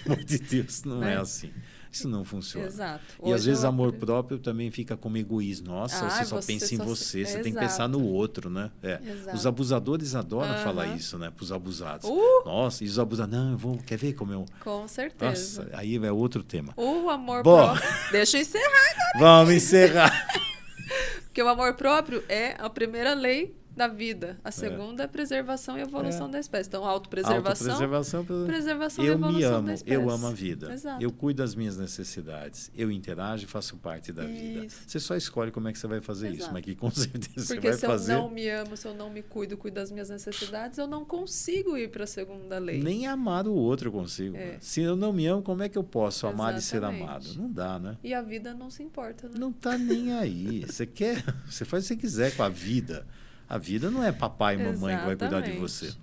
[0.05, 1.15] Pelo amor de Deus, não Né?
[1.15, 1.53] é assim.
[1.97, 2.67] Isso não funciona.
[2.67, 3.03] Exato.
[3.25, 5.69] E às Hoje vezes eu amor próprio também fica como egoísmo.
[5.69, 7.67] Nossa, Ah, você só você pensa em só você, você tem que Exato.
[7.67, 8.71] pensar no outro, né?
[8.83, 9.01] É.
[9.03, 9.35] Exato.
[9.35, 10.63] Os abusadores adoram Aham.
[10.63, 11.31] falar isso, né?
[11.31, 12.07] Para os abusados.
[12.07, 12.45] Uh!
[12.45, 14.45] Nossa, e os abusados, não, eu vou, quer ver como eu...
[14.61, 15.65] Com certeza.
[15.65, 16.75] Nossa, aí é outro tema.
[16.77, 17.57] O amor Bom.
[17.57, 17.89] próprio.
[18.13, 20.29] Deixa eu encerrar, Vamos encerrar.
[21.25, 24.39] porque o amor próprio é a primeira lei da vida.
[24.43, 26.31] A segunda é preservação e evolução É.
[26.31, 26.69] da espécie.
[26.69, 28.25] Então, autopreservação, Autopreservação.
[28.47, 29.95] preservação e Eu me evolução amo, da espécie.
[29.95, 30.73] eu amo a vida.
[30.73, 31.03] Exato.
[31.03, 32.71] Eu cuido das minhas necessidades.
[32.75, 34.65] Eu interajo e faço parte da vida.
[34.65, 34.79] Isso.
[34.87, 36.55] Você só escolhe como é que você vai fazer isso, Exato.
[36.55, 38.13] mas que com certeza Porque você se vai fazer.
[38.15, 41.05] eu não me amo, se eu não me cuido, cuido das minhas necessidades, eu não
[41.05, 42.83] consigo ir para a segunda lei.
[42.83, 44.37] Nem amar o outro eu consigo.
[44.37, 44.57] É.
[44.61, 47.03] Se eu não me amo, como é que eu posso amar e ser Exatamente.
[47.05, 47.35] amado?
[47.37, 47.99] Não dá, né?
[48.03, 49.35] E a vida não se importa, né?
[49.39, 50.65] Não tá nem aí.
[50.67, 53.07] Você quer, você faz o que você quiser com a vida.
[53.49, 55.61] A vida não é papai e mamãe que vai cuidar de Exatamente.
[55.61, 55.95] você.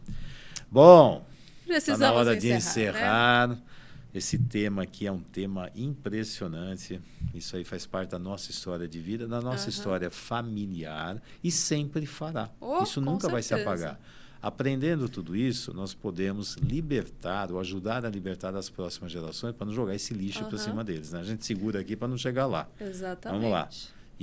[0.72, 1.26] Bom,
[1.66, 3.48] Precisamos na hora de encerrar.
[3.50, 3.54] né?
[3.56, 3.74] encerrar.
[4.14, 7.02] Esse tema aqui é um tema impressionante.
[7.34, 9.70] Isso aí faz parte da nossa história de vida, da nossa Aham.
[9.70, 12.50] história familiar e sempre fará.
[12.62, 13.70] Oh, isso nunca vai se certeza.
[13.70, 14.00] apagar.
[14.42, 19.74] Aprendendo tudo isso, nós podemos libertar ou ajudar a libertar as próximas gerações para não
[19.74, 20.58] jogar esse lixo para Aham.
[20.58, 21.12] cima deles.
[21.14, 21.20] Né?
[21.22, 22.68] A gente segura aqui para não chegar lá.
[22.80, 23.40] Exatamente.
[23.42, 23.68] Vamos lá.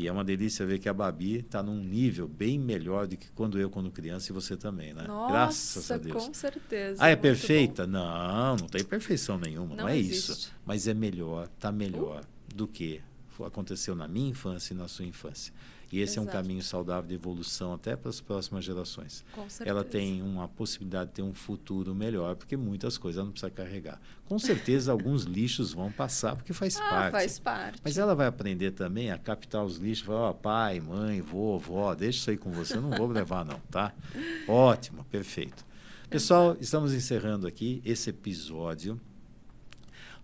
[0.00, 3.30] E é uma delícia ver que a Babi está num nível bem melhor do que
[3.32, 5.04] quando eu, quando criança, e você também, né?
[5.06, 6.24] Nossa, Graças a Deus.
[6.24, 7.04] com certeza.
[7.04, 7.86] Ah, é muito perfeita?
[7.86, 10.30] Não, não tem perfeição nenhuma, não, Não é existe.
[10.30, 10.32] Uh.
[10.32, 10.52] isso.
[10.64, 12.24] Mas é melhor, tá melhor
[12.54, 13.02] do que
[13.44, 15.52] aconteceu na minha infância e na sua infância.
[15.92, 16.36] E esse é um Exato.
[16.36, 19.24] caminho saudável de evolução até para as próximas gerações.
[19.32, 19.68] Com certeza.
[19.68, 23.50] Ela tem uma possibilidade de ter um futuro melhor, porque muitas coisas ela não precisa
[23.50, 24.00] carregar.
[24.26, 27.12] Com certeza alguns lixos vão passar, porque faz ah, parte.
[27.12, 27.80] faz parte.
[27.82, 31.94] Mas ela vai aprender também a captar os lixos, falar, ó, pai, mãe, vô, vó,
[31.94, 33.92] deixa isso aí com você, eu não vou levar não, tá?
[34.46, 35.64] Ótimo, perfeito.
[36.08, 39.00] Pessoal, estamos encerrando aqui esse episódio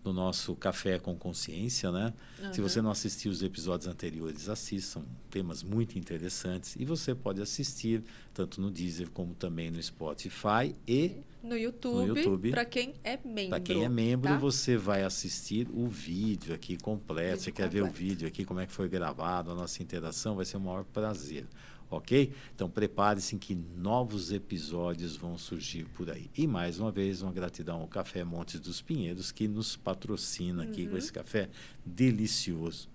[0.07, 2.15] do nosso Café com Consciência, né?
[2.53, 2.69] Se Aham.
[2.69, 6.77] você não assistiu os episódios anteriores, assistam, temas muito interessantes.
[6.79, 12.17] E você pode assistir tanto no Deezer como também no Spotify e No YouTube, No
[12.19, 12.51] YouTube.
[12.53, 13.51] para quem é membro.
[13.51, 14.39] para quem é membro, tá?
[14.39, 17.31] você vai assistir o vídeo aqui completo.
[17.31, 18.05] Vídeo você quer ver o completo.
[18.09, 21.45] vídeo aqui, como é que foi gravado, a nossa interação, vai ser o maior prazer.
[21.91, 22.33] Ok?
[22.55, 26.31] Então prepare-se que novos episódios vão surgir por aí.
[26.37, 30.85] E mais uma vez, uma gratidão ao Café Montes dos Pinheiros, que nos patrocina aqui
[30.85, 30.91] uhum.
[30.91, 31.49] com esse café
[31.85, 32.89] delicioso.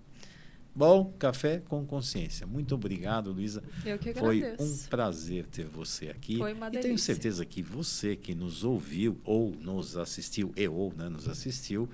[0.74, 2.48] Bom, café com consciência.
[2.48, 3.62] Muito obrigado, Luísa.
[3.86, 4.58] Eu que agradeço.
[4.58, 6.38] Foi um prazer ter você aqui.
[6.38, 6.80] Foi uma delícia.
[6.80, 11.28] E tenho certeza que você que nos ouviu ou nos assistiu, e ou né, nos
[11.28, 11.90] assistiu,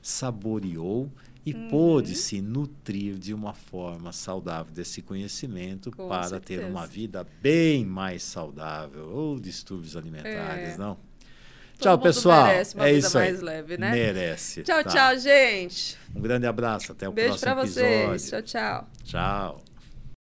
[0.00, 1.10] saboreou
[1.46, 1.68] e uhum.
[1.68, 6.62] pôde se nutrir de uma forma saudável desse conhecimento Com para certeza.
[6.62, 10.76] ter uma vida bem mais saudável ou distúrbios alimentares, é.
[10.76, 10.96] não?
[11.78, 12.46] Todo tchau, pessoal.
[12.48, 13.90] Merece uma é vida isso mais leve, né?
[13.92, 14.62] Merece.
[14.64, 14.90] Tchau, tá.
[14.90, 15.96] tchau, gente.
[16.14, 16.90] Um grande abraço.
[16.90, 17.84] Até o Beijo próximo episódio.
[17.84, 18.30] Beijo para vocês.
[18.30, 18.90] Tchau, tchau.
[19.04, 19.75] Tchau.